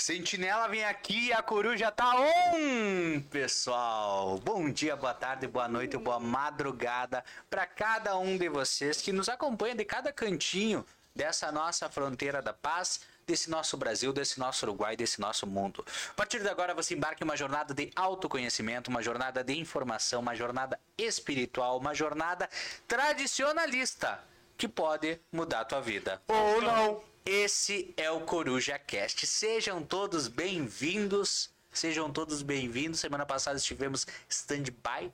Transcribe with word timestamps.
Sentinela 0.00 0.66
vem 0.66 0.82
aqui 0.82 1.26
e 1.26 1.32
a 1.32 1.42
coruja 1.42 1.90
tá 1.90 2.14
on, 2.16 3.20
pessoal. 3.30 4.38
Bom 4.38 4.70
dia, 4.70 4.96
boa 4.96 5.12
tarde, 5.12 5.46
boa 5.46 5.68
noite, 5.68 5.98
boa 5.98 6.18
madrugada 6.18 7.22
para 7.50 7.66
cada 7.66 8.16
um 8.16 8.38
de 8.38 8.48
vocês 8.48 9.02
que 9.02 9.12
nos 9.12 9.28
acompanha 9.28 9.74
de 9.74 9.84
cada 9.84 10.10
cantinho 10.10 10.86
dessa 11.14 11.52
nossa 11.52 11.90
fronteira 11.90 12.40
da 12.40 12.54
paz, 12.54 13.00
desse 13.26 13.50
nosso 13.50 13.76
Brasil, 13.76 14.10
desse 14.10 14.40
nosso 14.40 14.64
Uruguai, 14.64 14.96
desse 14.96 15.20
nosso 15.20 15.46
mundo. 15.46 15.84
A 16.08 16.14
partir 16.14 16.40
de 16.40 16.48
agora 16.48 16.72
você 16.74 16.94
embarca 16.94 17.22
em 17.22 17.26
uma 17.26 17.36
jornada 17.36 17.74
de 17.74 17.90
autoconhecimento, 17.94 18.90
uma 18.90 19.02
jornada 19.02 19.44
de 19.44 19.52
informação, 19.58 20.20
uma 20.22 20.34
jornada 20.34 20.80
espiritual, 20.96 21.78
uma 21.78 21.94
jornada 21.94 22.48
tradicionalista 22.88 24.18
que 24.56 24.66
pode 24.66 25.20
mudar 25.30 25.60
a 25.60 25.64
tua 25.66 25.80
vida. 25.82 26.22
Ou 26.26 26.62
não. 26.62 27.09
Esse 27.24 27.92
é 27.96 28.10
o 28.10 28.22
Coruja 28.22 28.78
Cast. 28.78 29.26
Sejam 29.26 29.82
todos 29.82 30.26
bem-vindos. 30.26 31.50
Sejam 31.70 32.10
todos 32.10 32.40
bem-vindos. 32.40 32.98
Semana 32.98 33.26
passada 33.26 33.58
estivemos 33.58 34.06
stand-by, 34.28 35.12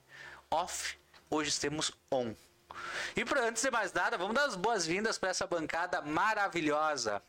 off. 0.49 0.97
Hoje 1.29 1.49
estamos 1.49 1.91
on. 2.09 2.33
E 3.15 3.25
para 3.25 3.47
antes 3.47 3.61
de 3.61 3.69
mais 3.69 3.91
nada, 3.91 4.17
vamos 4.17 4.33
dar 4.33 4.45
as 4.45 4.55
boas-vindas 4.55 5.17
para 5.17 5.29
essa 5.29 5.45
bancada 5.45 6.01
maravilhosa. 6.01 7.21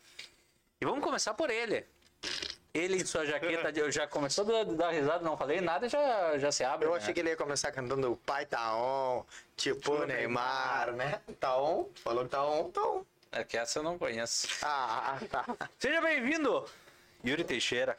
E 0.80 0.84
vamos 0.84 1.02
começar 1.02 1.34
por 1.34 1.50
ele. 1.50 1.84
Ele 2.72 3.02
em 3.02 3.04
sua 3.04 3.26
jaqueta, 3.26 3.70
eu 3.76 3.90
já 3.90 4.06
começou 4.06 4.44
a 4.60 4.62
dar 4.62 4.90
risada, 4.90 5.24
não 5.24 5.36
falei 5.36 5.60
nada, 5.60 5.88
já, 5.88 6.38
já 6.38 6.52
se 6.52 6.62
abre. 6.62 6.86
Eu 6.86 6.92
né? 6.92 6.98
achei 6.98 7.12
que 7.12 7.18
ele 7.18 7.30
ia 7.30 7.36
começar 7.36 7.72
cantando 7.72 8.12
o 8.12 8.16
pai 8.16 8.46
tá 8.46 8.76
on, 8.76 9.24
tipo 9.56 10.06
Neymar, 10.06 10.92
né? 10.92 11.20
Tá 11.40 11.60
on, 11.60 11.88
falou 12.04 12.24
que 12.24 12.30
tá 12.30 12.46
on, 12.46 12.70
tá 12.70 12.80
on. 12.80 13.04
É 13.30 13.44
que 13.44 13.56
essa 13.56 13.78
eu 13.78 13.82
não 13.82 13.98
conheço. 13.98 14.48
Ah, 14.64 15.18
tá. 15.30 15.44
Seja 15.78 16.00
bem-vindo, 16.00 16.64
Yuri 17.24 17.44
Teixeira. 17.44 17.96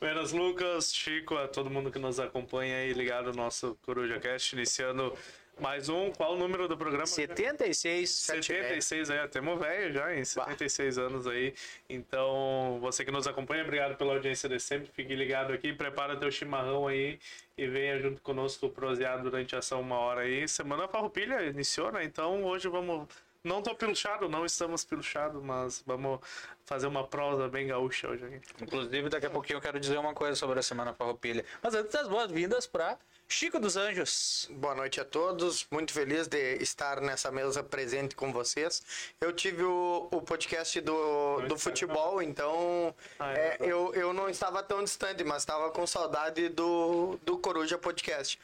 Buenas, 0.00 0.32
Lucas, 0.32 0.94
Chico, 0.94 1.36
a 1.36 1.46
todo 1.46 1.68
mundo 1.68 1.90
que 1.90 1.98
nos 1.98 2.18
acompanha 2.18 2.76
aí 2.76 2.92
ligado 2.92 3.26
no 3.32 3.36
nosso 3.36 3.76
Coruja 3.82 4.18
Cast, 4.18 4.56
iniciando 4.56 5.14
mais 5.60 5.90
um. 5.90 6.10
Qual 6.10 6.34
o 6.34 6.38
número 6.38 6.66
do 6.66 6.76
programa? 6.76 7.06
76. 7.06 8.08
76, 8.08 9.10
é, 9.10 9.28
temos 9.28 9.58
velho 9.58 9.92
já, 9.92 10.14
em 10.14 10.24
76 10.24 10.96
anos 10.96 11.26
aí. 11.26 11.52
Então, 11.88 12.78
você 12.80 13.04
que 13.04 13.10
nos 13.10 13.26
acompanha, 13.26 13.62
obrigado 13.62 13.96
pela 13.96 14.14
audiência 14.14 14.48
de 14.48 14.58
sempre. 14.58 14.90
Fique 14.90 15.14
ligado 15.14 15.52
aqui, 15.52 15.72
prepara 15.72 16.16
teu 16.16 16.30
chimarrão 16.30 16.88
aí 16.88 17.18
e 17.58 17.66
venha 17.66 18.00
junto 18.00 18.22
conosco 18.22 18.70
prosear 18.70 19.22
durante 19.22 19.54
essa 19.54 19.76
uma 19.76 19.98
hora 19.98 20.22
aí. 20.22 20.48
Semana 20.48 20.88
Farroupilha 20.88 21.42
iniciou, 21.42 21.92
né? 21.92 22.04
Então, 22.04 22.42
hoje 22.44 22.68
vamos. 22.68 23.06
Não 23.42 23.62
tô 23.62 23.74
pilchado, 23.74 24.28
não 24.28 24.44
estamos 24.44 24.84
pilchados, 24.84 25.42
mas 25.42 25.82
vamos 25.86 26.20
fazer 26.66 26.86
uma 26.86 27.06
prosa 27.06 27.48
bem 27.48 27.68
gaúcha 27.68 28.08
hoje 28.08 28.22
aqui. 28.24 28.40
Inclusive, 28.62 29.08
daqui 29.08 29.24
a 29.24 29.30
pouquinho 29.30 29.56
eu 29.56 29.62
quero 29.62 29.80
dizer 29.80 29.96
uma 29.98 30.12
coisa 30.12 30.36
sobre 30.36 30.58
a 30.58 30.62
Semana 30.62 30.92
Farroupilha. 30.92 31.42
Mas 31.62 31.74
antes 31.74 31.90
das 31.90 32.06
boas-vindas 32.06 32.66
para 32.66 32.98
Chico 33.26 33.58
dos 33.58 33.78
Anjos. 33.78 34.46
Boa 34.50 34.74
noite 34.74 35.00
a 35.00 35.04
todos, 35.06 35.66
muito 35.70 35.90
feliz 35.92 36.26
de 36.26 36.56
estar 36.56 37.00
nessa 37.00 37.30
mesa 37.30 37.62
presente 37.62 38.14
com 38.14 38.30
vocês. 38.30 38.82
Eu 39.18 39.32
tive 39.32 39.62
o, 39.62 40.08
o 40.10 40.20
podcast 40.20 40.78
do, 40.82 41.40
do 41.46 41.56
futebol, 41.56 42.20
então 42.20 42.94
Ah, 43.18 43.32
é, 43.32 43.56
é. 43.58 43.58
eu, 43.60 43.94
eu 43.94 44.12
não 44.12 44.28
estava 44.28 44.62
tão 44.62 44.84
distante, 44.84 45.24
mas 45.24 45.42
estava 45.42 45.70
com 45.70 45.86
saudade 45.86 46.50
do, 46.50 47.18
do 47.22 47.38
Coruja 47.38 47.78
Podcast. 47.78 48.38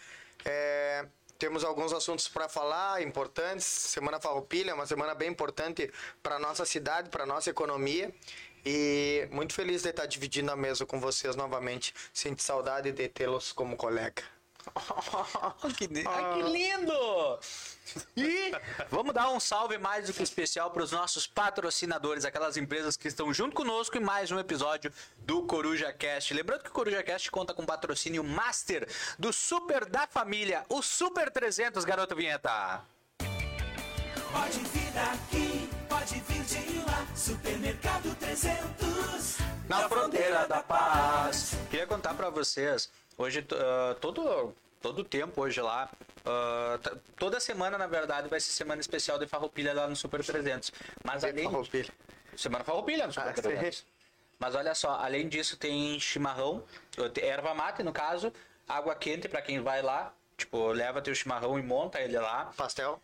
É, 0.44 1.04
temos 1.38 1.64
alguns 1.64 1.92
assuntos 1.92 2.28
para 2.28 2.48
falar 2.48 3.02
importantes. 3.02 3.66
Semana 3.66 4.20
Farroupilha 4.20 4.70
é 4.70 4.74
uma 4.74 4.86
semana 4.86 5.14
bem 5.14 5.30
importante 5.30 5.90
para 6.22 6.38
nossa 6.38 6.64
cidade, 6.64 7.10
para 7.10 7.26
nossa 7.26 7.50
economia. 7.50 8.14
E 8.64 9.28
muito 9.30 9.54
feliz 9.54 9.82
de 9.82 9.90
estar 9.90 10.06
dividindo 10.06 10.50
a 10.50 10.56
mesa 10.56 10.84
com 10.84 10.98
vocês 10.98 11.36
novamente. 11.36 11.94
Sinto 12.12 12.42
saudade 12.42 12.90
de 12.90 13.08
tê-los 13.08 13.52
como 13.52 13.76
colega. 13.76 14.35
que, 15.76 15.88
ah, 16.06 16.34
que 16.34 16.42
lindo! 16.42 17.38
E 18.16 18.52
vamos 18.90 19.14
dar 19.14 19.30
um 19.30 19.38
salve 19.38 19.78
mais 19.78 20.06
do 20.06 20.12
que 20.12 20.22
especial 20.22 20.70
para 20.70 20.82
os 20.82 20.92
nossos 20.92 21.26
patrocinadores, 21.26 22.24
aquelas 22.24 22.56
empresas 22.56 22.96
que 22.96 23.08
estão 23.08 23.32
junto 23.32 23.54
conosco 23.54 23.96
em 23.96 24.00
mais 24.00 24.30
um 24.30 24.38
episódio 24.38 24.92
do 25.18 25.42
Coruja 25.42 25.92
Cast. 25.92 26.34
Lembrando 26.34 26.62
que 26.62 26.70
o 26.70 26.72
Coruja 26.72 27.02
Cast 27.02 27.30
conta 27.30 27.54
com 27.54 27.64
patrocínio 27.64 28.24
master 28.24 28.88
do 29.18 29.32
Super 29.32 29.86
da 29.86 30.06
Família, 30.06 30.64
o 30.68 30.82
Super 30.82 31.30
300, 31.30 31.84
garoto 31.84 32.16
vinheta. 32.16 32.82
Pode 34.32 34.58
vir 34.58 34.90
daqui, 34.92 35.70
pode 35.88 36.20
vir 36.20 36.42
de 36.44 36.78
lá. 36.80 37.06
Supermercado 37.14 38.14
300. 38.16 39.38
Na 39.68 39.88
fronteira 39.88 40.46
da 40.46 40.62
paz. 40.62 41.54
Queria 41.70 41.86
contar 41.86 42.14
para 42.14 42.30
vocês, 42.30 42.90
hoje 43.16 43.44
ah, 43.52 43.96
todo 44.00 44.54
todo 44.80 45.02
tempo 45.02 45.40
hoje 45.40 45.60
lá, 45.60 45.88
t- 46.82 46.96
toda 47.18 47.40
semana 47.40 47.76
na 47.76 47.86
verdade 47.88 48.28
vai 48.28 48.38
ser 48.38 48.52
semana 48.52 48.80
especial 48.80 49.18
de 49.18 49.26
Farroupilha 49.26 49.74
lá 49.74 49.88
no 49.88 49.96
Super 49.96 50.24
300. 50.24 50.70
Mas 51.02 51.24
além 51.24 51.44
Farroupilha. 51.44 51.92
Semana 52.36 52.62
Farroupilha 52.64 53.06
no 53.06 53.12
Super 53.12 53.30
Ah, 53.30 53.32
300. 53.32 53.84
Mas 54.38 54.54
olha 54.54 54.74
só, 54.74 54.90
além 55.00 55.28
disso 55.28 55.56
tem 55.56 55.98
chimarrão, 55.98 56.62
erva 57.20 57.54
mate 57.54 57.82
no 57.82 57.92
caso, 57.92 58.32
água 58.68 58.94
quente 58.94 59.28
para 59.28 59.40
quem 59.40 59.60
vai 59.60 59.80
lá, 59.82 60.12
tipo, 60.36 60.68
leva 60.68 61.00
teu 61.00 61.14
chimarrão 61.14 61.58
e 61.58 61.62
monta 61.62 62.00
ele 62.00 62.18
lá. 62.18 62.52
Pastel. 62.56 63.00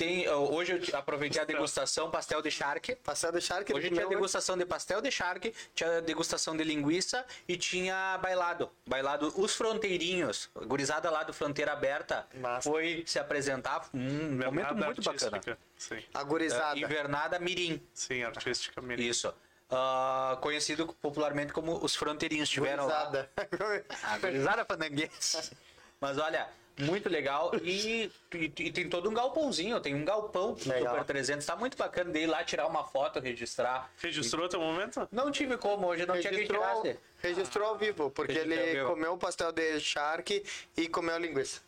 Tem, 0.00 0.26
hoje 0.30 0.72
eu 0.72 0.80
te- 0.80 0.96
aproveitei 0.96 1.42
a 1.42 1.44
degustação 1.44 2.10
pastel 2.10 2.40
de 2.40 2.50
charque. 2.50 2.94
Pastel 2.96 3.32
de 3.32 3.40
charque. 3.42 3.70
Hoje 3.74 3.88
ele 3.88 3.94
tinha 3.96 4.04
comeu, 4.06 4.18
degustação 4.18 4.56
de 4.56 4.64
pastel 4.64 5.02
de 5.02 5.10
charque, 5.10 5.52
tinha 5.74 6.00
degustação 6.00 6.56
de 6.56 6.64
linguiça 6.64 7.22
e 7.46 7.54
tinha 7.54 8.16
bailado. 8.16 8.70
Bailado 8.86 9.30
os 9.38 9.54
fronteirinhos. 9.54 10.48
A 10.54 10.64
gurizada 10.64 11.10
lá 11.10 11.22
do 11.22 11.34
Fronteira 11.34 11.72
Aberta 11.74 12.26
Massa. 12.32 12.70
foi 12.70 13.04
se 13.06 13.18
apresentar. 13.18 13.90
Um 13.92 14.38
momento 14.38 14.54
Nada 14.72 14.86
muito 14.86 15.02
bacana. 15.02 15.36
artística. 15.36 15.58
Sim, 15.76 16.02
A 16.14 16.22
gurizada. 16.22 16.78
Invernada 16.78 17.38
Mirim. 17.38 17.82
sim, 17.92 18.22
artisticamente. 18.22 19.06
Isso. 19.06 19.34
Ah, 19.68 20.38
conhecido 20.40 20.86
popularmente 21.02 21.52
como 21.52 21.76
os 21.84 21.94
fronteirinhos. 21.94 22.48
Tiveram 22.48 22.86
lá. 22.86 23.04
Gurizada. 23.04 23.30
A 24.04 24.18
gurizada 24.18 24.64
fandanguense. 24.64 25.50
Mas 26.00 26.16
olha, 26.16 26.48
muito 26.78 27.08
legal. 27.08 27.50
E, 27.62 28.10
e- 28.32 28.52
e 28.58 28.70
tem 28.72 28.88
todo 28.88 29.08
um 29.10 29.14
galpãozinho. 29.14 29.80
Tem 29.80 29.94
um 29.94 30.04
galpão 30.04 30.54
do 30.54 30.68
Legal. 30.68 30.94
Super 30.94 31.04
300. 31.04 31.44
Tá 31.46 31.56
muito 31.56 31.76
bacana 31.76 32.10
de 32.10 32.20
ir 32.20 32.26
lá 32.26 32.42
tirar 32.44 32.66
uma 32.66 32.84
foto, 32.84 33.20
registrar. 33.20 33.90
Registrou 33.98 34.48
teu 34.48 34.60
momento? 34.60 35.06
Não 35.12 35.30
tive 35.30 35.56
como, 35.58 35.86
hoje 35.88 36.06
não 36.06 36.14
tinha 36.18 36.30
quem 36.30 36.40
registrou, 36.40 36.60
tirasse. 36.82 36.98
registrou 37.22 37.68
ao 37.68 37.76
vivo, 37.78 38.10
porque 38.10 38.32
Registrou 38.32 38.58
ele 38.64 38.72
vivo. 38.78 38.88
comeu 38.90 39.12
o 39.14 39.18
pastel 39.18 39.52
de 39.52 39.78
charque 39.80 40.44
e 40.76 40.88
comeu 40.88 41.14
a 41.14 41.18
linguiça. 41.18 41.60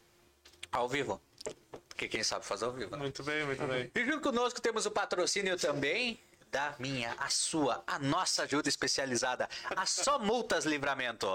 Ao 0.70 0.88
vivo. 0.88 1.20
Porque 1.88 2.08
quem 2.08 2.22
sabe 2.22 2.44
faz 2.44 2.62
ao 2.62 2.72
vivo. 2.72 2.90
né? 2.92 2.96
Muito 2.96 3.22
bem, 3.22 3.44
muito 3.44 3.66
bem. 3.66 3.90
E 3.94 4.04
junto 4.06 4.20
conosco 4.22 4.60
temos 4.60 4.86
o 4.86 4.90
patrocínio 4.90 5.56
também 5.58 6.18
da 6.50 6.74
minha, 6.78 7.14
a 7.18 7.28
sua, 7.28 7.82
a 7.86 7.98
nossa 7.98 8.42
ajuda 8.44 8.68
especializada, 8.68 9.48
a 9.76 9.84
Só 9.86 10.18
Multas 10.18 10.64
Livramento. 10.66 11.26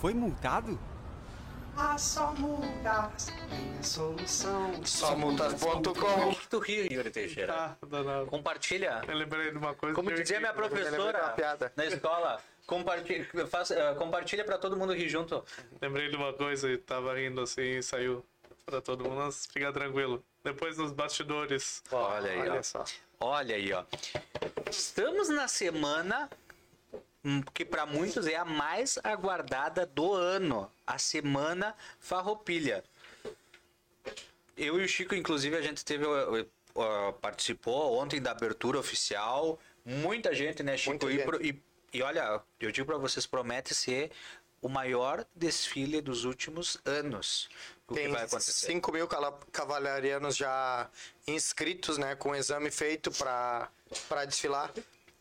Foi 0.00 0.14
multado? 0.14 0.78
Somultas.com 4.84 5.92
Por 5.92 6.40
que 6.40 6.48
tu 6.48 6.58
ri, 6.58 6.88
Yuri 6.92 7.10
Teixeira? 7.10 7.54
Ah. 7.54 7.76
Compartilha. 8.28 9.02
Eu 9.06 9.14
lembrei 9.16 9.50
de 9.50 9.58
uma 9.58 9.74
coisa. 9.74 9.94
Como 9.94 10.08
que 10.08 10.14
eu- 10.16 10.22
dizia 10.22 10.38
minha 10.40 10.52
professora 10.52 11.30
piada. 11.30 11.72
na 11.76 11.84
escola, 11.86 12.40
compartilha, 12.66 13.26
faz, 13.46 13.70
eh, 13.70 13.94
compartilha 13.94 14.44
pra 14.44 14.58
todo 14.58 14.76
mundo 14.76 14.92
rir 14.94 15.08
junto. 15.08 15.44
Lembrei 15.80 16.08
de 16.10 16.16
uma 16.16 16.32
coisa 16.32 16.70
e 16.70 16.76
tava 16.76 17.14
rindo 17.14 17.40
assim 17.40 17.78
e 17.78 17.82
saiu 17.82 18.24
pra 18.66 18.80
todo 18.80 19.04
mundo. 19.04 19.16
Mas 19.16 19.46
fica 19.46 19.72
tranquilo. 19.72 20.22
Depois 20.44 20.76
nos 20.78 20.92
bastidores. 20.92 21.82
Olha 21.90 22.30
aí, 22.30 22.40
Olha 22.40 22.60
ó. 22.60 22.62
só. 22.62 22.84
Olha 23.20 23.56
aí, 23.56 23.72
ó. 23.72 23.84
Estamos 24.70 25.28
na 25.28 25.48
semana 25.48 26.30
que 27.52 27.64
para 27.64 27.84
muitos 27.86 28.26
é 28.26 28.36
a 28.36 28.44
mais 28.44 28.98
aguardada 29.02 29.84
do 29.84 30.12
ano, 30.12 30.70
a 30.86 30.98
semana 30.98 31.74
Farroupilha. 31.98 32.84
Eu 34.56 34.80
e 34.80 34.84
o 34.84 34.88
Chico, 34.88 35.14
inclusive, 35.14 35.56
a 35.56 35.62
gente 35.62 35.84
teve 35.84 36.04
uh, 36.06 37.12
participou 37.20 37.98
ontem 37.98 38.20
da 38.20 38.32
abertura 38.32 38.78
oficial. 38.78 39.58
Muita 39.84 40.34
gente, 40.34 40.62
né, 40.62 40.76
Chico? 40.76 40.90
Muita 40.90 41.06
E, 41.06 41.12
gente. 41.12 41.24
pro- 41.24 41.44
e, 41.44 41.62
e 41.92 42.02
olha, 42.02 42.40
eu 42.58 42.70
digo 42.72 42.86
para 42.86 42.98
vocês, 42.98 43.26
promete 43.26 43.74
ser 43.74 44.10
o 44.60 44.68
maior 44.68 45.24
desfile 45.34 46.00
dos 46.00 46.24
últimos 46.24 46.76
anos. 46.84 47.48
O 47.86 47.94
que 47.94 48.00
Tem 48.00 48.10
vai 48.10 48.24
acontecer? 48.24 48.66
5 48.66 48.92
mil 48.92 49.08
cavalarianos 49.52 50.36
já 50.36 50.90
inscritos, 51.26 51.96
né? 51.96 52.16
Com 52.16 52.30
o 52.30 52.34
exame 52.34 52.70
feito 52.70 53.10
para 53.12 53.70
desfilar. 54.26 54.72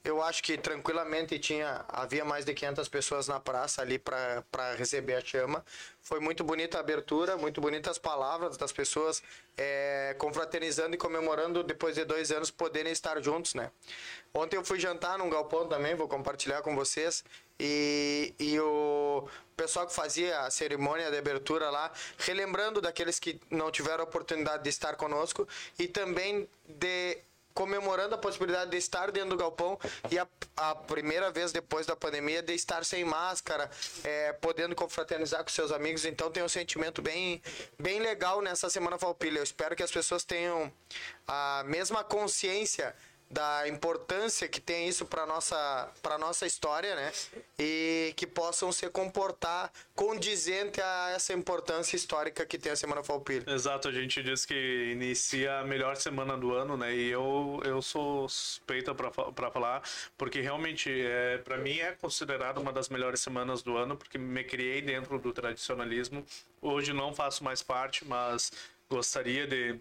Eu 0.07 0.23
acho 0.23 0.41
que 0.41 0.57
tranquilamente 0.57 1.37
tinha 1.37 1.83
havia 1.89 2.23
mais 2.23 2.45
de 2.45 2.53
500 2.53 2.87
pessoas 2.87 3.27
na 3.27 3.41
praça 3.41 3.81
ali 3.81 3.99
para 3.99 4.73
receber 4.77 5.15
a 5.15 5.21
chama. 5.21 5.65
Foi 6.01 6.21
muito 6.21 6.45
bonita 6.45 6.77
a 6.77 6.79
abertura, 6.79 7.35
muito 7.35 7.59
bonitas 7.59 7.97
palavras 7.97 8.55
das 8.55 8.71
pessoas 8.71 9.21
é, 9.57 10.15
confraternizando 10.17 10.95
e 10.95 10.97
comemorando 10.97 11.61
depois 11.61 11.95
de 11.95 12.05
dois 12.05 12.31
anos 12.31 12.49
poderem 12.49 12.93
estar 12.93 13.21
juntos, 13.21 13.53
né? 13.53 13.69
Ontem 14.33 14.55
eu 14.55 14.63
fui 14.63 14.79
jantar 14.79 15.17
num 15.17 15.29
galpão 15.29 15.67
também, 15.67 15.93
vou 15.93 16.07
compartilhar 16.07 16.61
com 16.61 16.73
vocês. 16.73 17.25
E, 17.59 18.33
e 18.39 18.57
o 18.59 19.27
pessoal 19.57 19.85
que 19.85 19.93
fazia 19.93 20.41
a 20.41 20.51
cerimônia 20.51 21.11
de 21.11 21.17
abertura 21.17 21.69
lá, 21.69 21.91
relembrando 22.19 22.79
daqueles 22.79 23.19
que 23.19 23.41
não 23.49 23.71
tiveram 23.71 24.01
a 24.01 24.07
oportunidade 24.07 24.63
de 24.63 24.69
estar 24.69 24.95
conosco 24.95 25.45
e 25.77 25.87
também 25.87 26.47
de 26.65 27.17
comemorando 27.57 28.13
a 28.13 28.19
possibilidade 28.19 28.69
de 28.69 28.77
estar 28.77 29.11
dentro 29.11 29.31
do 29.31 29.37
galpão 29.37 29.79
e 30.11 30.19
a, 30.19 30.27
a 30.55 30.75
primeira 30.75 31.31
vez 31.31 31.51
depois 31.51 31.87
da 31.87 31.95
pandemia 31.95 32.39
de 32.39 32.53
estar 32.53 32.85
sem 32.85 33.03
máscara, 33.03 33.67
é, 34.03 34.31
podendo 34.33 34.75
confraternizar 34.75 35.43
com 35.43 35.49
seus 35.49 35.71
amigos. 35.71 36.05
Então 36.05 36.29
tem 36.29 36.43
um 36.43 36.47
sentimento 36.47 37.01
bem, 37.01 37.41
bem 37.79 37.99
legal 37.99 38.43
nessa 38.43 38.69
Semana 38.69 38.99
Falpilha. 38.99 39.39
Eu 39.39 39.43
espero 39.43 39.75
que 39.75 39.81
as 39.81 39.91
pessoas 39.91 40.23
tenham 40.23 40.71
a 41.27 41.63
mesma 41.65 42.03
consciência 42.03 42.95
da 43.29 43.67
importância 43.67 44.47
que 44.47 44.61
tem 44.61 44.87
isso 44.87 45.05
para 45.05 45.25
nossa 45.25 45.89
para 46.01 46.17
nossa 46.17 46.45
história, 46.45 46.95
né? 46.95 47.11
E 47.59 48.13
que 48.15 48.25
possam 48.25 48.71
se 48.71 48.89
comportar 48.89 49.71
condizente 49.95 50.81
a 50.81 51.11
essa 51.15 51.33
importância 51.33 51.95
histórica 51.95 52.45
que 52.45 52.57
tem 52.57 52.71
a 52.71 52.75
Semana 52.75 53.03
Falpilha. 53.03 53.43
Exato, 53.47 53.89
a 53.89 53.91
gente 53.91 54.23
diz 54.23 54.45
que 54.45 54.91
inicia 54.91 55.59
a 55.59 55.63
melhor 55.63 55.97
semana 55.97 56.37
do 56.37 56.53
ano, 56.53 56.77
né? 56.77 56.95
E 56.95 57.09
eu 57.09 57.61
eu 57.65 57.81
sou 57.81 58.29
suspeita 58.29 58.95
para 58.95 59.51
falar, 59.51 59.83
porque 60.17 60.39
realmente 60.39 60.89
é 60.89 61.37
para 61.39 61.57
mim 61.57 61.79
é 61.79 61.91
considerado 61.91 62.59
uma 62.59 62.71
das 62.71 62.87
melhores 62.89 63.19
semanas 63.19 63.61
do 63.61 63.75
ano, 63.75 63.97
porque 63.97 64.17
me 64.17 64.43
criei 64.43 64.81
dentro 64.81 65.19
do 65.19 65.33
tradicionalismo. 65.33 66.25
Hoje 66.61 66.93
não 66.93 67.13
faço 67.13 67.43
mais 67.43 67.61
parte, 67.61 68.05
mas 68.05 68.51
gostaria 68.89 69.45
de 69.45 69.79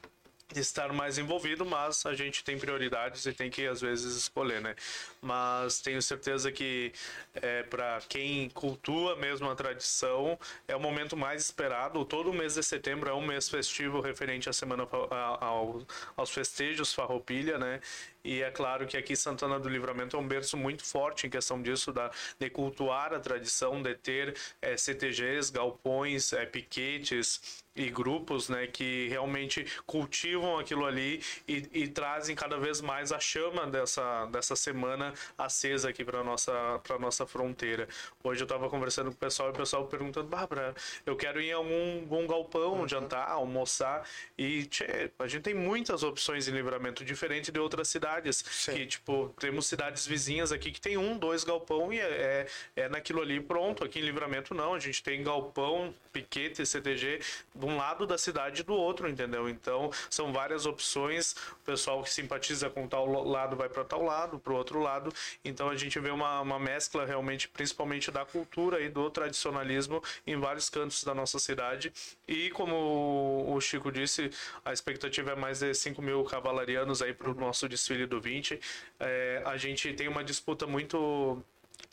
estar 0.55 0.93
mais 0.93 1.19
envolvido, 1.19 1.65
mas 1.65 2.07
a 2.07 2.15
gente 2.15 2.45
tem 2.45 2.59
prioridades 2.59 3.27
e 3.27 3.33
tem 3.33 3.51
que 3.51 3.67
às 3.67 3.81
vezes 3.81 4.17
escolher, 4.17 4.61
né? 4.61 4.75
Mas 5.21 5.81
tenho 5.81 6.01
certeza 6.01 6.53
que 6.53 6.93
é, 7.35 7.63
para 7.65 8.01
quem 8.09 8.49
cultua 8.51 9.17
mesmo 9.17 9.51
a 9.51 9.55
tradição 9.55 10.39
é 10.69 10.77
o 10.77 10.81
momento 10.81 11.17
mais 11.17 11.43
esperado. 11.43 12.05
Todo 12.05 12.33
mês 12.33 12.55
de 12.55 12.63
setembro 12.63 13.11
é 13.11 13.15
um 13.15 13.27
mês 13.27 13.49
festivo 13.49 14.01
referente 14.01 14.49
à 14.49 14.53
semana 14.53 14.87
ao, 14.91 15.83
aos 16.17 16.31
festejos 16.31 16.95
Farroupilha, 16.95 17.59
né? 17.59 17.81
E 18.27 18.43
é 18.43 18.51
claro 18.51 18.89
que 18.89 18.97
aqui 18.97 19.15
Santana 19.15 19.57
do 19.61 19.69
Livramento 19.69 20.17
é 20.17 20.19
um 20.19 20.27
berço 20.27 20.57
muito 20.57 20.85
forte 20.85 21.29
em 21.29 21.31
questão 21.31 21.63
disso, 21.63 21.93
da, 21.93 22.11
de 22.41 22.51
cultuar 22.51 23.15
a 23.15 23.21
tradição, 23.21 23.81
de 23.81 23.95
ter 23.95 24.37
é, 24.61 24.77
CTGs, 24.77 25.53
galpões, 25.53 26.33
é, 26.33 26.45
piquetes 26.45 27.65
e 27.77 27.91
grupos 27.91 28.49
né, 28.49 28.67
que 28.67 29.07
realmente 29.09 29.67
cultivam 29.85 30.59
aquilo 30.59 30.87
ali 30.87 31.23
e, 31.47 31.69
e 31.73 31.89
trazem 31.89 32.35
cada 32.35 32.59
vez 32.59 32.81
mais 32.81 33.13
a 33.13 33.21
chama 33.21 33.67
dessa, 33.67 34.25
dessa 34.27 34.57
semana 34.57 35.13
acesa 35.37 35.91
aqui 35.91 36.03
para 36.03 36.25
nossa 36.25 36.81
para 36.83 36.99
nossa 36.99 37.27
fronteira. 37.27 37.87
Hoje 38.25 38.41
eu 38.41 38.47
estava 38.47 38.69
conversando 38.71 39.11
com 39.11 39.17
o 39.17 39.19
pessoal 39.19 39.51
e 39.51 39.53
o 39.53 39.55
pessoal 39.55 39.87
perguntando, 39.87 40.27
Bárbara, 40.27 40.75
eu 41.05 41.15
quero 41.15 41.41
ir 41.41 41.51
em 41.51 41.53
algum, 41.53 42.01
algum 42.01 42.27
galpão, 42.27 42.81
uhum. 42.81 42.89
jantar, 42.89 43.29
almoçar 43.29 44.09
e 44.39 44.65
tchê, 44.65 45.11
a 45.19 45.27
gente 45.27 45.43
tem 45.43 45.55
muitas 45.55 46.03
opções 46.03 46.49
em 46.49 46.53
livramento 46.53 47.05
diferente 47.05 47.53
de 47.53 47.61
outras 47.61 47.89
cidades 47.89 48.16
cidades. 48.17 48.45
Sim. 48.51 48.73
Que, 48.73 48.87
tipo, 48.87 49.35
temos 49.39 49.67
cidades 49.67 50.07
vizinhas 50.07 50.53
aqui 50.53 50.71
que 50.71 50.81
tem 50.81 50.97
um, 50.97 51.17
dois 51.17 51.45
galpão 51.45 51.93
e 51.93 52.01
é, 52.01 52.47
é, 52.77 52.83
é 52.83 52.89
naquilo 52.89 53.21
ali 53.21 53.41
pronto. 53.41 53.85
Aqui 53.85 53.99
em 53.99 54.03
Livramento 54.03 54.55
não, 54.55 54.75
a 54.75 54.79
gente 54.79 55.03
tem 55.03 55.23
galpão, 55.23 55.95
piquete, 56.13 56.65
CTG 56.65 57.21
de 57.55 57.67
um 57.67 57.77
lado 57.77 58.07
da 58.07 58.17
cidade 58.17 58.63
e 58.63 58.65
do 58.65 58.75
outro, 58.75 59.09
entendeu? 59.09 59.49
Então, 59.49 59.91
são 60.09 60.33
várias 60.33 60.67
opções. 60.67 61.33
O 61.53 61.65
pessoal 61.65 62.03
que 62.03 62.11
simpatiza 62.11 62.71
com 62.71 62.89
tal 62.89 63.07
lado 63.07 63.57
vai 63.57 63.69
para 63.69 63.85
tal 63.85 64.03
lado, 64.03 64.39
para 64.39 64.53
o 64.53 64.57
outro 64.57 64.81
lado. 64.81 65.13
Então, 65.45 65.69
a 65.69 65.77
gente 65.77 65.99
vê 65.99 66.11
uma, 66.11 66.41
uma 66.41 66.59
mescla 66.59 67.05
realmente, 67.05 67.49
principalmente 67.49 68.11
da 68.11 68.25
cultura 68.25 68.81
e 68.81 68.89
do 68.89 69.11
tradicionalismo 69.11 70.03
em 70.27 70.37
vários 70.37 70.71
cantos 70.71 71.05
da 71.05 71.15
nossa 71.15 71.39
cidade. 71.39 71.93
E 72.27 72.51
como 72.51 73.55
o 73.55 73.61
Chico 73.61 73.91
disse, 73.93 74.31
a 74.65 74.73
expectativa 74.73 75.33
é 75.33 75.37
mais 75.37 75.61
de 75.61 75.75
5 75.75 76.01
mil 76.01 76.25
cavalarianos 76.25 77.03
aí 77.03 77.13
para 77.13 77.31
o 77.31 77.35
nosso 77.35 77.69
desfile 77.69 78.06
do 78.07 78.21
20. 78.21 78.59
É, 79.01 79.43
a 79.45 79.57
gente 79.57 79.93
tem 79.95 80.09
uma 80.09 80.25
disputa 80.25 80.67
muito 80.67 81.43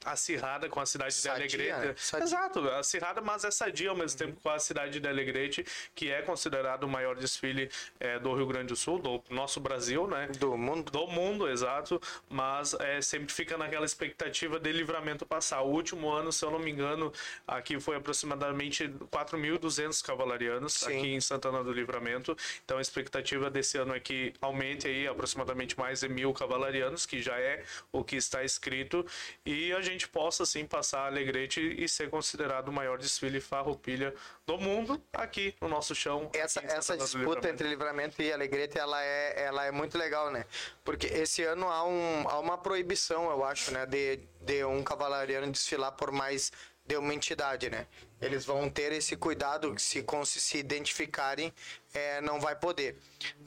acirrada 0.05 0.69
com 0.69 0.79
a 0.79 0.85
cidade 0.85 1.13
sadia, 1.13 1.47
de 1.47 1.61
Alegrete. 1.61 2.01
Sadia. 2.01 2.25
Exato, 2.25 2.59
acirrada, 2.69 3.21
mas 3.21 3.43
é 3.43 3.51
sadia 3.51 3.89
ao 3.89 3.95
mesmo 3.95 4.17
tempo 4.17 4.39
com 4.41 4.49
a 4.49 4.59
cidade 4.59 4.99
de 4.99 5.07
Alegrete, 5.07 5.65
que 5.95 6.11
é 6.11 6.21
considerado 6.21 6.83
o 6.83 6.87
maior 6.87 7.15
desfile 7.15 7.69
é, 7.99 8.19
do 8.19 8.33
Rio 8.33 8.45
Grande 8.45 8.67
do 8.67 8.75
Sul, 8.75 8.99
do 8.99 9.23
nosso 9.29 9.59
Brasil, 9.59 10.07
né? 10.07 10.27
Do 10.39 10.57
mundo. 10.57 10.91
Do 10.91 11.07
mundo, 11.07 11.49
exato. 11.49 12.01
Mas 12.29 12.73
é, 12.75 13.01
sempre 13.01 13.33
fica 13.33 13.57
naquela 13.57 13.85
expectativa 13.85 14.59
de 14.59 14.71
livramento 14.71 15.25
passar. 15.25 15.61
O 15.61 15.69
último 15.69 16.09
ano, 16.09 16.31
se 16.31 16.43
eu 16.43 16.51
não 16.51 16.59
me 16.59 16.71
engano, 16.71 17.11
aqui 17.47 17.79
foi 17.79 17.95
aproximadamente 17.95 18.87
4.200 19.11 20.03
cavalarianos 20.03 20.73
Sim. 20.73 20.97
aqui 20.97 21.07
em 21.13 21.21
Santana 21.21 21.63
do 21.63 21.71
Livramento. 21.71 22.35
Então 22.63 22.77
a 22.77 22.81
expectativa 22.81 23.49
desse 23.49 23.77
ano 23.77 23.95
é 23.95 23.99
que 23.99 24.33
aumente 24.41 24.87
aí 24.87 25.07
aproximadamente 25.07 25.77
mais 25.77 26.01
de 26.01 26.09
mil 26.09 26.33
cavalarianos, 26.33 27.05
que 27.05 27.21
já 27.21 27.37
é 27.39 27.63
o 27.91 28.03
que 28.03 28.15
está 28.15 28.43
escrito. 28.43 29.05
E 29.45 29.72
a 29.73 29.81
gente 29.81 30.07
possa 30.07 30.45
sim 30.45 30.65
passar 30.65 31.05
Alegrete 31.05 31.59
e 31.61 31.87
ser 31.87 32.09
considerado 32.09 32.69
o 32.69 32.73
maior 32.73 32.97
desfile 32.97 33.39
farroupilha 33.39 34.13
do 34.45 34.57
mundo 34.57 35.01
aqui 35.13 35.55
no 35.61 35.67
nosso 35.67 35.93
chão. 35.93 36.29
Essa, 36.33 36.61
essa 36.61 36.97
disputa 36.97 37.49
entre 37.49 37.67
Livramento 37.67 38.21
e 38.21 38.31
Alegrete, 38.31 38.77
ela 38.77 39.03
é, 39.03 39.43
ela 39.43 39.65
é 39.65 39.71
muito 39.71 39.97
legal, 39.97 40.31
né? 40.31 40.45
Porque 40.83 41.07
esse 41.07 41.43
ano 41.43 41.67
há, 41.69 41.83
um, 41.85 42.27
há 42.27 42.39
uma 42.39 42.57
proibição, 42.57 43.29
eu 43.29 43.43
acho, 43.43 43.71
né? 43.71 43.85
De, 43.85 44.19
de 44.41 44.63
um 44.65 44.83
cavalariano 44.83 45.51
desfilar 45.51 45.91
por 45.93 46.11
mais 46.11 46.51
de 46.85 46.97
uma 46.97 47.13
entidade, 47.13 47.69
né? 47.69 47.87
Eles 48.21 48.45
vão 48.45 48.69
ter 48.69 48.91
esse 48.91 49.15
cuidado, 49.15 49.77
se 49.79 50.05
se 50.25 50.57
identificarem, 50.57 51.53
é, 51.93 52.21
não 52.21 52.39
vai 52.39 52.55
poder. 52.55 52.97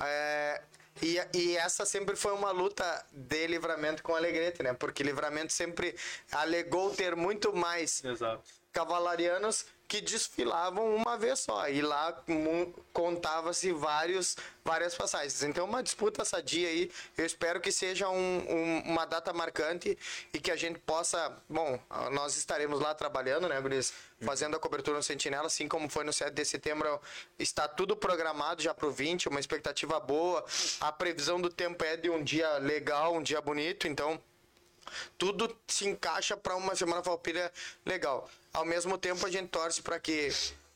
É, 0.00 0.62
e, 1.03 1.19
e 1.35 1.57
essa 1.57 1.85
sempre 1.85 2.17
foi 2.17 2.33
uma 2.33 2.50
luta 2.50 3.05
de 3.12 3.47
livramento 3.47 4.03
com 4.03 4.15
Alegrete, 4.15 4.62
né? 4.62 4.73
Porque 4.73 5.03
livramento 5.03 5.53
sempre 5.53 5.95
alegou 6.33 6.91
ter 6.95 7.15
muito 7.15 7.55
mais 7.55 8.03
Exato. 8.05 8.43
cavalarianos 8.73 9.67
que 9.88 10.00
desfilavam 10.00 10.97
uma 10.97 11.16
vez 11.16 11.40
só. 11.40 11.69
E 11.69 11.81
lá 11.81 12.23
contava-se 12.93 13.73
vários 13.73 14.37
várias 14.66 14.97
passagens. 14.97 15.43
Então, 15.45 15.64
uma 15.64 15.83
disputa 15.83 16.25
sadia 16.25 16.69
aí. 16.69 16.90
Eu 17.16 17.25
espero 17.25 17.61
que 17.61 17.71
seja 17.71 18.09
um, 18.09 18.16
um, 18.16 18.78
uma 18.85 19.05
data 19.07 19.33
marcante 19.33 19.97
e 20.35 20.40
que 20.40 20.50
a 20.50 20.57
gente 20.57 20.78
possa. 20.81 21.35
Bom, 21.49 21.78
nós 22.12 22.37
estaremos 22.37 22.81
lá 22.81 22.93
trabalhando, 22.95 23.49
né, 23.49 23.59
Guris? 23.61 23.93
Fazendo 24.21 24.57
a 24.57 24.59
cobertura 24.59 24.97
no 24.97 25.02
Sentinela, 25.02 25.47
assim 25.47 25.69
como 25.69 25.88
foi 25.88 26.02
no 26.02 26.12
7 26.12 26.35
de 26.35 26.45
setembro. 26.45 27.00
Está 27.38 27.69
tudo 27.69 27.97
programado 27.97 28.61
já 28.61 28.75
para 28.75 28.87
o 28.87 28.90
20, 28.90 29.28
uma 29.28 29.38
expectativa 29.40 30.00
boa. 30.00 30.45
A 30.81 30.90
previsão 30.90 31.40
do 31.40 31.49
tempo 31.49 31.85
é 31.85 31.97
de 31.97 32.11
um 32.11 32.23
dia 32.23 32.59
legal, 32.59 33.14
um 33.14 33.23
dia 33.23 33.40
bonito. 33.40 33.87
Então, 33.87 34.21
tudo 35.19 35.57
se 35.66 35.87
encaixa 35.88 36.37
para 36.37 36.57
uma 36.57 36.75
semana 36.75 37.02
falpilha 37.02 37.52
legal. 37.85 38.28
Ao 38.52 38.64
mesmo 38.64 38.97
tempo, 38.99 39.26
a 39.26 39.31
gente 39.31 39.49
torce 39.49 39.83
para 39.83 39.99
que 39.99 40.31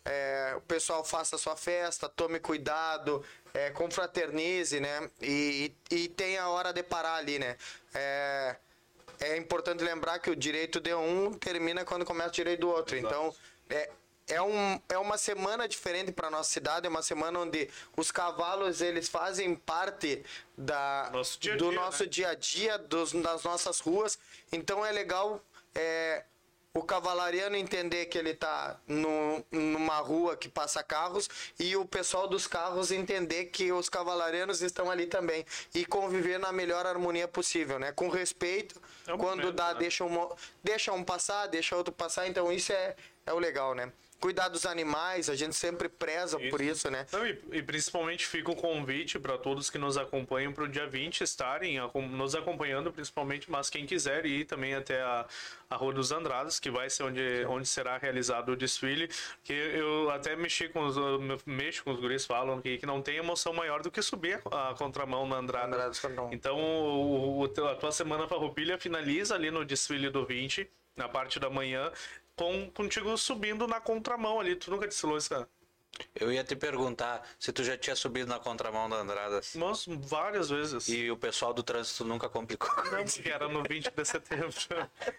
é, 0.05 0.55
o 0.57 0.61
pessoal 0.62 1.05
faça 1.05 1.37
a 1.37 1.38
sua 1.38 1.57
festa, 1.57 2.09
tome 2.09 2.40
cuidado, 2.40 3.25
é, 3.52 3.71
confraternize, 3.71 4.79
né? 4.81 5.11
E, 5.21 5.73
e, 5.90 5.97
e 5.97 6.09
tenha 6.09 6.43
a 6.43 6.49
hora 6.49 6.73
de 6.73 6.83
parar 6.83 7.14
ali, 7.14 7.38
né? 7.38 7.57
É, 7.95 8.57
é 9.21 9.37
importante 9.37 9.85
lembrar 9.85 10.19
que 10.19 10.31
o 10.31 10.37
direito 10.37 10.81
de 10.81 10.95
um 10.95 11.33
termina 11.33 11.85
quando 11.85 12.05
começa 12.05 12.31
o 12.31 12.33
direito 12.33 12.61
do 12.61 12.71
outro. 12.71 12.97
Exato. 12.97 13.14
Então, 13.14 13.35
é, 13.69 13.90
é, 14.31 14.41
um, 14.41 14.81
é 14.89 14.99
uma 14.99 15.19
semana 15.19 15.69
diferente 15.69 16.13
para 16.13 16.31
nossa 16.31 16.51
cidade, 16.51 16.87
é 16.87 16.91
uma 16.91 17.03
semana 17.03 17.41
onde 17.41 17.69
os 17.97 18.11
cavalos 18.11 18.81
eles 18.81 19.09
fazem 19.09 19.55
parte 19.55 20.25
da, 20.57 21.11
nosso 21.13 21.39
dia 21.39 21.57
do 21.57 21.71
dia, 21.71 21.81
nosso 21.81 22.05
né? 22.05 22.09
dia 22.09 22.29
a 22.31 22.35
dia, 22.35 22.79
dos, 22.79 23.13
das 23.13 23.43
nossas 23.43 23.81
ruas. 23.81 24.19
Então 24.53 24.87
é 24.87 24.93
legal 24.93 25.43
é, 25.75 26.25
o 26.73 26.83
cavalariano 26.83 27.57
entender 27.57 28.07
que 28.07 28.17
ele 28.17 28.31
está 28.31 28.79
numa 28.87 29.99
rua 29.99 30.37
que 30.37 30.49
passa 30.49 30.83
carros 30.85 31.29
e 31.59 31.77
o 31.77 31.85
pessoal 31.85 32.29
dos 32.29 32.47
carros 32.47 32.93
entender 32.93 33.47
que 33.47 33.73
os 33.73 33.89
cavalarianos 33.89 34.63
estão 34.63 34.89
ali 34.89 35.07
também 35.07 35.45
e 35.75 35.85
conviver 35.85 36.39
na 36.39 36.53
melhor 36.53 36.87
harmonia 36.87 37.27
possível, 37.27 37.79
né? 37.81 37.91
Com 37.91 38.09
respeito, 38.09 38.81
é 39.07 39.15
um 39.15 39.19
quando 39.19 39.41
momento, 39.41 39.57
dá, 39.57 39.73
né? 39.73 39.81
deixa, 39.81 40.05
um, 40.05 40.29
deixa 40.63 40.93
um 40.93 41.03
passar, 41.03 41.49
deixa 41.49 41.77
outro 41.77 41.93
passar. 41.93 42.29
Então 42.29 42.53
isso 42.53 42.73
é, 42.73 42.95
é 43.27 43.33
o 43.33 43.39
legal, 43.41 43.75
né? 43.75 43.93
Cuidar 44.21 44.49
dos 44.49 44.67
animais, 44.67 45.31
a 45.31 45.35
gente 45.35 45.57
sempre 45.57 45.89
preza 45.89 46.39
por 46.50 46.61
isso, 46.61 46.91
né? 46.91 47.07
Não, 47.11 47.27
e, 47.27 47.39
e 47.53 47.62
principalmente 47.62 48.27
fica 48.27 48.50
o 48.50 48.57
convite 48.57 49.19
para 49.19 49.39
todos 49.39 49.71
que 49.71 49.79
nos 49.79 49.97
acompanham 49.97 50.53
para 50.53 50.65
o 50.65 50.69
dia 50.69 50.87
20 50.87 51.23
estarem 51.23 51.79
nos 52.11 52.35
acompanhando, 52.35 52.93
principalmente, 52.93 53.50
mas 53.50 53.71
quem 53.71 53.87
quiser 53.87 54.27
ir 54.27 54.45
também 54.45 54.75
até 54.75 55.00
a, 55.00 55.27
a 55.71 55.77
Rua 55.77 55.95
dos 55.95 56.12
Andradas, 56.12 56.61
que 56.61 56.71
vai 56.71 56.91
ser 56.91 57.05
onde, 57.05 57.45
onde 57.47 57.67
será 57.67 57.97
realizado 57.97 58.53
o 58.53 58.57
desfile. 58.57 59.09
Que 59.43 59.53
eu 59.53 60.11
até 60.11 60.37
mexi 60.37 60.69
com 60.69 60.85
os, 60.85 60.97
mexo 61.47 61.83
com 61.83 61.93
os 61.93 62.00
guris, 62.00 62.27
falam 62.27 62.61
que, 62.61 62.77
que 62.77 62.87
não 62.87 63.00
tem 63.00 63.17
emoção 63.17 63.53
maior 63.53 63.83
do 63.83 63.91
que 63.91 64.03
subir 64.03 64.43
a, 64.50 64.71
a 64.71 64.75
contramão 64.75 65.27
na 65.27 65.37
Andrada. 65.37 65.91
Então, 66.31 66.59
o, 66.59 67.41
o 67.41 67.45
a 67.67 67.75
tua 67.75 67.93
semana 67.93 68.29
farroupilha 68.29 68.79
finaliza 68.79 69.35
ali 69.35 69.50
no 69.50 69.65
desfile 69.65 70.11
do 70.11 70.27
20, 70.27 70.69
na 70.97 71.09
parte 71.09 71.41
da 71.41 71.49
manhã, 71.49 71.91
com, 72.37 72.71
contigo 72.71 73.17
subindo 73.17 73.67
na 73.67 73.81
contramão 73.81 74.41
ali. 74.41 74.57
Tu 74.57 74.71
nunca 74.71 74.87
desfilou 74.87 75.17
isso, 75.19 75.31
cara? 75.31 75.49
Eu 76.15 76.33
ia 76.33 76.43
te 76.45 76.57
perguntar 76.57 77.29
se 77.39 77.53
tu 77.53 77.63
já 77.63 77.77
tinha 77.77 77.95
subido 77.97 78.29
na 78.29 78.39
contramão 78.39 78.89
da 78.89 78.97
Andradas. 78.97 79.55
Nós, 79.55 79.87
várias 79.87 80.49
vezes. 80.49 80.89
E 80.89 81.11
o 81.11 81.17
pessoal 81.17 81.53
do 81.53 81.63
trânsito 81.63 82.05
nunca 82.05 82.29
complicou. 82.29 82.71
Não, 82.91 83.05
porque 83.05 83.29
era 83.29 83.49
no 83.49 83.63
20 83.63 83.91
de 83.91 84.05
setembro. 84.05 84.55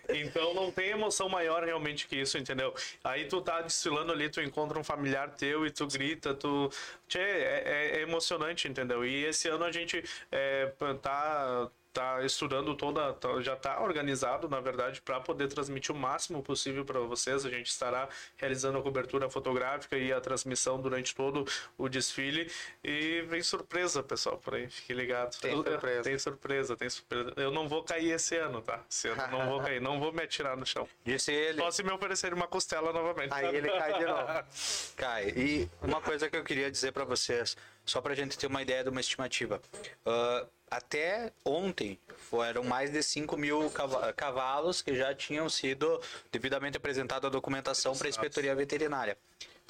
Então 0.09 0.53
não 0.53 0.71
tem 0.71 0.89
emoção 0.89 1.29
maior 1.29 1.63
realmente 1.63 2.07
que 2.07 2.15
isso, 2.15 2.37
entendeu? 2.37 2.73
Aí 3.03 3.27
tu 3.27 3.41
tá 3.41 3.61
desfilando 3.61 4.11
ali, 4.11 4.29
tu 4.29 4.41
encontra 4.41 4.79
um 4.79 4.83
familiar 4.83 5.29
teu 5.35 5.65
e 5.65 5.71
tu 5.71 5.87
grita, 5.87 6.33
tu. 6.33 6.69
Tchê, 7.07 7.19
é, 7.19 7.63
é- 7.65 7.97
é 7.97 8.01
emocionante, 8.01 8.67
entendeu? 8.67 9.05
E 9.05 9.25
esse 9.25 9.47
ano 9.47 9.65
a 9.65 9.71
gente 9.71 10.03
é, 10.31 10.73
tá. 11.01 11.69
Tá 11.93 12.23
estudando 12.23 12.73
toda, 12.73 13.11
tá- 13.13 13.41
já 13.41 13.53
tá 13.53 13.81
organizado, 13.81 14.47
na 14.47 14.61
verdade, 14.61 15.01
para 15.01 15.19
poder 15.19 15.49
transmitir 15.49 15.93
o 15.93 15.97
máximo 15.97 16.41
possível 16.41 16.85
para 16.85 17.01
vocês. 17.01 17.45
A 17.45 17.49
gente 17.49 17.67
estará 17.67 18.07
realizando 18.37 18.77
a 18.77 18.81
cobertura 18.81 19.29
fotográfica 19.29 19.97
e 19.97 20.13
a 20.13 20.21
transmissão 20.21 20.79
durante 20.81 21.13
todo 21.13 21.45
o 21.77 21.89
desfile. 21.89 22.49
E 22.81 23.23
vem 23.23 23.43
surpresa, 23.43 24.01
pessoal, 24.01 24.37
por 24.37 24.55
aí. 24.55 24.69
Fique 24.69 24.93
ligado. 24.93 25.37
Tem 25.41 25.53
surpresa. 25.53 26.01
Tem 26.03 26.17
surpresa, 26.17 26.77
tem 26.77 26.89
surpresa. 26.89 27.33
Eu 27.35 27.51
não 27.51 27.67
vou 27.67 27.83
cair 27.83 28.11
esse 28.11 28.37
ano, 28.37 28.61
tá? 28.61 28.79
Esse 28.89 29.09
ano 29.09 29.21
eu 29.23 29.27
não 29.29 29.49
vou 29.49 29.59
cair, 29.61 29.81
não 29.81 29.99
vou 29.99 30.13
me 30.13 30.23
atirar 30.23 30.55
no 30.55 30.65
chão. 30.65 30.87
Disse 31.03 31.33
ele. 31.33 31.59
Só 31.61 31.71
se 31.71 31.83
me 31.83 31.91
oferecerem 31.91 32.37
uma 32.37 32.47
costela 32.47 32.93
novamente. 32.93 33.33
Aí 33.33 33.53
ele 33.53 33.69
cai 33.69 33.97
de 33.99 34.05
novo. 34.05 34.43
Cai. 34.95 35.29
E 35.35 35.69
uma 35.81 35.99
coisa 35.99 36.29
que 36.29 36.37
eu 36.37 36.43
queria 36.43 36.71
dizer 36.71 36.93
pra 36.93 37.03
vocês, 37.03 37.57
só 37.83 37.99
pra 37.99 38.15
gente 38.15 38.37
ter 38.37 38.47
uma 38.47 38.61
ideia 38.61 38.81
de 38.83 38.89
uma 38.89 39.01
estimativa. 39.01 39.61
Ah, 40.05 40.45
até 40.71 41.33
ontem 41.43 41.99
foram 42.29 42.63
mais 42.63 42.89
de 42.91 43.03
5 43.03 43.35
mil 43.35 43.69
cava- 43.71 44.13
cavalos 44.13 44.81
que 44.81 44.95
já 44.95 45.13
tinham 45.13 45.49
sido 45.49 46.01
devidamente 46.31 46.77
apresentada 46.77 47.27
a 47.27 47.29
documentação 47.29 47.95
para 47.95 48.07
a 48.07 48.09
inspetoria 48.09 48.55
veterinária. 48.55 49.17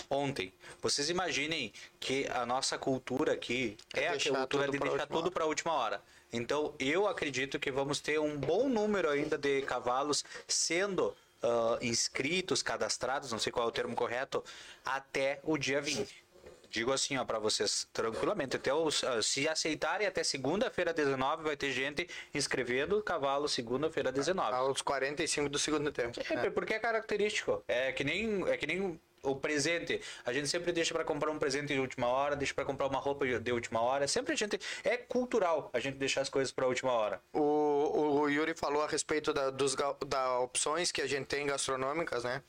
Ontem. 0.10 0.53
Vocês 0.79 1.10
imaginem 1.10 1.74
que 2.00 2.27
a 2.29 2.46
nossa 2.46 2.77
cultura 2.77 3.34
aqui 3.34 3.75
é, 3.96 4.10
a 4.10 4.12
deixar 4.12 4.31
cultura 4.36 4.70
de 4.70 4.77
deixar 4.77 5.08
tudo 5.08 5.31
para 5.31 5.43
a 5.43 5.48
última 5.48 5.74
hora. 5.74 6.01
Então, 6.31 6.74
eu 6.79 7.08
acredito 7.08 7.60
que 7.60 7.72
vamos 7.72 8.00
ter 8.00 8.20
um 8.20 8.38
bom 8.38 8.70
número 8.70 9.10
ainda 9.10 9.38
de 9.38 9.63
cavalos 9.63 10.24
sendo 10.48 11.15
ah, 11.41 11.77
inscritos, 11.81 12.62
cadastrados, 12.62 13.31
não 13.31 13.39
sei 13.39 13.51
qual 13.51 13.65
é 13.65 13.70
o 13.70 13.72
termo 13.72 13.96
correto, 13.96 14.43
até 14.86 15.39
o 15.43 15.58
dia 15.58 15.81
20. 15.81 16.24
Digo 16.72 16.94
assim, 16.94 17.18
ó, 17.18 17.25
para 17.25 17.38
vocês 17.38 17.86
tranquilamente, 17.92 18.56
até 18.56 18.74
os, 18.74 19.04
ah, 19.04 19.22
se 19.22 19.48
aceitarem 19.48 20.08
até 20.08 20.24
segunda-feira 20.24 20.94
19 20.94 21.44
vai 21.44 21.58
ter 21.58 21.70
gente 21.72 22.08
inscrevendo 22.34 23.04
cavalo 23.04 23.48
segunda-feira 23.50 24.10
19. 24.10 24.56
Aos 24.56 24.82
45 24.82 25.50
do 25.50 25.60
segundo 25.60 25.92
tempo. 25.92 26.18
É, 26.30 26.50
porque 26.50 26.74
é 26.74 26.80
característico. 26.80 27.62
É 27.68 27.92
que 27.92 28.06
nem 28.06 28.48
é 28.48 28.56
que 28.56 28.66
nem 28.66 28.98
o 29.22 29.36
presente. 29.36 30.01
A 30.25 30.32
gente 30.34 30.48
sempre 30.48 30.72
deixa 30.72 30.94
para 30.94 31.04
comprar 31.04 31.30
um 31.30 31.38
presente 31.38 31.74
de 31.74 31.80
última 31.80 32.08
hora, 32.08 32.38
deixa 32.38 32.54
para 32.54 32.63
comprar 32.63 32.88
uma 32.88 33.00
roupa 33.00 33.25
de 33.25 33.51
última 33.51 33.82
hora. 33.82 34.08
Sempre 34.08 34.34
a 34.34 34.36
gente 34.36 34.60
é 34.84 34.98
cultural 34.98 35.70
a 35.74 35.80
gente 35.80 35.98
deixar 35.98 36.22
as 36.22 36.30
coisas 36.30 36.54
para 36.54 36.66
última 36.66 36.94
hora. 36.94 37.22
O, 37.34 38.22
o 38.22 38.30
Yuri 38.30 38.54
falou 38.56 38.82
a 38.82 38.88
respeito 38.88 39.34
da, 39.34 39.50
dos, 39.50 39.75
da 40.08 40.40
opções 40.40 40.92
que 40.92 41.01
a 41.01 41.08
gente 41.08 41.25
tem 41.25 41.46
gastronômicas, 41.46 42.24
né? 42.24 42.42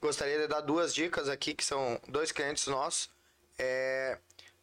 Gostaria 0.00 0.40
de 0.40 0.48
dar 0.48 0.60
duas 0.60 0.94
dicas 0.94 1.28
aqui, 1.28 1.54
que 1.54 1.64
são 1.64 2.00
dois 2.08 2.32
clientes 2.32 2.66
nossos. 2.66 3.10
É, 3.62 4.16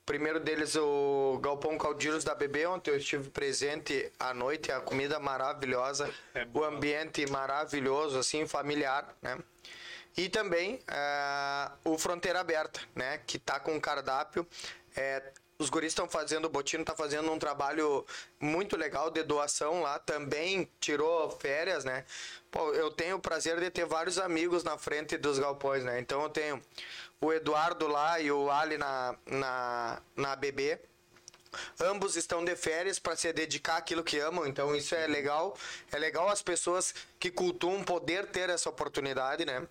primeiro 0.04 0.40
deles, 0.40 0.76
o 0.76 1.40
Galpão 1.40 1.78
Caldiros 1.78 2.24
da 2.24 2.34
BB, 2.34 2.66
onde 2.66 2.90
eu 2.90 2.98
estive 2.98 3.30
presente 3.30 4.12
à 4.20 4.34
noite. 4.34 4.72
A 4.72 4.80
comida 4.80 5.20
maravilhosa, 5.20 6.12
É 6.34 6.48
o 6.52 6.64
ambiente 6.64 7.30
maravilhoso, 7.30 8.18
assim, 8.18 8.48
familiar, 8.48 9.16
né? 9.22 9.38
E 10.18 10.30
também 10.30 10.80
é, 10.88 11.72
o 11.84 11.96
Fronteira 11.96 12.40
Aberta, 12.40 12.80
né? 12.96 13.20
Que 13.28 13.38
tá 13.38 13.60
com 13.60 13.80
cardápio. 13.80 14.48
É, 14.96 15.22
os 15.60 15.70
guris 15.70 15.92
estão 15.92 16.08
fazendo, 16.08 16.46
o 16.46 16.50
Botino 16.50 16.86
tá 16.86 16.96
fazendo 16.96 17.32
um 17.32 17.40
trabalho 17.40 18.06
muito 18.40 18.78
legal 18.78 19.10
de 19.10 19.24
doação 19.24 19.82
lá. 19.82 19.98
Também 19.98 20.70
tirou 20.80 21.30
férias, 21.32 21.84
né? 21.84 22.06
Pô, 22.52 22.74
eu 22.74 22.92
tenho 22.92 23.18
o 23.18 23.20
prazer 23.20 23.60
de 23.60 23.70
ter 23.70 23.86
vários 23.86 24.18
amigos 24.20 24.64
na 24.64 24.78
frente 24.78 25.18
dos 25.18 25.40
galpões, 25.40 25.84
né? 25.84 26.00
Então 26.00 26.22
eu 26.22 26.30
tenho 26.30 26.62
o 27.22 27.34
Eduardo 27.34 27.88
lá 27.88 28.20
e 28.20 28.32
o 28.32 28.50
Ali 28.52 28.78
na, 28.78 29.16
na, 29.26 30.02
na 30.16 30.36
BB. 30.36 30.80
Ambos 31.80 32.16
estão 32.16 32.44
de 32.44 32.56
férias 32.56 33.00
para 33.00 33.16
se 33.16 33.32
dedicar 33.34 33.78
àquilo 33.78 34.04
que 34.04 34.20
amam, 34.20 34.46
então 34.46 34.76
isso 34.76 34.94
é 34.94 35.08
legal. 35.08 35.58
É 35.92 35.98
legal 35.98 36.30
as 36.30 36.42
pessoas 36.42 36.94
que 37.20 37.32
cultuam 37.32 37.84
poder 37.84 38.28
ter 38.28 38.50
essa 38.50 38.70
oportunidade, 38.70 39.46
né? 39.46 39.66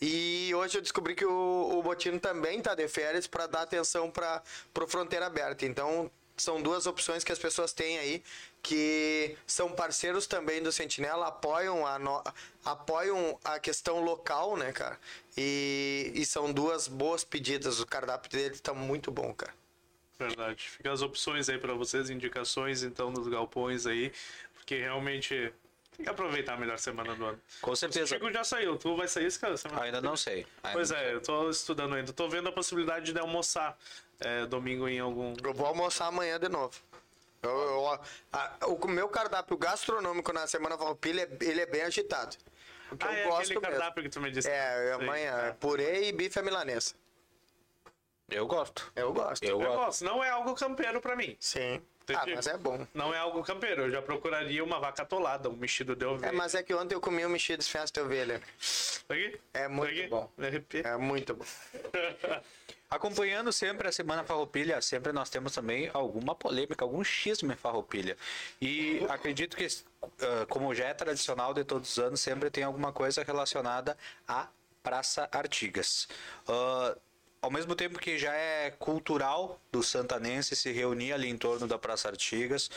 E 0.00 0.52
hoje 0.54 0.78
eu 0.78 0.82
descobri 0.82 1.14
que 1.14 1.24
o, 1.24 1.78
o 1.78 1.82
Botino 1.82 2.20
também 2.20 2.58
está 2.58 2.74
de 2.74 2.86
férias 2.86 3.26
para 3.26 3.46
dar 3.46 3.62
atenção 3.62 4.10
para 4.10 4.42
o 4.78 4.86
Fronteira 4.86 5.26
Aberta. 5.26 5.64
Então 5.66 6.10
são 6.42 6.60
duas 6.60 6.86
opções 6.86 7.22
que 7.24 7.32
as 7.32 7.38
pessoas 7.38 7.72
têm 7.72 7.98
aí 7.98 8.22
que 8.62 9.36
são 9.46 9.70
parceiros 9.72 10.26
também 10.26 10.62
do 10.62 10.70
Sentinela, 10.70 11.26
apoiam 11.28 11.86
a, 11.86 11.98
no- 11.98 12.22
apoiam 12.64 13.38
a 13.44 13.58
questão 13.58 14.00
local, 14.00 14.56
né, 14.56 14.72
cara? 14.72 14.98
E, 15.36 16.12
e 16.14 16.24
são 16.24 16.52
duas 16.52 16.86
boas 16.86 17.24
pedidas. 17.24 17.80
O 17.80 17.86
cardápio 17.86 18.30
dele 18.30 18.58
tá 18.58 18.72
muito 18.72 19.10
bom, 19.10 19.32
cara. 19.34 19.52
Verdade. 20.18 20.68
Fica 20.68 20.92
as 20.92 21.02
opções 21.02 21.48
aí 21.48 21.58
para 21.58 21.74
vocês, 21.74 22.08
indicações 22.10 22.82
então 22.84 23.10
nos 23.10 23.26
galpões 23.26 23.86
aí, 23.86 24.12
porque 24.54 24.78
realmente 24.78 25.52
tem 25.96 26.04
que 26.04 26.08
aproveitar 26.10 26.54
a 26.54 26.56
melhor 26.56 26.78
semana 26.78 27.14
do 27.16 27.24
ano. 27.24 27.40
Com 27.60 27.72
O 27.72 27.76
certeza. 27.76 28.06
Chico 28.14 28.32
já 28.32 28.44
saiu, 28.44 28.76
tu 28.78 28.94
vai 28.96 29.08
sair 29.08 29.26
esse 29.26 29.38
cara 29.38 29.56
semana? 29.56 29.82
Ainda 29.82 30.00
não 30.00 30.16
sei. 30.16 30.46
Ainda 30.62 30.72
Pois 30.78 30.90
não 30.90 30.96
é, 30.96 31.14
eu 31.14 31.20
tô 31.20 31.50
estudando 31.50 31.94
ainda. 31.96 32.12
Tô 32.12 32.28
vendo 32.28 32.48
a 32.48 32.52
possibilidade 32.52 33.12
de 33.12 33.18
almoçar 33.18 33.76
é, 34.24 34.46
domingo 34.46 34.88
em 34.88 34.98
algum. 35.00 35.34
Eu 35.42 35.52
vou 35.54 35.66
almoçar 35.66 36.06
amanhã 36.06 36.38
de 36.38 36.48
novo. 36.48 36.74
Eu- 37.42 37.50
eu- 37.50 38.00
a- 38.32 38.56
o 38.68 38.88
meu 38.88 39.08
cardápio 39.08 39.56
gastronômico 39.56 40.32
na 40.32 40.46
Semana 40.46 40.78
Farroupilha, 40.78 41.28
ele 41.40 41.60
é 41.60 41.66
bem 41.66 41.82
agitado. 41.82 42.36
Porque 42.88 43.06
Ah, 43.06 43.12
eu 43.12 43.18
é 43.18 43.24
gosto 43.24 43.40
aquele 43.42 43.60
mesmo. 43.60 43.62
cardápio 43.78 44.02
que 44.02 44.08
tu 44.10 44.20
me 44.20 44.30
disse. 44.30 44.48
É, 44.48 44.76
Sei. 44.76 44.92
amanhã, 44.92 45.36
é 45.48 45.52
purê 45.52 46.08
e 46.08 46.12
bife 46.12 46.38
à 46.38 46.42
milanesa. 46.42 46.94
Eu 48.30 48.46
gosto. 48.46 48.92
Eu 48.94 49.12
gosto. 49.12 49.42
Eu 49.44 49.50
Eu 49.60 49.66
gosto. 49.66 49.76
gosto. 49.76 50.04
Não 50.04 50.22
é 50.22 50.30
algo 50.30 50.54
campeiro 50.54 51.00
pra 51.00 51.16
mim. 51.16 51.36
Sim. 51.40 51.82
Entendi. 52.02 52.32
Ah, 52.32 52.36
mas 52.36 52.46
é 52.46 52.56
bom. 52.56 52.86
Não 52.92 53.14
é 53.14 53.18
algo 53.18 53.42
campeiro. 53.42 53.82
Eu 53.82 53.90
já 53.90 54.02
procuraria 54.02 54.62
uma 54.62 54.80
vaca 54.80 55.02
atolada, 55.02 55.48
um 55.48 55.56
mexido 55.56 55.94
de 55.94 56.04
ovelha. 56.04 56.30
É, 56.30 56.32
mas 56.32 56.54
é 56.54 56.62
que 56.62 56.74
ontem 56.74 56.94
eu 56.94 57.00
comi 57.00 57.24
um 57.24 57.28
mexido 57.28 57.62
de 57.62 57.68
festa 57.68 58.00
de 58.00 58.06
ovelha. 58.06 58.42
Aqui? 59.08 59.40
É 59.54 59.68
muito 59.68 59.90
aqui? 59.90 60.08
bom. 60.08 60.30
Me 60.36 60.46
arrepio. 60.46 60.86
É 60.86 60.96
muito 60.96 61.34
bom. 61.34 61.44
Acompanhando 62.92 63.50
sempre 63.54 63.88
a 63.88 63.92
Semana 63.92 64.22
Farroupilha, 64.22 64.82
sempre 64.82 65.12
nós 65.12 65.30
temos 65.30 65.54
também 65.54 65.90
alguma 65.94 66.34
polêmica, 66.34 66.84
algum 66.84 67.02
xisme 67.02 67.54
em 67.54 67.56
Farroupilha. 67.56 68.18
E 68.60 69.02
acredito 69.08 69.56
que, 69.56 69.66
ah, 70.02 70.44
como 70.46 70.74
já 70.74 70.88
é 70.88 70.94
tradicional 70.94 71.54
de 71.54 71.64
todos 71.64 71.92
os 71.92 71.98
anos, 71.98 72.20
sempre 72.20 72.50
tem 72.50 72.64
alguma 72.64 72.92
coisa 72.92 73.22
relacionada 73.22 73.96
à 74.28 74.46
Praça 74.82 75.26
Artigas. 75.32 76.06
Ah, 76.46 76.94
ao 77.42 77.50
mesmo 77.50 77.74
tempo 77.74 77.98
que 77.98 78.16
já 78.16 78.32
é 78.32 78.70
cultural 78.70 79.60
do 79.72 79.82
santanense 79.82 80.54
se 80.54 80.70
reunir 80.70 81.12
ali 81.12 81.28
em 81.28 81.36
torno 81.36 81.66
da 81.66 81.76
Praça 81.76 82.08
Artigas, 82.08 82.70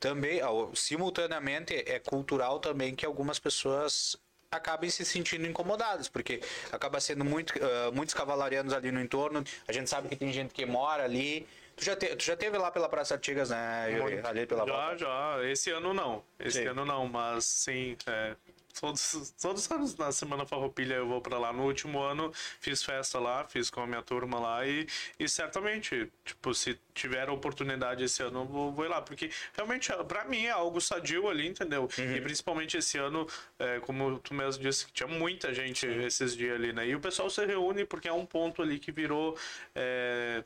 também, 0.00 0.40
ao- 0.40 0.74
simultaneamente, 0.74 1.74
é 1.74 1.98
cultural 2.00 2.58
também 2.58 2.94
que 2.94 3.06
algumas 3.06 3.38
pessoas 3.38 4.16
acabem 4.50 4.90
se 4.90 5.04
sentindo 5.04 5.46
incomodados, 5.46 6.08
porque 6.08 6.40
acaba 6.72 7.00
sendo 7.00 7.24
muito, 7.24 7.52
ah, 7.62 7.90
muitos 7.92 8.14
cavalarianos 8.14 8.72
ali 8.72 8.90
no 8.90 9.00
entorno. 9.00 9.44
A 9.68 9.72
gente 9.72 9.88
sabe 9.88 10.08
que 10.08 10.16
tem 10.16 10.32
gente 10.32 10.52
que 10.52 10.66
mora 10.66 11.04
ali. 11.04 11.46
Tu 11.76 11.84
já, 11.84 11.94
te, 11.94 12.16
tu 12.16 12.24
já 12.24 12.36
teve 12.36 12.58
lá 12.58 12.72
pela 12.72 12.88
Praça 12.88 13.14
Artigas, 13.14 13.50
né, 13.50 13.92
Yuri? 13.96 14.18
Ali 14.24 14.46
pela 14.46 14.66
Já, 14.66 14.72
volta. 14.72 14.98
já. 14.98 15.38
Esse 15.44 15.70
ano 15.70 15.94
não. 15.94 16.24
Esse 16.40 16.62
Sim. 16.62 16.66
ano 16.68 16.84
não, 16.84 17.06
mas 17.06 17.44
sim. 17.44 17.96
é, 18.06 18.34
todos, 18.80 19.34
todos 19.40 19.64
os 19.64 19.70
anos 19.70 19.96
na 19.96 20.12
Semana 20.12 20.46
Farroupilha 20.46 20.94
eu 20.94 21.08
vou 21.08 21.20
para 21.20 21.38
lá. 21.38 21.52
No 21.52 21.64
último 21.64 22.00
ano 22.00 22.32
fiz 22.60 22.82
festa 22.82 23.18
lá, 23.18 23.44
fiz 23.44 23.70
com 23.70 23.80
a 23.80 23.86
minha 23.86 24.02
turma 24.02 24.38
lá 24.38 24.66
e, 24.66 24.86
e 25.18 25.28
certamente, 25.28 26.10
tipo, 26.24 26.54
se 26.54 26.78
tiver 26.94 27.28
a 27.28 27.32
oportunidade 27.32 28.04
esse 28.04 28.22
ano, 28.22 28.40
eu 28.40 28.44
vou, 28.46 28.72
vou 28.72 28.84
ir 28.84 28.88
lá. 28.88 29.00
Porque 29.00 29.30
realmente, 29.54 29.92
para 30.06 30.24
mim, 30.24 30.44
é 30.44 30.50
algo 30.50 30.80
sadio 30.80 31.28
ali, 31.28 31.46
entendeu? 31.46 31.88
Uhum. 31.98 32.16
E 32.16 32.20
principalmente 32.20 32.76
esse 32.76 32.98
ano, 32.98 33.26
é, 33.58 33.80
como 33.80 34.18
tu 34.18 34.34
mesmo 34.34 34.62
disse, 34.62 34.86
que 34.86 34.92
tinha 34.92 35.08
muita 35.08 35.52
gente 35.54 35.86
esses 35.86 36.36
dias 36.36 36.54
ali, 36.54 36.72
né? 36.72 36.86
E 36.86 36.94
o 36.94 37.00
pessoal 37.00 37.30
se 37.30 37.44
reúne 37.44 37.84
porque 37.84 38.08
é 38.08 38.12
um 38.12 38.26
ponto 38.26 38.62
ali 38.62 38.78
que 38.78 38.92
virou. 38.92 39.36
É, 39.74 40.44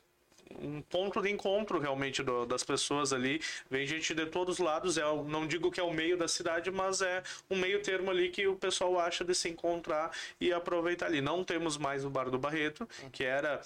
um 0.61 0.83
ponto 0.83 1.21
de 1.23 1.31
encontro 1.31 1.79
realmente 1.79 2.23
do- 2.23 2.45
das 2.47 2.63
pessoas 2.63 3.13
ali. 3.13 3.41
Vem 3.71 3.87
gente 3.87 4.15
de 4.15 4.27
todos 4.27 4.59
os 4.59 4.65
lados. 4.65 4.99
É, 4.99 5.03
não 5.03 5.47
digo 5.47 5.71
que 5.71 5.81
é 5.81 5.83
o 5.83 5.93
meio 5.93 6.17
da 6.17 6.29
cidade, 6.29 6.71
mas 6.71 7.01
é 7.03 7.23
um 7.51 7.57
meio 7.57 7.81
termo 7.83 8.11
ali 8.11 8.29
que 8.31 8.47
o 8.47 8.57
pessoal 8.57 8.99
acha 8.99 9.25
de 9.25 9.35
se 9.35 9.49
encontrar 9.49 10.11
e 10.41 10.53
aproveitar 10.53 11.07
ali. 11.07 11.21
Não 11.21 11.45
temos 11.45 11.77
mais 11.77 12.05
o 12.05 12.11
Bar 12.11 12.31
do 12.31 12.39
Barreto, 12.39 12.89
que 13.13 13.25
era. 13.25 13.61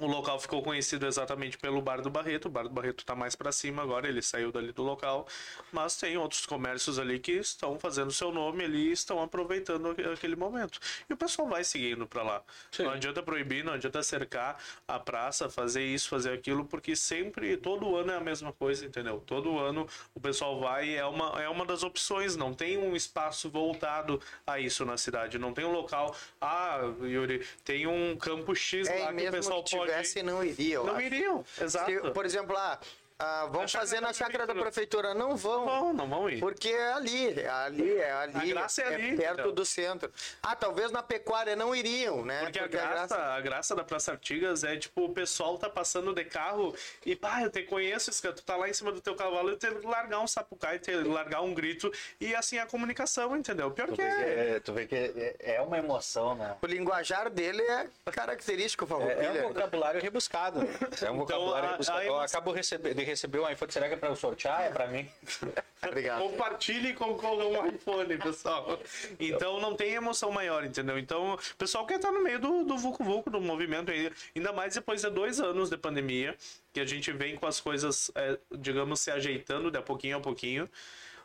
O 0.00 0.06
local 0.06 0.38
ficou 0.38 0.62
conhecido 0.62 1.06
exatamente 1.06 1.58
pelo 1.58 1.82
Bar 1.82 2.00
do 2.00 2.08
Barreto. 2.08 2.46
O 2.46 2.48
Bar 2.48 2.62
do 2.64 2.70
Barreto 2.70 3.00
está 3.00 3.16
mais 3.16 3.34
para 3.34 3.50
cima 3.50 3.82
agora, 3.82 4.08
ele 4.08 4.22
saiu 4.22 4.52
dali 4.52 4.70
do 4.70 4.82
local. 4.84 5.26
Mas 5.72 5.96
tem 5.96 6.16
outros 6.16 6.46
comércios 6.46 7.00
ali 7.00 7.18
que 7.18 7.32
estão 7.32 7.78
fazendo 7.80 8.12
seu 8.12 8.30
nome 8.30 8.62
ali 8.64 8.90
e 8.90 8.92
estão 8.92 9.20
aproveitando 9.20 9.90
aque- 9.90 10.02
aquele 10.04 10.36
momento. 10.36 10.78
E 11.10 11.12
o 11.12 11.16
pessoal 11.16 11.48
vai 11.48 11.64
seguindo 11.64 12.06
para 12.06 12.22
lá. 12.22 12.42
Não 12.78 12.90
adianta 12.92 13.22
proibir, 13.24 13.64
não 13.64 13.72
adianta 13.72 14.00
cercar 14.04 14.62
a 14.86 15.00
praça, 15.00 15.50
fazer 15.50 15.82
isso, 15.84 16.08
fazer 16.08 16.32
aquilo, 16.32 16.64
porque 16.64 16.94
sempre, 16.94 17.56
todo 17.56 17.96
ano 17.96 18.12
é 18.12 18.16
a 18.16 18.20
mesma 18.20 18.52
coisa, 18.52 18.86
entendeu? 18.86 19.20
Todo 19.26 19.58
ano 19.58 19.88
o 20.14 20.20
pessoal 20.20 20.60
vai, 20.60 20.94
é 20.94 21.04
uma, 21.06 21.42
é 21.42 21.48
uma 21.48 21.66
das 21.66 21.82
opções, 21.82 22.36
não 22.36 22.54
tem 22.54 22.78
um 22.78 22.94
espaço 22.94 23.50
voltado 23.50 24.20
a 24.46 24.60
isso 24.60 24.84
na 24.84 24.96
cidade, 24.96 25.38
não 25.38 25.52
tem 25.52 25.64
um 25.64 25.72
local, 25.72 26.14
ah, 26.40 26.82
Yuri, 27.02 27.44
tem 27.64 27.86
um 27.88 28.16
campo 28.16 28.54
X 28.54 28.86
É, 28.86 29.00
lá 29.04 29.12
que 29.12 29.28
o 29.28 29.30
pessoal 29.32 29.64
que 29.64 29.76
pode 29.76 29.87
tivesse, 29.88 30.22
não 30.22 30.44
iria. 30.44 30.74
eu 30.76 30.84
Não 30.84 30.96
acho. 30.96 31.06
iriam, 31.06 31.44
exato. 31.60 31.90
Se, 31.90 32.10
por 32.12 32.24
exemplo, 32.26 32.54
lá, 32.54 32.78
ah, 33.20 33.46
vamos 33.50 33.70
chácara 33.70 33.86
fazer 33.88 34.00
na 34.00 34.12
chácara 34.12 34.46
da 34.46 34.54
prefeitura. 34.54 35.12
Não 35.14 35.36
vão. 35.36 35.66
Não 35.66 35.80
vão, 35.80 35.92
não 35.92 36.08
vão 36.08 36.30
ir. 36.30 36.38
Porque 36.40 36.68
é 36.68 36.92
ali, 36.92 37.40
é 37.40 37.48
ali, 37.48 37.92
é 37.96 38.12
ali. 38.12 38.36
A 38.36 38.54
graça 38.54 38.82
é 38.82 38.94
ali, 38.94 39.16
perto 39.16 39.40
então. 39.40 39.52
do 39.52 39.64
centro. 39.64 40.12
Ah, 40.42 40.54
talvez 40.54 40.92
na 40.92 41.02
pecuária 41.02 41.56
não 41.56 41.74
iriam, 41.74 42.24
né? 42.24 42.42
Porque, 42.44 42.58
a, 42.60 42.66
graça, 42.68 43.16
a 43.16 43.40
graça 43.40 43.74
da 43.74 43.82
Praça 43.82 44.12
Artigas 44.12 44.62
é, 44.62 44.76
tipo, 44.76 45.04
o 45.04 45.12
pessoal 45.12 45.58
tá 45.58 45.68
passando 45.68 46.14
de 46.14 46.24
carro 46.24 46.74
e, 47.04 47.16
pá, 47.16 47.42
eu 47.42 47.50
te 47.50 47.62
conheço, 47.64 48.10
esse 48.10 48.22
cara, 48.22 48.34
tu 48.34 48.42
tá 48.44 48.56
lá 48.56 48.68
em 48.68 48.72
cima 48.72 48.92
do 48.92 49.00
teu 49.00 49.16
cavalo 49.16 49.50
e 49.52 49.56
ter 49.56 49.74
que 49.80 49.86
largar 49.86 50.20
um 50.20 50.26
sapucai, 50.26 50.78
ter 50.78 51.02
que 51.02 51.08
largar 51.08 51.40
um 51.42 51.52
grito 51.52 51.92
e, 52.20 52.34
assim, 52.34 52.58
a 52.58 52.66
comunicação, 52.66 53.36
entendeu? 53.36 53.70
Pior 53.70 53.88
Tu 53.88 53.94
que 53.96 54.02
é. 54.02 54.50
é, 54.56 54.60
tu 54.60 54.72
vê 54.72 54.86
que 54.86 54.94
é, 54.94 55.56
é 55.56 55.60
uma 55.60 55.76
emoção, 55.78 56.34
né? 56.36 56.56
O 56.62 56.66
linguajar 56.66 57.28
dele 57.30 57.62
é 57.62 57.86
característico, 58.12 58.84
É, 58.84 58.86
Farroupilha. 58.86 59.16
é 59.26 59.44
um 59.44 59.48
vocabulário 59.48 60.00
rebuscado. 60.00 60.60
É 61.04 61.10
um 61.10 61.16
vocabulário 61.18 61.68
a- 61.68 61.72
rebuscado. 61.72 61.98
a 61.98 62.04
Eu 62.04 62.08
emoção- 62.14 62.24
acabo 62.38 62.52
recebe- 62.52 62.92
de 63.08 63.10
receber 63.10 63.40
um 63.40 63.48
iPhone. 63.48 63.72
Será 63.72 63.88
que 63.88 63.94
é 63.94 63.96
pra 63.96 64.10
eu 64.10 64.16
sortear? 64.16 64.62
É 64.62 64.70
pra 64.70 64.86
mim? 64.86 65.08
Obrigado. 65.82 66.20
Compartilhe 66.20 66.90
e 66.90 66.94
concorra 66.94 67.44
um 67.44 67.66
iPhone, 67.66 68.18
pessoal. 68.18 68.78
Então 69.18 69.60
não 69.60 69.74
tem 69.74 69.94
emoção 69.94 70.30
maior, 70.30 70.64
entendeu? 70.64 70.98
Então 70.98 71.34
o 71.34 71.56
pessoal 71.56 71.86
quer 71.86 71.96
estar 71.96 72.12
no 72.12 72.22
meio 72.22 72.38
do, 72.38 72.64
do 72.64 72.76
Vucu 72.76 73.02
Vucu, 73.02 73.30
do 73.30 73.40
movimento. 73.40 73.90
Ainda 74.34 74.52
mais 74.52 74.74
depois 74.74 75.02
de 75.02 75.10
dois 75.10 75.40
anos 75.40 75.70
de 75.70 75.76
pandemia, 75.76 76.36
que 76.72 76.80
a 76.80 76.84
gente 76.84 77.10
vem 77.12 77.36
com 77.36 77.46
as 77.46 77.60
coisas, 77.60 78.10
é, 78.14 78.38
digamos, 78.58 79.00
se 79.00 79.10
ajeitando 79.10 79.70
de 79.70 79.80
pouquinho 79.80 80.18
a 80.18 80.20
pouquinho. 80.20 80.68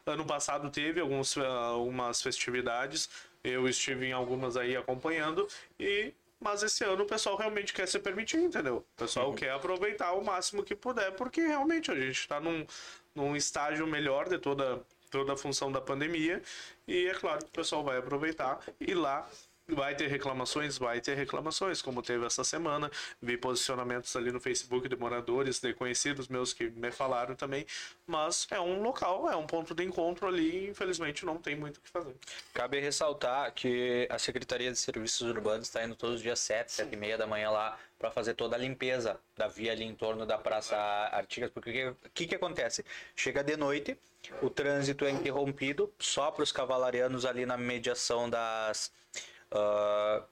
Ano 0.06 0.26
passado 0.26 0.70
teve 0.70 1.00
alguns, 1.00 1.38
ah, 1.38 1.48
algumas 1.48 2.22
festividades, 2.22 3.10
eu 3.44 3.68
estive 3.68 4.08
em 4.08 4.12
algumas 4.12 4.56
aí 4.58 4.76
acompanhando 4.76 5.48
e 5.80 6.14
mas 6.44 6.62
esse 6.62 6.84
ano 6.84 7.04
o 7.04 7.08
pessoal 7.08 7.38
realmente 7.38 7.74
quer 7.74 7.88
se 7.88 7.98
permitir, 8.00 8.38
entendeu? 8.38 8.86
O 8.96 8.98
pessoal 8.98 9.34
quer 9.34 9.52
aproveitar 9.52 10.14
o 10.14 10.24
máximo 10.24 10.64
que 10.64 10.76
puder, 10.76 11.12
porque 11.16 11.42
realmente 11.42 11.90
a 11.90 11.96
gente 11.96 12.20
está 12.20 12.40
num, 12.40 12.66
num 13.16 13.36
estágio 13.36 13.88
melhor 13.88 14.28
de 14.28 14.38
toda, 14.38 14.84
toda 15.10 15.34
a 15.34 15.38
função 15.38 15.72
da 15.72 15.80
pandemia. 15.80 16.42
E 16.88 17.08
é 17.08 17.14
claro 17.14 17.40
que 17.40 17.50
o 17.50 17.54
pessoal 17.54 17.84
vai 17.84 17.98
aproveitar 17.98 18.60
e 18.80 18.94
lá 18.94 19.28
vai 19.68 19.96
ter 19.96 20.08
reclamações, 20.08 20.78
vai 20.78 21.00
ter 21.00 21.16
reclamações, 21.16 21.82
como 21.82 22.02
teve 22.02 22.26
essa 22.26 22.44
semana. 22.44 22.92
Vi 23.22 23.38
posicionamentos 23.38 24.16
ali 24.16 24.32
no 24.32 24.40
Facebook 24.40 24.88
de 24.88 24.96
moradores, 24.96 25.60
de 25.60 25.74
conhecidos 25.74 26.28
meus 26.28 26.54
que 26.54 26.70
me 26.70 26.92
falaram 26.92 27.36
também. 27.36 27.66
Mas 28.06 28.48
é 28.52 28.60
um 28.60 28.82
local, 28.82 29.30
é 29.30 29.36
um 29.36 29.48
ponto 29.48 29.74
de 29.74 29.84
encontro 29.84 30.28
ali 30.28 30.66
e 30.66 30.70
infelizmente 30.70 31.26
não 31.26 31.38
tem 31.38 31.56
muito 31.56 31.78
o 31.78 31.82
que 31.82 31.90
fazer. 31.90 32.16
Cabe 32.54 32.80
ressaltar 32.80 33.52
que 33.54 34.08
a 34.10 34.20
Secretaria 34.20 34.72
de 34.72 34.78
Serviços 34.78 35.22
Urbanos 35.22 35.68
está 35.68 35.84
indo 35.84 35.96
todos 35.96 36.16
os 36.16 36.22
dias 36.22 36.40
7, 36.40 36.72
7 36.72 36.94
e 36.94 36.98
meia 36.98 37.18
da 37.18 37.26
manhã 37.26 37.50
lá 37.50 37.78
para 37.98 38.12
fazer 38.12 38.34
toda 38.34 38.58
a 38.58 38.60
limpeza 38.60 39.18
da 39.38 39.48
via 39.48 39.72
ali 39.72 39.86
em 39.86 39.96
torno 39.96 40.26
da 40.26 40.38
Praça 40.38 40.76
Artigas. 40.76 41.50
Porque 41.50 41.88
o 41.88 41.96
que, 42.14 42.28
que 42.28 42.36
acontece? 42.36 42.84
Chega 43.16 43.42
de 43.42 43.56
noite, 43.56 43.98
o 44.42 44.50
trânsito 44.50 45.06
é 45.06 45.12
interrompido 45.12 45.90
só 45.98 46.30
para 46.30 46.44
os 46.44 46.52
cavalarianos 46.52 47.26
ali 47.26 47.46
na 47.46 47.58
mediação 47.58 48.30
das. 48.30 48.92
Ah, 49.54 50.24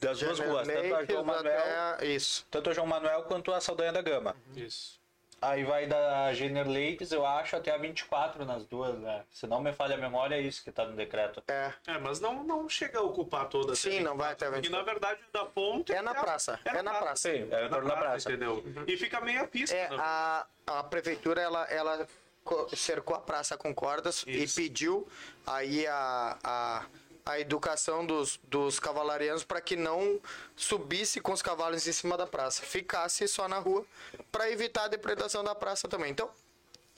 das 0.00 0.18
duas 0.18 0.38
ruas, 0.40 0.66
tanto 0.66 0.94
a 0.94 1.04
João 1.04 1.24
Manuel. 1.24 1.64
Isso. 2.02 2.46
tanto 2.50 2.70
a 2.70 2.72
João 2.72 2.86
Manuel 2.86 3.22
quanto 3.24 3.52
a 3.52 3.60
Saldanha 3.60 3.92
da 3.92 4.02
Gama. 4.02 4.34
Isso. 4.56 5.00
Aí 5.40 5.64
vai 5.64 5.88
da 5.88 6.32
Jenner 6.32 6.68
Leites, 6.68 7.10
eu 7.10 7.26
acho, 7.26 7.56
até 7.56 7.72
a 7.72 7.76
24 7.76 8.44
nas 8.44 8.64
duas, 8.64 8.96
né? 8.98 9.24
Se 9.28 9.44
não 9.44 9.60
me 9.60 9.72
falha 9.72 9.96
a 9.96 9.98
memória, 9.98 10.36
é 10.36 10.40
isso 10.40 10.62
que 10.62 10.70
tá 10.70 10.84
no 10.84 10.94
decreto. 10.94 11.42
É. 11.48 11.72
É, 11.88 11.98
mas 11.98 12.20
não, 12.20 12.44
não 12.44 12.68
chega 12.68 13.00
a 13.00 13.02
ocupar 13.02 13.48
toda 13.48 13.72
a 13.72 13.76
Sim, 13.76 14.00
não 14.00 14.16
vai 14.16 14.32
até 14.34 14.46
a 14.46 14.50
Porque 14.50 14.68
24. 14.68 14.86
na 14.86 14.92
verdade 14.92 15.20
da 15.32 15.44
ponte. 15.44 15.92
É 15.92 16.00
na 16.00 16.14
praça, 16.14 16.60
é 16.64 16.80
na 16.80 16.94
praça. 16.94 17.28
Sim, 17.28 17.48
é 17.50 17.66
em 17.66 17.68
torno 17.68 17.88
da 17.88 17.96
praça. 17.96 18.28
Entendeu? 18.30 18.64
E 18.86 18.96
fica 18.96 19.20
meia 19.20 19.44
pista. 19.48 19.74
É, 19.74 19.90
né? 19.90 19.96
a, 19.98 20.46
a 20.64 20.82
prefeitura, 20.84 21.40
ela, 21.40 21.64
ela 21.64 22.06
co- 22.44 22.68
cercou 22.76 23.16
a 23.16 23.20
praça 23.20 23.56
com 23.56 23.74
cordas 23.74 24.24
Isso. 24.24 24.60
e 24.60 24.62
pediu 24.64 25.08
aí 25.44 25.84
a, 25.88 26.38
a, 26.44 26.86
a 27.24 27.38
educação 27.38 28.04
dos, 28.04 28.38
dos 28.44 28.80
cavalarianos 28.80 29.44
para 29.44 29.60
que 29.60 29.76
não 29.76 30.20
subisse 30.56 31.20
com 31.20 31.32
os 31.32 31.42
cavalos 31.42 31.86
em 31.86 31.92
cima 31.92 32.16
da 32.16 32.26
praça, 32.26 32.62
ficasse 32.62 33.26
só 33.28 33.48
na 33.48 33.58
rua 33.58 33.84
para 34.30 34.50
evitar 34.50 34.84
a 34.84 34.88
depredação 34.88 35.44
da 35.44 35.54
praça 35.54 35.88
também. 35.88 36.10
Então, 36.10 36.30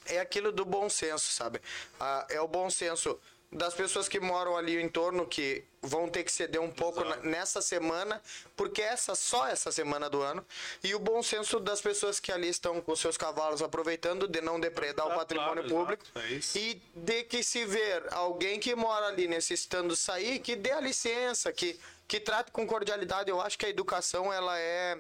é 0.07 0.21
aquilo 0.21 0.53
do 0.53 0.65
bom 0.65 0.89
senso, 0.89 1.33
sabe? 1.33 1.61
Ah, 1.99 2.27
é 2.29 2.41
o 2.41 2.49
bom 2.49 2.69
senso 2.69 3.19
das 3.55 3.73
pessoas 3.73 4.09
que 4.09 4.19
moram 4.19 4.57
ali 4.57 4.81
em 4.83 4.89
torno 4.89 5.27
que 5.27 5.65
vão 5.81 6.09
ter 6.09 6.25
que 6.25 6.33
ceder 6.33 6.61
um 6.61 6.71
pouco 6.71 7.05
na- 7.05 7.17
nessa 7.19 7.63
semana, 7.63 8.21
porque 8.57 8.83
essa 8.83 9.15
só 9.15 9.47
essa 9.47 9.71
semana 9.71 10.11
do 10.11 10.21
ano, 10.23 10.45
e 10.83 10.95
o 10.95 10.99
bom 10.99 11.23
senso 11.23 11.61
das 11.61 11.81
pessoas 11.81 12.19
que 12.19 12.33
ali 12.33 12.49
estão 12.49 12.81
com 12.81 12.97
seus 12.97 13.17
cavalos 13.17 13.63
aproveitando 13.63 14.27
de 14.27 14.41
não 14.41 14.59
depredar 14.59 15.07
o 15.07 15.11
Claro, 15.11 15.21
patrimônio 15.21 15.65
exato, 15.65 15.75
público 15.75 16.05
é 16.17 16.59
e 16.59 16.83
de 16.97 17.23
que 17.25 17.43
se 17.45 17.65
ver 17.65 18.03
alguém 18.13 18.59
que 18.59 18.75
mora 18.75 19.07
ali 19.07 19.29
necessitando 19.29 19.95
sair, 19.95 20.41
que 20.41 20.57
dê 20.57 20.73
a 20.73 20.81
licença, 20.81 21.53
que 21.53 21.79
que 22.07 22.21
trate 22.21 22.51
com 22.51 22.67
cordialidade. 22.67 23.31
Eu 23.31 23.41
acho 23.41 23.59
que 23.59 23.65
a 23.65 23.69
educação 23.71 24.31
ela 24.31 24.59
é 24.59 24.99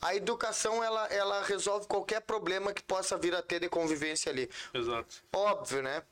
a 0.00 0.14
educação 0.16 0.82
ela, 0.82 1.06
ela 1.06 1.42
resolve 1.44 1.86
qualquer 1.86 2.20
problema 2.22 2.72
que 2.74 2.82
possa 2.82 3.16
vir 3.16 3.34
a 3.34 3.40
ter 3.40 3.60
de 3.60 3.68
convivência 3.68 4.30
ali. 4.32 4.50
Exato. 4.74 5.22
Óbvio, 5.32 5.80
né? 5.80 6.02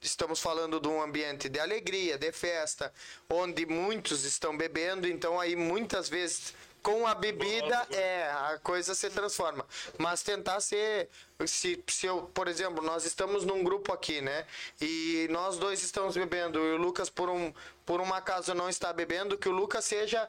Estamos 0.00 0.40
falando 0.40 0.80
de 0.80 0.88
um 0.88 1.02
ambiente 1.02 1.48
de 1.48 1.60
alegria, 1.60 2.16
de 2.16 2.32
festa, 2.32 2.92
onde 3.28 3.66
muitos 3.66 4.24
estão 4.24 4.56
bebendo, 4.56 5.06
então 5.06 5.38
aí 5.38 5.54
muitas 5.54 6.08
vezes 6.08 6.54
com 6.82 7.04
a 7.04 7.14
bebida 7.16 7.86
é 7.90 8.30
a 8.30 8.60
coisa 8.62 8.94
se 8.94 9.10
transforma. 9.10 9.66
Mas 9.98 10.22
tentar 10.22 10.60
ser 10.60 11.08
se, 11.44 11.82
se 11.88 12.06
eu, 12.06 12.22
por 12.32 12.46
exemplo, 12.48 12.82
nós 12.82 13.04
estamos 13.04 13.44
num 13.44 13.64
grupo 13.64 13.92
aqui, 13.92 14.20
né? 14.20 14.46
E 14.80 15.26
nós 15.30 15.58
dois 15.58 15.82
estamos 15.82 16.16
bebendo 16.16 16.58
e 16.58 16.74
o 16.74 16.76
Lucas 16.76 17.10
por 17.10 17.28
um 17.28 17.52
por 17.84 18.00
um 18.00 18.14
acaso 18.14 18.54
não 18.54 18.68
está 18.68 18.92
bebendo, 18.92 19.36
que 19.36 19.48
o 19.48 19.52
Lucas 19.52 19.84
seja 19.84 20.28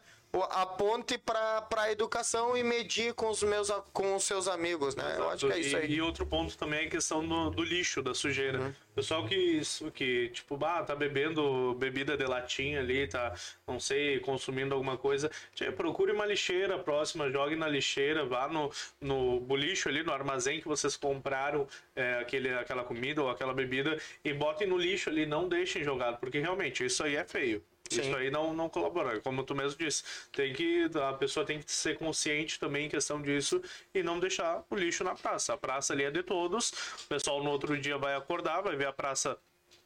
a 0.51 0.65
ponte 0.65 1.17
para 1.17 1.65
a 1.77 1.91
educação 1.91 2.55
e 2.55 2.63
medir 2.63 3.13
com 3.13 3.29
os 3.29 3.41
meus 3.43 3.69
com 3.93 4.15
os 4.15 4.23
seus 4.23 4.47
amigos, 4.47 4.95
né? 4.95 5.15
Eu 5.17 5.29
acho 5.29 5.47
que 5.47 5.53
é 5.53 5.59
isso 5.59 5.75
e, 5.75 5.79
aí. 5.79 5.87
Uhum. 5.87 5.93
e 5.95 6.01
outro 6.01 6.25
ponto 6.25 6.57
também 6.57 6.81
é 6.83 6.85
a 6.85 6.89
questão 6.89 7.25
do, 7.25 7.49
do 7.49 7.63
lixo, 7.63 8.01
da 8.01 8.13
sujeira. 8.13 8.75
Pessoal 8.93 9.25
que, 9.27 9.35
isso- 9.35 9.91
que, 9.91 10.29
tipo, 10.29 10.57
bah, 10.57 10.83
tá 10.83 10.95
bebendo 10.95 11.75
bebida 11.75 12.17
de 12.17 12.25
latinha 12.25 12.79
ali, 12.79 13.07
tá, 13.07 13.33
não 13.67 13.79
sei, 13.79 14.19
consumindo 14.19 14.73
alguma 14.73 14.97
coisa. 14.97 15.29
Tchê, 15.53 15.71
procure 15.71 16.11
uma 16.11 16.25
lixeira 16.25 16.77
próxima, 16.79 17.29
jogue 17.31 17.55
na 17.55 17.67
lixeira, 17.67 18.25
vá 18.25 18.47
no, 18.47 18.71
no 18.99 19.39
bolicho 19.39 19.87
ali, 19.87 20.03
no 20.03 20.11
armazém 20.11 20.59
que 20.59 20.67
vocês 20.67 20.95
compraram 20.97 21.67
é, 21.95 22.15
aquele, 22.19 22.53
aquela 22.53 22.83
comida 22.83 23.21
ou 23.21 23.29
aquela 23.29 23.53
bebida 23.53 23.97
e 24.23 24.33
botem 24.33 24.67
no 24.67 24.77
lixo 24.77 25.09
ali, 25.09 25.25
não 25.25 25.47
deixem 25.47 25.83
jogado, 25.83 26.17
porque 26.19 26.39
realmente 26.39 26.83
isso 26.85 27.03
aí 27.03 27.15
é 27.15 27.23
feio. 27.23 27.63
Isso 27.91 28.03
Sim. 28.03 28.15
aí 28.15 28.29
não, 28.29 28.53
não 28.53 28.69
colabora, 28.69 29.19
como 29.21 29.43
tu 29.43 29.55
mesmo 29.55 29.77
disse. 29.77 30.03
Tem 30.31 30.53
que, 30.53 30.89
a 30.95 31.13
pessoa 31.13 31.45
tem 31.45 31.59
que 31.61 31.71
ser 31.71 31.97
consciente 31.97 32.59
também 32.59 32.85
em 32.85 32.89
questão 32.89 33.21
disso 33.21 33.61
e 33.93 34.03
não 34.03 34.19
deixar 34.19 34.63
o 34.69 34.75
lixo 34.75 35.03
na 35.03 35.15
praça. 35.15 35.53
A 35.53 35.57
praça 35.57 35.93
ali 35.93 36.03
é 36.03 36.11
de 36.11 36.23
todos. 36.23 36.71
O 37.05 37.07
pessoal 37.07 37.43
no 37.43 37.49
outro 37.49 37.77
dia 37.79 37.97
vai 37.97 38.15
acordar, 38.15 38.61
vai 38.61 38.75
ver 38.75 38.87
a 38.87 38.93
praça 38.93 39.37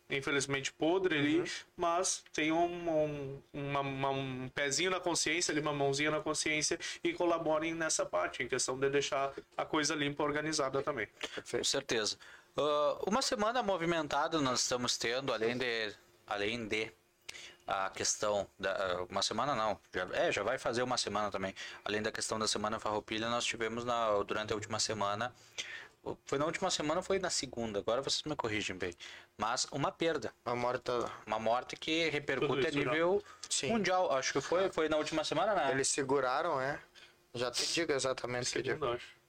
infelizmente 0.10 0.74
podre 0.74 1.18
ali, 1.18 1.44
mas 1.78 2.22
tem 2.34 2.52
um, 2.52 2.66
um, 2.66 3.42
uma- 3.54 3.80
uma- 3.80 4.10
um 4.10 4.50
pezinho 4.54 4.92
na 4.92 5.00
consciência, 5.00 5.54
ali, 5.54 5.62
uma 5.62 5.72
mãozinha 5.72 6.12
na 6.12 6.20
consciência 6.20 6.78
e 7.02 7.14
colaborem 7.14 7.74
nessa 7.74 8.06
parte, 8.06 8.44
em 8.44 8.48
questão 8.48 8.78
de 8.78 8.90
deixar 8.90 9.32
a 9.56 9.64
coisa 9.66 9.96
limpa, 9.96 10.22
organizada 10.22 10.82
também. 10.84 11.08
Com 11.50 11.64
certeza. 11.64 12.18
Ah, 12.58 13.00
uma 13.08 13.22
semana 13.22 13.64
movimentada 13.64 14.42
nós 14.42 14.60
estamos 14.62 14.98
tendo, 14.98 15.32
além 15.34 15.58
de, 15.58 15.94
além 16.28 16.68
de 16.68 16.92
a 17.68 17.90
questão 17.90 18.48
da 18.60 19.04
uma 19.10 19.22
semana 19.22 19.56
não, 19.56 19.80
já, 19.94 20.08
é, 20.14 20.32
já 20.32 20.44
vai 20.44 20.58
fazer 20.58 20.84
uma 20.84 20.98
semana 20.98 21.32
também. 21.32 21.54
Além 21.86 22.02
da 22.02 22.12
questão 22.12 22.38
da 22.38 22.48
semana 22.48 22.80
Farroupilha, 22.80 23.30
nós 23.30 23.46
tivemos 23.46 23.86
na, 23.86 24.12
durante 24.24 24.52
a 24.54 24.56
última 24.56 24.80
semana 24.80 25.34
foi 26.26 26.40
na 26.40 26.46
última 26.46 26.72
semana 26.72 27.00
ou 27.00 27.04
foi 27.04 27.20
na 27.20 27.30
segunda? 27.30 27.80
Agora 27.80 28.02
vocês 28.02 28.24
me 28.24 28.36
corrigem 28.36 28.76
bem. 28.76 28.94
Mas 29.38 29.68
uma 29.72 29.92
perda, 29.92 30.34
A 30.44 30.56
morta. 30.56 31.10
uma 31.28 31.38
morte 31.40 31.76
que 31.76 32.10
repercute 32.10 32.68
a 32.68 32.72
nível 32.72 33.24
Sim. 33.48 33.68
mundial. 33.68 34.12
Acho 34.12 34.34
que 34.34 34.42
foi, 34.42 34.72
foi 34.72 34.90
na 34.90 34.98
última 34.98 35.24
semana, 35.24 35.54
né? 35.54 35.72
Eles 35.72 35.88
seguraram, 35.90 36.60
é. 36.60 36.80
Já 37.34 37.52
te 37.52 37.66
digo 37.72 37.92
exatamente 37.92 38.52
que 38.52 38.62
dia. 38.62 38.74
Segunda, 38.74 38.96
acho. 38.96 39.21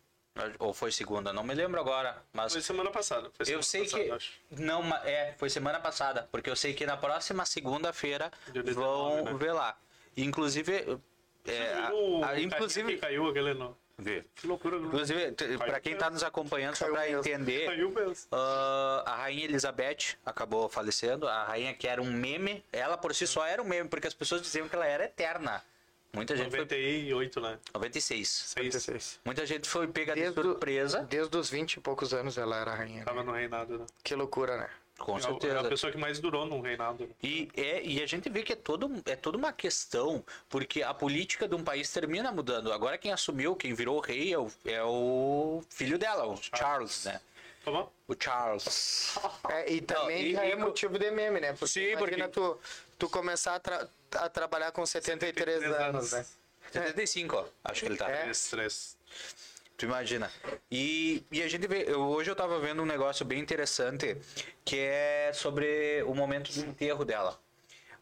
Ou 0.59 0.73
foi 0.73 0.91
segunda, 0.91 1.31
não 1.33 1.45
me 1.45 1.55
lembro 1.55 1.79
agora. 1.79 2.17
Mas 2.33 2.53
Foi 2.53 2.63
semana 2.63 2.91
passada. 2.91 3.31
foi 3.35 3.43
Eu 3.55 3.63
semana 3.63 3.63
sei 3.63 3.83
passada, 3.85 4.05
que. 4.05 4.11
acho. 4.13 4.33
Não, 4.51 4.95
é, 5.05 5.35
foi 5.39 5.51
semana 5.51 5.79
passada. 5.79 6.27
Porque 6.33 6.49
eu 6.49 6.57
sei 6.57 6.73
que 6.73 6.87
na 6.87 6.97
próxima 6.97 7.45
segunda-feira 7.45 8.31
Dia 8.51 8.63
19, 8.63 9.15
vão 9.23 9.25
né? 9.25 9.35
ver 9.35 9.53
lá. 9.53 9.77
Inclusive. 10.17 10.99
É, 11.47 11.73
a- 11.75 12.29
a- 12.29 12.41
inclusive. 12.41 12.95
que 12.95 12.99
caiu 13.01 13.29
aquele 13.29 13.53
não. 13.55 13.77
Vê. 13.99 14.25
Que 14.35 14.47
loucura, 14.47 14.79
não. 14.79 14.87
Inclusive, 14.87 15.33
t- 15.33 15.59
pra 15.59 15.79
quem 15.79 15.97
tá 15.97 16.09
nos 16.09 16.23
acompanhando, 16.23 16.77
só 16.77 16.87
Caiu 16.87 16.95
pra 16.95 17.03
mesmo. 17.05 17.19
entender. 17.21 17.67
Caiu 17.67 17.91
mesmo. 17.91 18.27
ah, 18.33 19.03
a 19.07 19.15
rainha 19.17 19.45
Elizabeth 19.45 20.17
acabou 20.25 20.69
falecendo. 20.69 21.29
A 21.29 21.45
rainha 21.45 21.75
que 21.75 21.87
era 21.87 22.01
um 22.01 22.11
meme, 22.11 22.65
ela 22.73 22.97
por 22.97 23.15
si 23.15 23.27
só 23.27 23.45
era 23.47 23.61
um 23.61 23.67
meme, 23.67 23.89
porque 23.89 24.07
as 24.09 24.15
pessoas 24.15 24.41
diziam 24.41 24.67
que 24.67 24.75
ela 24.75 24.87
era 24.87 25.05
eterna. 25.05 25.63
Muita 26.15 26.37
gente 26.37 26.51
foi. 26.51 26.59
98, 26.61 27.41
né? 27.41 27.59
96. 27.73 28.29
6. 28.29 28.57
96. 28.67 29.21
Muita 29.25 29.47
gente 29.47 29.69
foi 29.69 29.87
pega 29.89 30.15
de 30.15 30.21
Desde 30.21 30.41
o- 30.41 30.43
surpresa. 30.43 31.03
Desde 31.09 31.37
os 31.37 31.49
20 31.49 31.75
e 31.75 31.81
poucos 31.81 32.13
anos 32.13 32.37
ela 32.37 32.57
era 32.61 32.75
rainha. 32.75 32.99
né? 33.01 33.05
Tava 33.05 33.23
no 33.25 33.33
reinado, 33.33 33.79
né? 33.79 33.87
Que 34.05 34.15
loucura, 34.15 34.59
né? 34.59 34.69
Com 34.99 35.13
É 35.13 35.15
a- 35.15 35.17
É 35.17 35.19
a 35.21 35.23
certeza. 35.31 35.69
pessoa 35.71 35.91
que 35.91 35.97
mais 35.99 36.21
durou 36.21 36.45
num 36.45 36.61
reinado. 36.61 37.05
né? 37.05 37.11
E, 37.23 37.49
é, 37.57 37.83
e 37.83 38.03
a 38.03 38.07
gente 38.07 38.29
vê 38.29 38.43
que 38.43 38.53
é, 38.53 38.57
todo, 38.57 38.91
é 39.07 39.17
toda 39.17 39.39
uma 39.39 39.53
questão, 39.55 40.23
porque 40.51 40.83
a 40.83 40.93
política 40.93 41.49
de 41.49 41.55
um 41.55 41.65
país 41.65 41.91
termina 41.91 42.31
mudando. 42.31 42.71
Agora 42.73 42.99
quem 42.99 43.11
assumiu, 43.11 43.57
quem 43.57 43.73
virou 43.73 43.99
rei 43.99 44.35
é 44.35 44.39
o, 44.39 44.51
é 44.67 44.83
o 44.85 45.65
filho 45.71 45.99
dela, 45.99 46.27
o 46.27 46.39
Charles, 46.57 47.05
né? 47.07 47.21
Como? 47.65 47.91
O 48.07 48.15
Charles. 48.19 49.17
É, 49.49 49.73
e 49.73 49.81
também 49.81 50.27
e- 50.27 50.33
já 50.35 50.45
e 50.47 50.51
é 50.53 50.57
co- 50.57 50.63
motivo 50.63 50.99
de 50.99 51.11
meme, 51.11 51.41
né? 51.41 51.53
Porque 51.53 51.67
Sim, 51.69 51.81
imagina 51.93 52.29
porque- 52.29 52.29
tu, 52.29 52.59
tu 52.99 53.09
começar 53.09 53.55
a, 53.55 53.61
tra- 53.61 53.89
a 54.17 54.29
trabalhar 54.29 54.73
com 54.73 54.85
73 54.85 55.63
anos, 55.65 56.13
né? 56.13 56.25
75, 56.71 57.37
ó, 57.37 57.45
acho 57.65 57.81
que 57.81 57.87
ele 57.87 57.97
tá. 57.97 58.09
É. 58.11 58.23
Três, 58.23 58.49
três. 58.51 58.97
Tu 59.77 59.85
imagina. 59.87 60.31
E, 60.71 61.25
e 61.31 61.43
a 61.43 61.49
gente 61.49 61.67
vê, 61.67 61.85
eu- 61.91 62.01
hoje 62.01 62.31
eu 62.31 62.37
tava 62.37 62.59
vendo 62.61 62.83
um 62.83 62.87
negócio 62.87 63.25
bem 63.25 63.41
interessante, 63.41 64.17
que 64.65 64.79
é 64.79 65.33
sobre 65.35 66.03
o 66.07 66.15
momento 66.15 66.53
do 66.53 66.61
enterro 66.61 67.05
dela. 67.05 67.39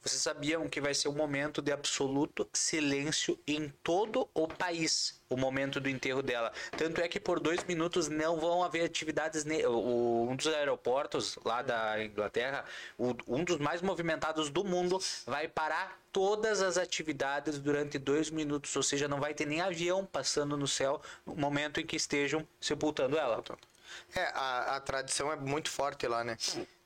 Vocês 0.02 0.22
sabiam 0.22 0.66
que 0.66 0.80
vai 0.80 0.94
ser 0.94 1.08
um 1.08 1.12
momento 1.14 1.60
de 1.60 1.70
absoluto 1.70 2.48
silêncio 2.54 3.38
em 3.46 3.68
todo 3.82 4.28
o 4.32 4.48
país, 4.48 5.20
o 5.28 5.36
momento 5.36 5.78
do 5.78 5.90
enterro 5.90 6.22
dela. 6.22 6.50
Tanto 6.76 7.02
é 7.02 7.08
que 7.08 7.20
por 7.20 7.38
dois 7.38 7.62
minutos 7.64 8.08
não 8.08 8.40
vão 8.40 8.62
haver 8.64 8.82
atividades. 8.84 9.44
ne- 9.44 9.66
o- 9.66 10.26
Um 10.30 10.36
dos 10.36 10.46
aeroportos 10.46 11.38
lá 11.44 11.60
da 11.60 12.02
Inglaterra, 12.02 12.64
o- 12.98 13.14
um 13.28 13.44
dos 13.44 13.58
mais 13.58 13.82
movimentados 13.82 14.48
do 14.48 14.64
mundo, 14.64 14.98
vai 15.26 15.46
parar 15.48 16.00
todas 16.12 16.62
as 16.62 16.78
atividades 16.78 17.58
durante 17.58 17.98
dois 17.98 18.30
minutos. 18.30 18.74
Ou 18.76 18.82
seja, 18.82 19.06
não 19.06 19.20
vai 19.20 19.34
ter 19.34 19.46
nem 19.46 19.60
avião 19.60 20.06
passando 20.06 20.56
no 20.56 20.66
céu 20.66 21.00
no 21.26 21.34
momento 21.36 21.78
em 21.78 21.86
que 21.86 21.96
estejam 21.96 22.46
sepultando 22.60 23.18
ela. 23.18 23.44
É, 24.14 24.22
a, 24.34 24.76
a 24.76 24.80
tradição 24.80 25.30
é 25.30 25.36
muito 25.36 25.68
forte 25.70 26.06
lá, 26.06 26.24
né? 26.24 26.36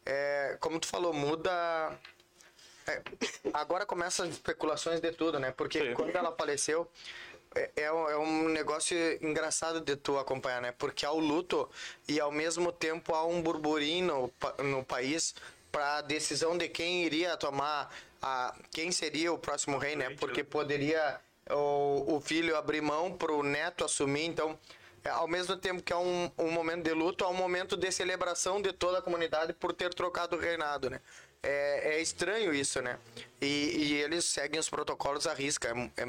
É, 0.05 0.57
como 0.61 0.81
tu 0.81 0.87
falou, 0.89 1.13
muda. 1.13 1.97
É, 2.87 3.03
agora 3.53 3.87
começam 3.87 4.27
as 4.27 4.33
especulações 4.33 5.01
de 5.01 5.13
tudo, 5.13 5.39
né? 5.39 5.53
Porque 5.53 5.81
Sim. 5.81 5.95
quando 5.95 6.15
ela 6.15 6.33
faleceu, 6.33 6.91
é, 7.55 7.71
é 7.77 7.93
um- 7.93 8.09
é 8.11 8.19
um 8.19 8.49
negócio 8.49 8.97
engraçado 9.25 9.81
de 9.81 9.97
tu 9.97 10.19
acompanhar, 10.19 10.61
né? 10.61 10.73
Porque 10.73 11.07
há 11.07 11.13
o 11.13 11.21
luto 11.21 11.69
e 12.09 12.21
ao 12.21 12.31
mesmo 12.33 12.73
tempo 12.73 13.15
há 13.15 13.25
um 13.25 13.41
burburinho 13.41 14.33
no, 14.59 14.65
no 14.65 14.85
país 14.85 15.35
para 15.71 15.99
a 15.99 16.01
decisão 16.01 16.57
de 16.57 16.69
quem 16.69 17.05
iria 17.05 17.37
tomar 17.37 17.93
a 18.23 18.55
quem 18.71 18.91
seria 18.91 19.33
o 19.33 19.39
próximo 19.39 19.77
rei, 19.79 19.97
né? 19.97 20.11
Porque 20.19 20.43
né? 20.43 20.49
poderia 20.51 21.21
o, 21.51 22.17
o 22.17 22.21
filho 22.21 22.57
abrir 22.57 22.81
mão 22.81 23.13
para 23.13 23.33
o 23.33 23.43
neto 23.43 23.85
assumir, 23.85 24.25
então 24.25 24.59
é, 25.05 25.11
ao 25.11 25.29
mesmo 25.29 25.57
tempo 25.57 25.83
que 25.83 25.93
é 25.93 25.97
um, 25.97 26.31
um 26.39 26.51
momento 26.51 26.83
de 26.83 26.93
luto, 26.95 27.23
é 27.25 27.29
um 27.29 27.35
momento 27.35 27.77
de 27.77 27.93
celebração 27.93 28.63
de 28.63 28.73
toda 28.73 28.99
a 28.99 29.03
comunidade 29.03 29.53
por 29.53 29.73
ter 29.75 29.93
trocado 29.93 30.37
o 30.37 30.39
reinado, 30.41 30.89
né? 30.89 31.01
É, 31.47 31.97
é 31.97 32.01
estranho 32.01 32.55
isso, 32.55 32.81
né? 32.81 32.99
E, 33.41 33.47
e 33.77 33.93
eles 33.95 34.25
seguem 34.25 34.59
os 34.59 34.71
protocolos 34.71 35.27
à 35.27 35.35
risca. 35.35 35.69
É- 35.97 36.03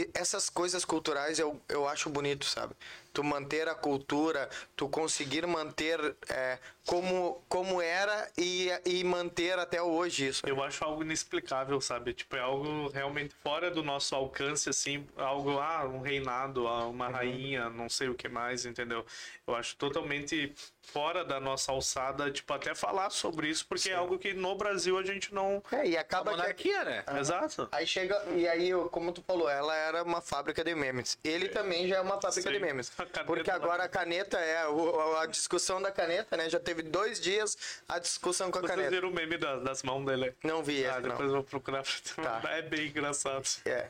é- 0.00 0.08
essas 0.14 0.50
coisas 0.50 0.84
culturais 0.84 1.38
eu, 1.38 1.60
eu 1.68 1.88
acho 1.88 2.10
bonito, 2.10 2.44
sabe? 2.44 2.74
Tu 3.12 3.22
manter 3.22 3.68
a 3.68 3.74
cultura, 3.74 4.50
tu 4.74 4.88
conseguir 4.88 5.46
manter 5.46 6.00
é, 6.28 6.58
como, 6.86 7.42
como 7.48 7.80
era 7.80 8.28
e, 8.36 8.68
e 8.84 9.02
manter 9.04 9.58
até 9.58 9.80
hoje 9.82 10.28
isso. 10.28 10.42
Eu 10.46 10.62
acho 10.62 10.84
algo 10.84 11.02
inexplicável, 11.02 11.80
sabe? 11.80 12.12
Tipo, 12.12 12.36
é 12.36 12.40
algo 12.40 12.88
realmente 12.88 13.34
fora 13.42 13.70
do 13.70 13.82
nosso 13.82 14.14
alcance, 14.14 14.68
assim. 14.68 15.06
Algo, 15.16 15.58
ah, 15.58 15.84
um 15.86 16.00
reinado, 16.00 16.66
ah, 16.68 16.86
uma 16.86 17.08
rainha, 17.08 17.70
não 17.70 17.88
sei 17.88 18.08
o 18.08 18.14
que 18.14 18.28
mais, 18.28 18.66
entendeu? 18.66 19.04
Eu 19.46 19.54
acho 19.54 19.76
totalmente 19.76 20.54
fora 20.82 21.24
da 21.24 21.40
nossa 21.40 21.72
alçada, 21.72 22.30
tipo, 22.30 22.52
até 22.52 22.74
falar 22.74 23.08
sobre 23.10 23.48
isso, 23.48 23.66
porque 23.66 23.90
é 23.90 23.94
algo 23.94 24.18
que 24.18 24.34
no 24.34 24.54
Brasil 24.54 24.98
a 24.98 25.02
gente 25.02 25.32
não. 25.34 25.62
É, 25.72 25.86
e 25.86 25.96
A 25.96 26.00
acaba 26.02 26.30
que 26.32 26.36
monarquia, 26.36 26.84
né? 26.84 27.04
Exato. 27.18 27.68
Aí 27.72 27.86
chega, 27.86 28.22
e 28.36 28.46
aí, 28.46 28.70
como 28.90 29.10
tu 29.12 29.22
falou, 29.26 29.48
ela 29.48 29.74
era 29.74 30.02
uma 30.02 30.20
fábrica 30.20 30.62
de 30.62 30.74
memes. 30.74 31.18
Ele 31.24 31.48
também 31.48 31.88
já 31.88 31.96
é 31.96 32.00
uma 32.00 32.20
fábrica 32.20 32.42
Sim. 32.42 32.52
de 32.52 32.58
memes. 32.58 32.92
A 33.14 33.24
Porque 33.24 33.50
agora 33.50 33.84
a 33.84 33.88
caneta 33.88 34.38
é 34.38 34.66
o- 34.68 35.16
a 35.16 35.26
discussão 35.26 35.80
da 35.80 35.90
caneta, 35.90 36.36
né? 36.36 36.48
Já 36.50 36.60
teve 36.60 36.73
dois 36.82 37.20
dias 37.20 37.56
a 37.88 37.98
discussão 37.98 38.50
com 38.50 38.58
a 38.58 38.60
Vocês 38.62 38.70
caneta. 38.72 38.90
viram 38.90 39.08
o 39.10 39.12
meme 39.14 39.36
da- 39.38 39.56
das 39.56 39.82
mãos 39.82 40.04
dele? 40.04 40.34
Não 40.42 40.62
vi 40.62 40.84
Ah, 40.86 40.92
esse, 40.92 41.02
depois 41.02 41.20
não. 41.20 41.26
eu 41.26 41.32
vou 41.32 41.44
procurar 41.44 41.82
pra 41.82 42.40
Tá. 42.40 42.50
É 42.50 42.62
bem 42.62 42.88
engraçado. 42.88 43.44
É. 43.64 43.88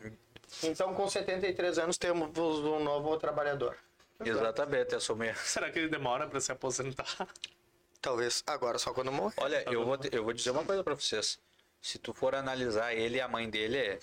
Então, 0.62 0.94
com 0.94 1.08
73 1.08 1.78
anos, 1.78 1.98
temos 1.98 2.36
um 2.38 2.78
novo 2.82 3.16
trabalhador. 3.18 3.76
Exatamente, 4.24 4.94
assumir. 4.94 5.36
Será 5.38 5.70
que 5.70 5.78
ele 5.78 5.88
demora 5.88 6.26
pra 6.28 6.40
se 6.40 6.52
aposentar? 6.52 7.06
Talvez 8.00 8.42
agora 8.46 8.78
só 8.78 8.92
quando 8.92 9.10
morrer. 9.10 9.34
Olha, 9.38 9.64
eu 9.70 9.84
vou, 9.84 9.98
eu 10.12 10.22
vou 10.24 10.32
dizer 10.32 10.50
uma 10.50 10.64
coisa 10.64 10.84
pra 10.84 10.94
vocês. 10.94 11.38
Se 11.82 11.98
tu 11.98 12.14
for 12.14 12.34
analisar 12.34 12.94
ele 12.94 13.16
e 13.16 13.20
a 13.20 13.26
mãe 13.28 13.48
dele, 13.50 13.98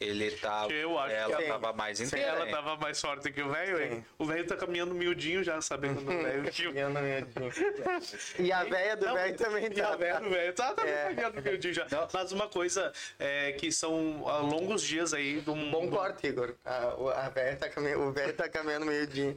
ele 0.00 0.30
tá. 0.32 0.66
Eu 0.70 0.96
acho 0.98 1.12
ela 1.14 1.36
que 1.36 1.42
sim. 1.42 1.48
tava 1.48 1.72
mais 1.72 2.00
inteira. 2.00 2.28
Ela 2.30 2.44
hein? 2.46 2.50
tava 2.52 2.76
mais 2.76 3.00
forte 3.00 3.32
que 3.32 3.42
o 3.42 3.48
velho, 3.50 3.82
hein? 3.82 4.04
O 4.16 4.24
velho 4.24 4.46
tá 4.46 4.56
caminhando 4.56 4.94
miudinho 4.94 5.42
já, 5.42 5.60
sabendo 5.60 6.00
do 6.00 6.06
velho. 6.06 6.44
que 6.52 6.68
o- 6.68 6.76
Eu 6.78 6.90
não 6.90 7.04
ia 7.04 7.22
dizer. 7.22 8.36
E 8.38 8.52
a 8.52 8.62
véia 8.64 8.96
do 8.96 9.12
velho 9.12 9.36
também 9.36 9.68
E 9.72 9.80
a 9.80 9.88
tá. 9.88 9.96
velha 9.96 10.20
do 10.20 10.30
velho 10.30 10.52
tá, 10.54 10.72
tá 10.72 10.86
É. 10.86 11.06
caminhando 11.08 11.42
miudinho 11.42 11.74
já. 11.74 11.86
Não. 11.90 12.08
Mas 12.12 12.32
uma 12.32 12.48
coisa 12.48 12.92
é 13.18 13.52
que 13.52 13.72
são 13.72 14.24
ah, 14.26 14.38
longos 14.38 14.82
dias 14.82 15.12
aí 15.12 15.40
de 15.40 15.50
um. 15.50 15.70
Bom 15.70 15.88
corte, 15.88 16.26
Igor. 16.28 16.54
A, 16.64 17.24
a 17.26 17.28
véia 17.30 17.56
tá 17.56 17.68
caminhando, 17.68 18.04
o 18.04 18.12
velho 18.12 18.32
tá 18.34 18.48
caminhando 18.48 18.86
meio-dia. 18.86 19.36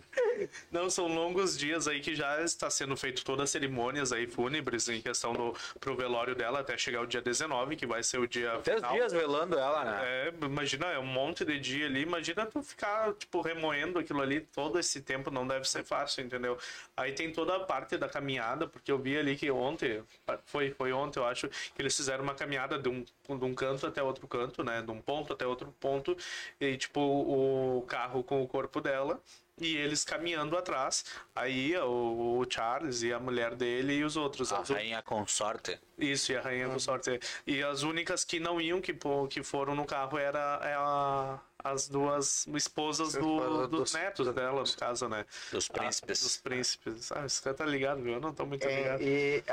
Não, 0.72 0.90
são 0.90 1.08
longos 1.08 1.58
dias 1.58 1.88
aí 1.88 2.00
que 2.02 2.16
já 2.16 2.42
está 2.44 2.70
sendo 2.70 2.96
feito 2.96 3.24
todas 3.26 3.46
as 3.46 3.50
cerimônias 3.50 4.12
aí 4.12 4.28
fúnebres 4.28 4.88
em 4.90 5.02
questão 5.02 5.34
do 5.34 5.56
pro 5.80 5.96
velório 5.96 6.36
dela 6.36 6.60
até 6.60 6.78
chegar 6.78 7.02
o 7.02 7.08
dia 7.08 7.22
19, 7.22 7.76
que 7.76 7.86
vai 7.86 8.04
ser 8.04 8.20
o 8.20 8.28
dia 8.28 8.60
Três 8.64 8.80
final. 8.80 8.94
dias 8.94 9.12
velando 9.14 9.58
ela, 9.58 9.84
né? 9.86 10.00
É, 10.28 10.32
imagina, 10.52 10.88
é 10.88 11.00
um 11.00 11.06
monte 11.06 11.46
de 11.46 11.60
dia 11.60 11.86
ali. 11.86 12.02
Imagina 12.02 12.46
tu 12.46 12.62
ficar, 12.62 13.14
tipo, 13.14 13.42
remoendo 13.42 14.00
aquilo 14.00 14.22
ali 14.22 14.42
todo 14.42 14.78
esse 14.78 15.02
tempo, 15.02 15.32
não 15.32 15.48
deve 15.48 15.68
ser 15.68 15.84
fácil, 15.84 16.24
entendeu? 16.24 16.58
Aí 16.96 17.14
tem 17.14 17.32
toda 17.32 17.56
a 17.56 17.60
parte 17.62 17.98
da 17.98 18.10
caminhada, 18.10 18.68
porque 18.68 18.92
eu 18.92 19.00
vi 19.00 19.18
ali 19.18 19.36
que 19.36 19.50
ontem, 19.50 20.04
foi, 20.46 20.72
foi 20.72 20.92
ontem, 20.92 21.20
eu 21.20 21.26
acho, 21.26 21.48
que 21.48 21.82
eles 21.82 21.96
fizeram 21.96 22.24
uma 22.24 22.36
caminhada 22.36 22.78
de 22.78 22.90
um, 22.90 23.04
de 23.04 23.46
um 23.46 23.54
canto 23.54 23.88
até 23.88 24.04
outro 24.04 24.28
canto, 24.28 24.64
né? 24.64 24.82
De 24.82 24.92
um 24.92 25.02
ponto 25.02 25.34
até 25.34 25.46
outro 25.46 25.74
ponto, 25.80 26.16
e 26.60 26.78
tipo, 26.78 27.00
o 27.02 27.84
carro 27.88 28.24
com 28.24 28.42
o 28.42 28.48
corpo 28.48 28.82
dela. 28.82 29.22
E 29.62 29.78
eles 29.78 30.04
caminhando 30.04 30.58
atrás, 30.58 31.06
aí 31.36 31.78
o, 31.78 32.40
o 32.40 32.46
Charles 32.50 33.04
e 33.04 33.14
a 33.14 33.20
mulher 33.20 33.54
dele 33.54 33.94
e 33.94 34.04
os 34.04 34.18
outros. 34.18 34.52
A 34.52 34.58
As- 34.60 34.70
rainha 34.70 35.02
consorte. 35.04 35.80
isso, 36.00 36.32
e 36.32 36.36
a 36.38 36.42
rainha 36.42 36.68
com 36.68 36.80
sorte. 36.80 37.20
E 37.46 37.62
as 37.62 37.84
únicas 37.84 38.24
que 38.26 38.40
não 38.40 38.60
iam, 38.60 38.82
que, 38.82 38.98
que 39.30 39.44
foram 39.44 39.76
no 39.76 39.86
carro, 39.86 40.18
era 40.18 40.60
é 40.64 40.74
a, 40.74 41.40
as 41.64 41.88
duas 41.88 42.48
esposas 42.48 43.14
do- 43.14 43.68
dos 43.68 43.80
dos- 43.82 43.94
netos 43.94 44.34
dela, 44.34 44.64
no 44.64 44.74
caso, 44.76 45.08
né? 45.08 45.26
Dos 45.52 45.70
Ah, 45.70 45.74
príncipes. 45.74 46.22
dos 46.24 46.38
príncipes. 46.38 47.12
Ah, 47.12 47.26
esse 47.26 47.42
cara 47.42 47.56
tá 47.56 47.66
ligado, 47.66 48.02
viu? 48.02 48.14
Eu 48.14 48.22
não 48.22 48.34
tô 48.34 48.46
muito 48.46 48.66
É, 48.68 48.76
ligado. 48.76 49.02
e 49.04 49.44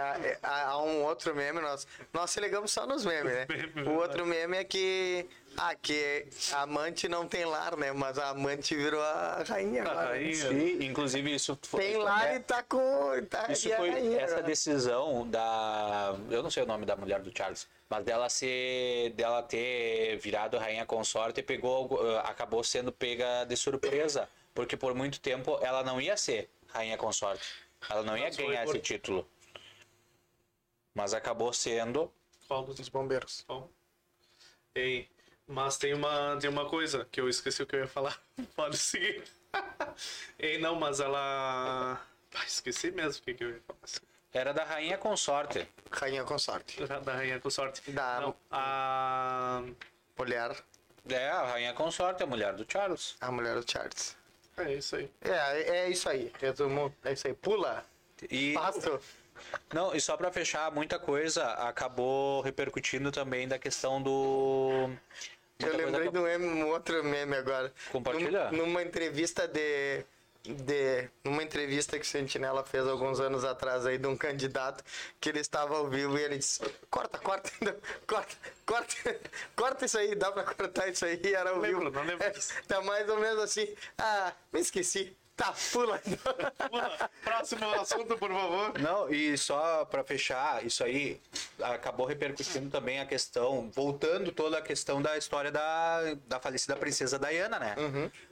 há, 0.43 0.79
um 0.83 1.03
outro 1.05 1.35
meme, 1.35 1.61
nós, 1.61 1.87
nós 2.13 2.31
se 2.31 2.41
ligamos 2.41 2.71
só 2.73 2.87
nos 2.87 3.05
memes, 3.05 3.33
né? 3.33 3.47
Meme, 3.75 3.89
O 3.89 3.95
outro 3.95 4.25
meme 4.27 4.57
é 4.57 4.65
que, 4.65 5.27
ah, 5.57 5.75
que 5.75 6.27
a 6.53 6.63
amante 6.63 7.09
não 7.09 7.27
tem 7.27 7.45
lar, 7.45 7.77
né? 7.77 7.93
Mas 7.93 8.19
a 8.19 8.31
amante 8.31 8.75
virou 8.75 9.03
a 9.03 9.45
rainha 9.47 9.83
A 9.83 9.91
agora. 9.91 10.07
né? 10.07 10.13
rainha. 10.15 10.49
Sim, 10.49 10.79
inclusive 10.85 11.35
isso 11.35 11.59
foi. 11.63 11.81
Tem 11.83 11.97
lar 11.97 12.27
é, 12.29 12.37
e 12.37 12.41
tá 12.41 12.63
com. 12.63 13.25
Tá, 13.29 13.51
Isso 13.51 13.69
e 13.69 13.73
a 13.73 13.77
foi 13.77 13.91
rainha 13.91 14.21
essa 14.21 14.35
agora. 14.35 14.47
decisão 14.47 15.29
da. 15.29 16.17
Eu 16.31 16.43
não 16.43 16.51
sei 16.51 16.63
o 16.63 16.67
nome 16.67 16.87
da 16.87 16.97
mulher 16.97 17.21
do 17.21 17.37
Charles, 17.37 17.67
mas 17.89 18.05
dela 18.05 18.29
ser. 18.29 19.11
dela 19.15 19.43
ter 19.43 20.17
virado 20.19 20.59
rainha 20.59 20.85
consorte 20.87 21.41
e 21.41 21.43
pegou. 21.43 21.89
eh, 22.07 22.19
acabou 22.25 22.63
sendo 22.65 22.93
pega 22.93 23.45
de 23.45 23.57
surpresa. 23.57 24.29
Porque 24.55 24.77
por 24.77 24.95
muito 24.95 25.21
tempo 25.21 25.59
ela 25.63 25.83
não 25.85 26.01
ia 26.01 26.17
ser 26.17 26.51
rainha 26.69 26.97
consorte. 26.99 27.45
Ela 27.89 28.03
não 28.03 28.17
ia 28.17 28.29
ganhar 28.31 28.65
por- 28.65 28.75
esse 28.75 28.83
título. 28.83 29.29
Mas 30.95 31.15
acabou 31.15 31.53
sendo. 31.53 32.13
Qual 32.49 32.65
dos 32.65 32.79
Os 32.81 32.89
bombeiros. 32.89 33.45
Bom. 33.47 33.71
Ei, 34.75 35.09
mas 35.47 35.77
tem 35.79 35.95
uma, 35.95 36.37
tem 36.41 36.51
uma 36.51 36.69
coisa 36.69 37.05
que 37.11 37.21
eu 37.21 37.29
esqueci 37.29 37.63
o 37.63 37.67
que 37.67 37.77
eu 37.77 37.81
ia 37.81 37.87
falar. 37.89 38.21
Pode 38.57 38.77
seguir. 38.77 39.23
Ei, 40.39 40.59
não, 40.59 40.75
mas 40.75 40.99
ela. 41.01 42.01
Ah, 42.35 42.45
esqueci 42.45 42.91
mesmo 42.91 43.23
o 43.23 43.25
que, 43.25 43.35
que 43.35 43.45
eu 43.45 43.51
ia 43.51 43.61
falar. 43.67 43.81
Era 44.33 44.53
da 44.53 44.65
rainha 44.65 44.99
consorte. 44.99 45.67
Rainha 45.91 46.23
consorte. 46.25 46.85
Da, 46.87 46.99
da 47.01 47.15
rainha 47.15 47.41
com 47.41 47.49
sorte. 47.51 47.91
Da- 47.91 48.21
Não, 48.21 48.37
a. 48.51 49.63
Mulher, 50.19 50.55
É, 51.09 51.29
a 51.31 51.45
rainha 51.47 51.73
consorte, 51.73 52.23
a 52.23 52.27
mulher 52.27 52.53
do 52.55 52.67
Charles. 52.71 53.17
a 53.21 53.31
mulher 53.31 53.55
do 53.55 53.71
Charles. 53.71 54.17
É 54.57 54.75
isso 54.75 54.97
aí. 54.97 55.11
É, 55.23 55.63
é 55.85 55.89
isso 55.89 56.09
aí. 56.09 56.33
Resumo, 56.41 56.93
é 57.05 57.13
isso 57.13 57.27
aí. 57.29 57.35
Pula. 57.35 57.85
E, 58.29 58.53
Passo. 58.55 59.01
não, 59.73 59.95
e 59.95 60.01
só 60.01 60.17
pra 60.17 60.33
fechar, 60.33 60.71
muita 60.73 60.99
coisa 60.99 61.45
acabou 61.53 62.41
repercutindo 62.43 63.11
também 63.13 63.47
da 63.49 63.59
questão 63.59 64.03
do. 64.03 64.91
Eu 65.61 65.69
muita 65.69 65.71
coisa 65.71 65.87
lembrei 65.87 66.11
de 66.11 66.19
um, 66.19 66.23
meme, 66.23 66.47
um 66.65 66.69
outro 66.69 67.03
meme 67.05 67.37
agora. 67.37 67.73
Compartilha. 67.93 68.51
Num- 68.51 68.67
numa 68.67 68.83
entrevista 68.83 69.47
de, 69.47 70.05
de. 70.55 71.09
Numa 71.25 71.43
entrevista 71.43 71.99
que 71.99 72.05
o 72.05 72.09
Sentinela 72.09 72.65
fez 72.65 72.87
alguns 72.87 73.21
anos 73.21 73.45
atrás 73.45 73.87
aí 73.87 73.99
de 73.99 74.07
um 74.07 74.17
candidato 74.17 74.83
que 75.21 75.29
ele 75.29 75.41
estava 75.41 75.77
ao 75.77 75.89
vivo 75.89 76.19
e 76.19 76.23
ele 76.23 76.39
disse: 76.39 76.61
Corta, 76.91 77.19
corta, 77.19 77.51
corta, 78.07 78.37
corta, 78.67 79.21
corta 79.57 79.85
isso 79.87 79.99
aí, 79.99 80.15
dá 80.15 80.33
pra 80.33 80.43
cortar 80.45 80.89
isso 80.89 81.05
aí, 81.05 81.21
era 81.35 81.51
ao 81.51 81.59
Lembro, 81.59 81.81
vivo. 81.87 81.91
não 81.91 82.03
lembro 82.05 82.25
É, 82.27 82.31
disso. 82.31 82.53
tá 82.67 82.81
mais 82.83 83.09
ou 83.09 83.19
menos 83.19 83.43
assim. 83.43 83.75
Ah, 83.99 84.33
me 84.53 84.61
esqueci. 84.61 85.17
Tá, 85.37 85.55
pula. 85.71 86.01
Pula. 86.69 87.11
Próximo 87.23 87.71
assunto, 87.75 88.19
por 88.19 88.29
favor. 88.29 88.77
Não, 88.81 89.09
e 89.09 89.39
só 89.39 89.85
pra 89.85 90.03
fechar, 90.03 90.67
isso 90.67 90.83
aí 90.83 91.21
acabou 91.63 92.07
repercutindo 92.07 92.69
também 92.69 92.99
a 92.99 93.07
questão, 93.07 93.71
voltando 93.71 94.33
toda 94.33 94.59
a 94.59 94.61
questão 94.61 95.01
da 95.01 95.17
história 95.17 95.53
da, 95.53 96.15
da 96.27 96.41
falecida 96.41 96.75
princesa 96.75 97.21
Diana, 97.21 97.57
né? 97.61 97.77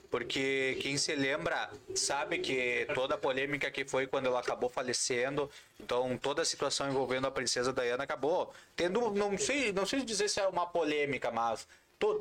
Porque 0.09 0.77
quem 0.81 0.97
se 0.97 1.13
lembra 1.15 1.69
sabe 1.93 2.39
que 2.39 2.87
toda 2.95 3.15
a 3.15 3.17
polêmica 3.17 3.69
que 3.69 3.83
foi 3.83 4.07
quando 4.07 4.27
ela 4.27 4.39
acabou 4.39 4.69
falecendo, 4.69 5.49
então 5.79 6.17
toda 6.17 6.41
a 6.41 6.45
situação 6.45 6.89
envolvendo 6.89 7.27
a 7.27 7.31
princesa 7.31 7.73
Diana 7.73 8.03
acabou 8.03 8.53
tendo, 8.75 9.11
não 9.11 9.37
sei, 9.37 9.73
não 9.73 9.85
sei 9.85 10.01
dizer 10.03 10.29
se 10.29 10.39
é 10.39 10.47
uma 10.47 10.65
polêmica, 10.65 11.29
mas 11.29 11.67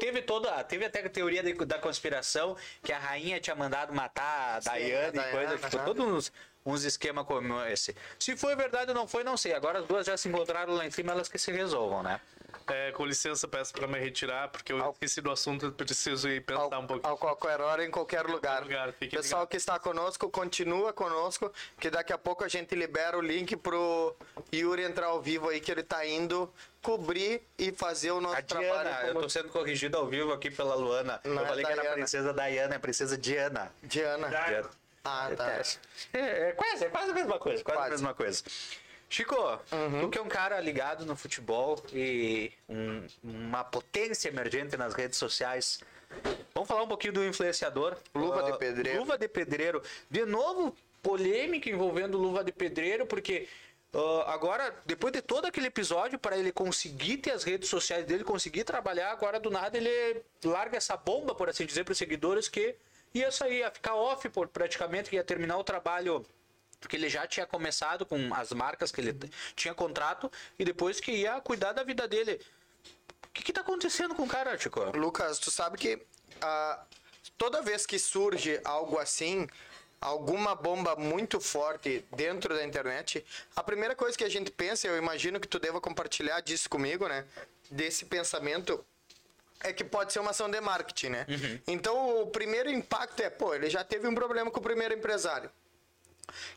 teve 0.01 0.23
toda, 0.23 0.65
teve 0.65 0.85
até 0.85 1.01
a 1.01 1.09
teoria 1.09 1.43
da 1.65 1.79
conspiração 1.79 2.57
que 2.83 2.93
a 2.93 2.99
rainha 2.99 3.39
tinha 3.39 3.55
mandado 3.55 3.93
matar 3.93 4.59
a 4.59 4.61
Sim, 4.63 4.85
Diana 4.85 5.23
a 5.23 5.29
e 5.29 5.31
coisa, 5.31 5.57
Diana, 5.57 5.59
tipo, 5.59 5.77
aham. 5.77 5.85
todo 5.85 6.03
uns, 6.03 6.33
uns 6.65 6.83
esquemas 6.83 7.25
como 7.25 7.63
esse. 7.67 7.95
Se 8.19 8.37
foi 8.37 8.57
verdade 8.57 8.91
ou 8.91 8.95
não 8.95 9.07
foi, 9.07 9.23
não 9.23 9.37
sei. 9.37 9.53
Agora 9.53 9.81
as 9.81 9.87
duas 9.87 10.07
já 10.07 10.17
se 10.17 10.29
encontraram 10.29 10.75
lá 10.75 10.87
em 10.87 10.91
cima, 10.91 11.13
elas 11.13 11.29
que 11.29 11.39
se 11.39 11.53
resolvam, 11.53 12.03
né? 12.03 12.21
É, 12.69 12.91
com 12.93 13.05
licença, 13.07 13.47
peço 13.47 13.73
pra 13.73 13.87
me 13.87 13.99
retirar, 13.99 14.49
porque 14.49 14.73
eu 14.73 14.91
esqueci 14.91 15.21
do 15.21 15.31
assunto, 15.31 15.67
eu 15.67 15.73
preciso 15.73 16.29
ir 16.29 16.41
pensar 16.45 16.63
Ao, 16.75 16.81
um 16.83 16.87
pouquinho. 16.87 17.09
ao 17.13 17.17
qualquer 17.17 17.61
hora, 17.61 17.85
em 17.85 17.91
qualquer 17.91 18.23
lugar. 18.27 18.63
lugar, 18.63 18.93
Pessoal 18.93 19.43
ligado. 19.43 19.49
que 19.49 19.57
está 19.57 19.79
conosco, 19.79 20.29
continua 20.31 20.93
conosco, 20.93 21.53
que 21.79 21.89
daqui 21.91 22.13
a 22.13 22.19
pouco 22.19 22.43
a 22.45 22.49
gente 22.49 22.75
libera 22.75 23.17
o 23.17 23.21
link 23.21 23.57
pro 23.57 24.17
Yuri 24.53 24.83
entrar 24.83 25.07
ao 25.07 25.23
vivo 25.23 25.49
aí, 25.49 25.61
que 25.61 25.71
ele 25.71 25.85
tá 25.85 26.05
indo 26.05 26.53
cobrir 26.83 27.41
e 27.59 27.71
fazer 27.73 28.11
o 28.11 28.21
nosso 28.21 28.37
A 28.37 28.43
trabalho. 28.43 28.71
Diana, 28.73 29.01
eu 29.03 29.09
como 29.09 29.21
tô 29.23 29.29
sendo 29.29 29.49
corrigido 29.49 29.97
ao 29.97 30.07
vivo 30.07 30.33
aqui 30.33 30.51
pela 30.51 30.75
Luana. 30.75 31.21
Não 31.25 31.35
eu 31.35 31.45
é 31.45 31.49
falei 31.49 31.65
que 31.65 31.71
era 31.73 31.81
a 31.81 31.85
Diana. 31.85 31.97
princesa 31.99 32.33
Diana, 32.35 32.75
é 32.75 32.77
a 32.77 32.81
princesa 32.81 33.17
Diana. 33.19 33.73
Diana. 33.83 34.29
Diana. 34.29 34.71
Ah, 35.05 35.31
tá. 35.37 35.63
É, 36.13 36.49
é 36.49 36.53
quase, 36.53 36.85
é 36.85 36.89
quase 36.89 37.11
a 37.13 37.15
mesma 37.15 37.39
coisa, 37.39 37.63
quase, 37.63 37.79
Quase. 37.79 37.87
a 37.87 37.91
mesma 37.91 38.13
coisa. 38.15 38.43
Chico, 39.09 39.35
tu 40.01 40.09
que 40.11 40.19
é 40.19 40.23
um 40.23 40.29
cara 40.29 40.59
ligado 40.61 41.07
no 41.07 41.15
futebol 41.17 41.81
e 41.93 42.53
um- 42.69 43.07
uma 43.23 43.63
potência 43.65 44.29
emergente 44.29 44.77
nas 44.77 44.95
redes 44.95 45.17
sociais, 45.19 45.81
vamos 46.53 46.69
falar 46.69 46.83
um 46.83 46.89
pouquinho 46.89 47.13
do 47.13 47.25
influenciador. 47.25 47.97
Luva 48.15 48.43
de 48.43 48.51
Ah, 48.53 48.57
Pedreiro. 48.57 48.99
Luva 49.01 49.17
de 49.17 49.29
Pedreiro. 49.29 49.83
De 50.11 50.25
novo, 50.25 50.77
polêmica 51.03 51.71
envolvendo 51.71 52.19
Luva 52.19 52.43
de 52.43 52.51
Pedreiro, 52.51 53.07
porque 53.07 53.49
ah, 53.95 54.25
agora, 54.35 54.75
depois 54.85 55.13
de 55.13 55.23
todo 55.23 55.47
aquele 55.47 55.69
episódio, 55.69 56.19
para 56.19 56.37
ele 56.37 56.51
conseguir 56.51 57.19
ter 57.19 57.31
as 57.31 57.45
redes 57.45 57.69
sociais 57.69 58.05
dele, 58.05 58.25
conseguir 58.25 58.65
trabalhar, 58.65 59.13
agora 59.13 59.39
do 59.39 59.51
nada 59.51 59.79
ele 59.79 60.21
larga 60.45 60.77
essa 60.77 60.97
bomba, 60.97 61.33
por 61.35 61.49
assim 61.49 61.65
dizer, 61.65 61.85
para 61.85 61.93
os 61.93 61.99
seguidores 61.99 62.49
que 62.49 62.75
ia 63.15 63.31
sair, 63.31 63.61
ia 63.61 63.71
ficar 63.71 63.95
off 63.95 64.29
por, 64.29 64.49
praticamente, 64.49 65.09
que 65.09 65.17
ia 65.17 65.25
terminar 65.25 65.57
o 65.57 65.65
trabalho 65.65 66.27
porque 66.81 66.97
ele 66.97 67.09
já 67.09 67.27
tinha 67.27 67.47
começado 67.47 68.05
com 68.07 68.33
as 68.35 68.53
marcas 68.53 68.93
que 68.93 69.01
ele 69.01 69.13
t- 69.13 69.31
tinha 69.55 69.75
contrato 69.75 70.31
e 70.59 70.65
depois 70.65 71.01
que 71.01 71.11
ia 71.13 71.41
cuidar 71.41 71.73
da 71.73 71.83
vida 71.83 72.07
dele. 72.07 72.41
O 73.25 73.29
que, 73.33 73.43
que 73.43 73.53
tá 73.53 73.61
acontecendo 73.61 74.15
com 74.15 74.23
o 74.23 74.29
cara, 74.29 74.57
Chico? 74.59 74.81
Lucas, 74.97 75.39
tu 75.39 75.51
sabe 75.51 75.77
que 75.77 76.01
ah, 76.41 76.83
toda 77.37 77.61
vez 77.63 77.85
que 77.85 77.99
surge 77.99 78.61
algo 78.65 78.99
assim, 78.99 79.47
alguma 80.01 80.55
bomba 80.55 80.97
muito 80.97 81.41
forte 81.41 82.05
dentro 82.15 82.55
da 82.55 82.65
internet, 82.65 83.25
a 83.55 83.63
primeira 83.63 83.95
coisa 83.95 84.17
que 84.17 84.25
a 84.25 84.29
gente 84.29 84.51
pensa, 84.51 84.87
eu 84.87 84.97
imagino 84.97 85.39
que 85.41 85.49
tu 85.49 85.59
deva 85.59 85.81
compartilhar 85.81 86.41
disso 86.41 86.69
comigo, 86.69 87.07
né? 87.09 87.25
Desse 87.71 88.05
pensamento 88.05 88.85
é 89.61 89.73
que 89.73 89.83
pode 89.83 90.13
ser 90.13 90.21
uma 90.21 90.31
ação 90.31 90.49
de 90.51 90.61
marketing, 90.61 91.09
né? 91.09 91.27
Então 91.67 92.23
o 92.23 92.27
primeiro 92.29 92.71
impacto 92.71 93.21
é, 93.21 93.29
pô, 93.31 93.55
ele 93.55 93.69
já 93.69 93.83
teve 93.83 94.07
um 94.07 94.15
problema 94.15 94.51
com 94.51 94.61
o 94.61 94.63
primeiro 94.63 94.95
empresário. 94.95 95.51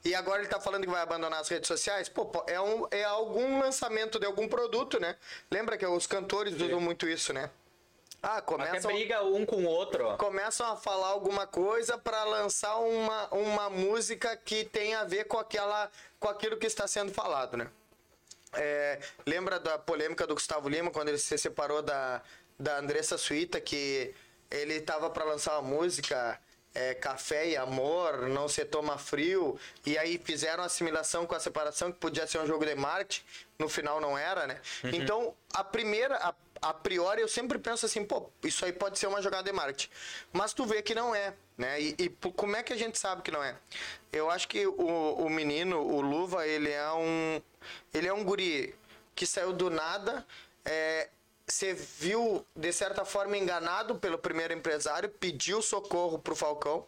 E 0.03 0.15
agora 0.15 0.41
ele 0.41 0.49
tá 0.49 0.59
falando 0.59 0.83
que 0.83 0.89
vai 0.89 1.01
abandonar 1.01 1.39
as 1.39 1.49
redes 1.49 1.67
sociais? 1.67 2.09
Pô, 2.09 2.29
é, 2.47 2.59
um, 2.59 2.87
é 2.91 3.03
algum 3.03 3.59
lançamento 3.59 4.19
de 4.19 4.25
algum 4.25 4.47
produto, 4.47 4.99
né? 4.99 5.15
Lembra 5.49 5.77
que 5.77 5.85
os 5.85 6.07
cantores 6.07 6.59
usam 6.59 6.81
muito 6.81 7.07
isso, 7.07 7.33
né? 7.33 7.49
Ah, 8.21 8.41
começam, 8.41 8.91
briga 8.91 9.23
um 9.23 9.45
com 9.45 9.63
o 9.63 9.65
outro. 9.65 10.17
começam 10.17 10.69
a 10.69 10.75
falar 10.75 11.07
alguma 11.07 11.47
coisa 11.47 11.97
para 11.97 12.21
lançar 12.25 12.75
uma, 12.77 13.33
uma 13.33 13.69
música 13.69 14.35
que 14.35 14.65
tem 14.65 14.93
a 14.93 15.05
ver 15.05 15.23
com, 15.23 15.37
aquela, 15.37 15.89
com 16.19 16.27
aquilo 16.27 16.57
que 16.57 16.67
está 16.67 16.85
sendo 16.85 17.13
falado, 17.13 17.55
né? 17.55 17.69
É, 18.53 18.99
lembra 19.25 19.57
da 19.59 19.77
polêmica 19.77 20.27
do 20.27 20.33
Gustavo 20.33 20.67
Lima 20.67 20.91
quando 20.91 21.09
ele 21.09 21.17
se 21.17 21.37
separou 21.37 21.81
da, 21.81 22.21
da 22.59 22.79
Andressa 22.79 23.17
Suíta, 23.17 23.61
que 23.61 24.13
ele 24.51 24.73
estava 24.73 25.09
para 25.09 25.23
lançar 25.23 25.53
uma 25.53 25.69
música 25.69 26.37
é, 26.79 26.93
Café 26.93 27.49
e 27.49 27.57
Amor, 27.57 28.29
Não 28.29 28.47
Se 28.47 28.63
Toma 28.63 28.97
Frio, 28.97 29.59
e 29.85 29.97
aí 29.97 30.17
fizeram 30.17 30.63
assimilação 30.63 31.25
com 31.25 31.35
a 31.35 31.39
separação, 31.39 31.91
que 31.91 31.97
podia 31.99 32.25
ser 32.25 32.39
um 32.39 32.47
jogo 32.47 32.65
de 32.65 32.73
marketing, 32.73 33.21
no 33.57 33.67
final 33.67 33.99
não 33.99 34.17
era, 34.17 34.47
né? 34.47 34.61
Então, 34.85 35.35
a 35.53 35.61
primeira, 35.61 36.15
a, 36.15 36.33
a 36.61 36.73
priori, 36.73 37.21
eu 37.21 37.27
sempre 37.27 37.59
penso 37.59 37.85
assim, 37.85 38.05
pô, 38.05 38.29
isso 38.41 38.63
aí 38.63 38.71
pode 38.71 38.97
ser 38.97 39.07
uma 39.07 39.21
jogada 39.21 39.43
de 39.43 39.51
marketing. 39.51 39.89
Mas 40.31 40.53
tu 40.53 40.65
vê 40.65 40.81
que 40.81 40.95
não 40.95 41.13
é, 41.13 41.33
né? 41.57 41.81
E, 41.81 41.95
e 41.99 42.09
como 42.09 42.55
é 42.55 42.63
que 42.63 42.71
a 42.71 42.77
gente 42.77 42.97
sabe 42.97 43.23
que 43.23 43.31
não 43.31 43.43
é? 43.43 43.57
Eu 44.13 44.31
acho 44.31 44.47
que 44.47 44.65
o, 44.65 45.15
o 45.15 45.29
menino, 45.29 45.81
o 45.81 45.99
Luva, 45.99 46.47
ele 46.47 46.69
é 46.69 46.91
um. 46.93 47.41
Ele 47.93 48.07
é 48.07 48.13
um 48.13 48.23
guri 48.23 48.73
que 49.13 49.25
saiu 49.25 49.51
do 49.51 49.69
nada. 49.69 50.25
É, 50.63 51.09
você 51.53 51.73
viu, 51.73 52.45
de 52.55 52.71
certa 52.71 53.03
forma, 53.03 53.37
enganado 53.37 53.95
pelo 53.95 54.17
primeiro 54.17 54.53
empresário, 54.53 55.09
pediu 55.09 55.61
socorro 55.61 56.19
pro 56.19 56.35
Falcão. 56.35 56.85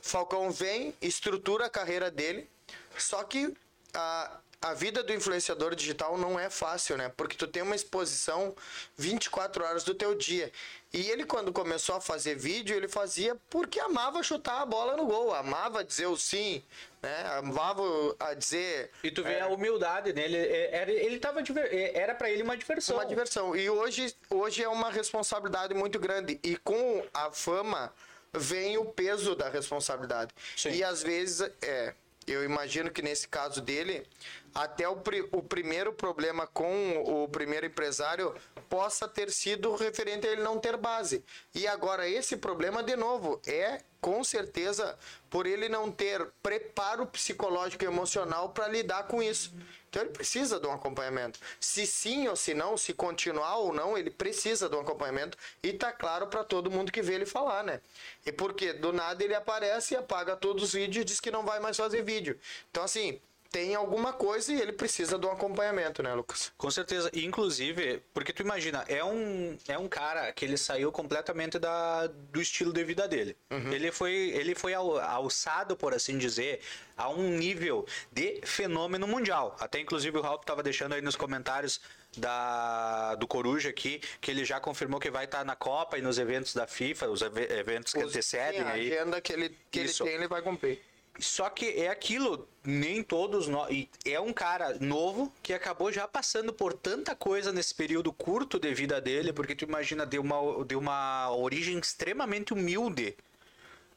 Falcão 0.00 0.50
vem, 0.50 0.94
estrutura 1.00 1.66
a 1.66 1.70
carreira 1.70 2.10
dele. 2.10 2.50
Só 2.98 3.22
que 3.22 3.54
ah, 3.94 4.38
a 4.60 4.74
vida 4.74 5.02
do 5.02 5.12
influenciador 5.12 5.74
digital 5.74 6.16
não 6.16 6.38
é 6.38 6.48
fácil, 6.48 6.96
né? 6.96 7.08
Porque 7.16 7.36
tu 7.36 7.46
tem 7.46 7.62
uma 7.62 7.74
exposição 7.74 8.54
24 8.96 9.64
horas 9.64 9.84
do 9.84 9.94
teu 9.94 10.14
dia. 10.14 10.52
E 10.92 11.10
ele, 11.10 11.24
quando 11.24 11.52
começou 11.52 11.96
a 11.96 12.00
fazer 12.00 12.36
vídeo, 12.36 12.76
ele 12.76 12.88
fazia 12.88 13.36
porque 13.50 13.80
amava 13.80 14.22
chutar 14.22 14.60
a 14.60 14.66
bola 14.66 14.96
no 14.96 15.06
gol, 15.06 15.34
amava 15.34 15.82
dizer 15.82 16.06
o 16.06 16.16
sim, 16.16 16.62
né? 17.02 17.24
Amava 17.38 17.82
a 18.20 18.32
dizer. 18.34 18.90
E 19.02 19.10
tu 19.10 19.22
vê 19.22 19.34
é, 19.34 19.40
a 19.40 19.48
humildade 19.48 20.12
nele. 20.12 20.36
é, 20.36 20.74
Era, 20.74 20.90
ele 20.92 21.18
tava 21.18 21.40
é, 21.40 21.98
Era 21.98 22.14
pra 22.14 22.30
ele 22.30 22.42
uma 22.42 22.56
diversão. 22.56 22.96
uma 22.96 23.04
diversão. 23.04 23.56
E 23.56 23.68
hoje, 23.68 24.14
hoje 24.30 24.62
é 24.62 24.68
uma 24.68 24.90
responsabilidade 24.90 25.74
muito 25.74 25.98
grande. 25.98 26.38
E 26.42 26.56
com 26.56 27.04
a 27.12 27.30
fama 27.32 27.92
vem 28.32 28.78
o 28.78 28.84
peso 28.84 29.34
da 29.34 29.48
responsabilidade. 29.48 30.32
Sim. 30.56 30.70
E 30.70 30.84
às 30.84 31.02
vezes, 31.02 31.50
é, 31.60 31.94
eu 32.26 32.44
imagino 32.44 32.90
que 32.90 33.02
nesse 33.02 33.26
caso 33.28 33.60
dele, 33.60 34.06
até 34.54 34.88
o, 34.88 34.96
pri- 34.96 35.28
o 35.32 35.42
primeiro 35.42 35.92
problema 35.92 36.46
com 36.46 37.02
o 37.02 37.28
primeiro 37.28 37.66
empresário 37.66 38.34
possa 38.68 39.08
ter 39.08 39.30
sido 39.30 39.74
referente 39.74 40.26
a 40.26 40.32
ele 40.32 40.42
não 40.42 40.58
ter 40.58 40.76
base. 40.76 41.24
E 41.54 41.66
agora 41.66 42.08
esse 42.08 42.36
problema, 42.36 42.82
de 42.82 42.96
novo, 42.96 43.40
é 43.46 43.80
com 44.00 44.24
certeza 44.24 44.98
por 45.30 45.46
ele 45.46 45.68
não 45.68 45.90
ter 45.90 46.26
preparo 46.42 47.06
psicológico 47.06 47.84
e 47.84 47.86
emocional 47.86 48.50
para 48.50 48.68
lidar 48.68 49.06
com 49.06 49.22
isso. 49.22 49.54
Então 49.88 50.02
ele 50.02 50.10
precisa 50.10 50.58
de 50.58 50.66
um 50.66 50.72
acompanhamento. 50.72 51.38
Se 51.60 51.86
sim 51.86 52.26
ou 52.26 52.34
se 52.34 52.54
não, 52.54 52.76
se 52.78 52.94
continuar 52.94 53.58
ou 53.58 53.72
não, 53.74 53.96
ele 53.96 54.10
precisa 54.10 54.68
de 54.68 54.74
um 54.74 54.80
acompanhamento 54.80 55.36
e 55.62 55.72
tá 55.72 55.92
claro 55.92 56.26
para 56.26 56.42
todo 56.42 56.70
mundo 56.70 56.90
que 56.90 57.02
vê 57.02 57.14
ele 57.14 57.26
falar, 57.26 57.62
né? 57.62 57.80
E 58.24 58.32
porque 58.32 58.72
do 58.72 58.90
nada 58.90 59.22
ele 59.22 59.34
aparece 59.34 59.92
e 59.92 59.96
apaga 59.96 60.34
todos 60.34 60.64
os 60.64 60.72
vídeos 60.72 61.02
e 61.02 61.04
diz 61.04 61.20
que 61.20 61.30
não 61.30 61.44
vai 61.44 61.60
mais 61.60 61.76
fazer 61.76 62.02
vídeo. 62.02 62.38
Então 62.70 62.82
assim, 62.82 63.20
tem 63.52 63.74
alguma 63.74 64.14
coisa 64.14 64.50
e 64.50 64.58
ele 64.60 64.72
precisa 64.72 65.18
de 65.18 65.26
um 65.26 65.30
acompanhamento, 65.30 66.02
né, 66.02 66.14
Lucas? 66.14 66.50
Com 66.56 66.70
certeza. 66.70 67.10
E, 67.12 67.24
inclusive, 67.26 68.02
porque 68.14 68.32
tu 68.32 68.40
imagina, 68.42 68.82
é 68.88 69.04
um, 69.04 69.58
é 69.68 69.76
um 69.76 69.86
cara 69.86 70.32
que 70.32 70.44
ele 70.46 70.56
saiu 70.56 70.90
completamente 70.90 71.58
da, 71.58 72.06
do 72.06 72.40
estilo 72.40 72.72
de 72.72 72.82
vida 72.82 73.06
dele. 73.06 73.36
Ele 73.70 73.92
foi, 73.92 74.12
ele 74.14 74.54
foi 74.54 74.72
al- 74.72 74.98
alçado, 74.98 75.76
por 75.76 75.92
assim 75.92 76.16
dizer, 76.16 76.60
a 76.96 77.10
um 77.10 77.28
nível 77.28 77.86
de 78.10 78.40
fenômeno 78.42 79.06
mundial. 79.06 79.54
Até, 79.60 79.78
inclusive, 79.80 80.16
o 80.16 80.22
Raul 80.22 80.38
tava 80.38 80.62
deixando 80.62 80.94
aí 80.94 81.02
nos 81.02 81.14
comentários 81.14 81.78
da, 82.16 83.14
do 83.16 83.26
Coruja 83.26 83.68
aqui, 83.68 84.00
que 84.20 84.30
ele 84.30 84.44
já 84.46 84.60
confirmou 84.60 84.98
que 84.98 85.10
vai 85.10 85.26
estar 85.26 85.44
na 85.44 85.54
Copa 85.56 85.98
e 85.98 86.02
nos 86.02 86.18
eventos 86.18 86.54
da 86.54 86.66
FIFA, 86.66 87.08
os 87.08 87.20
eve- 87.20 87.48
eventos 87.52 87.92
que 87.92 87.98
Os- 87.98 88.10
antecedem 88.12 88.60
sim, 88.60 88.66
a 88.66 88.70
aí. 88.72 88.92
agenda 88.92 89.20
que 89.20 89.32
ele, 89.32 89.56
que 89.70 89.80
ele 89.80 89.92
tem, 89.92 90.08
ele 90.08 90.28
vai 90.28 90.40
cumprir. 90.40 90.80
Só 91.18 91.50
que 91.50 91.66
é 91.66 91.88
aquilo, 91.88 92.48
nem 92.64 93.02
todos 93.02 93.46
nós. 93.46 93.70
e 93.70 93.88
É 94.04 94.18
um 94.18 94.32
cara 94.32 94.78
novo 94.78 95.32
que 95.42 95.52
acabou 95.52 95.92
já 95.92 96.08
passando 96.08 96.52
por 96.52 96.72
tanta 96.72 97.14
coisa 97.14 97.52
nesse 97.52 97.74
período 97.74 98.12
curto 98.12 98.58
de 98.58 98.72
vida 98.74 99.00
dele, 99.00 99.32
porque 99.32 99.54
tu 99.54 99.64
imagina, 99.64 100.06
de 100.06 100.18
uma, 100.18 100.64
de 100.64 100.74
uma 100.74 101.30
origem 101.34 101.78
extremamente 101.78 102.52
humilde. 102.52 103.16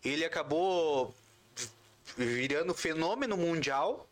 Ele 0.04 0.26
acabou 0.26 1.16
virando 2.18 2.74
fenômeno 2.74 3.36
mundial, 3.38 4.08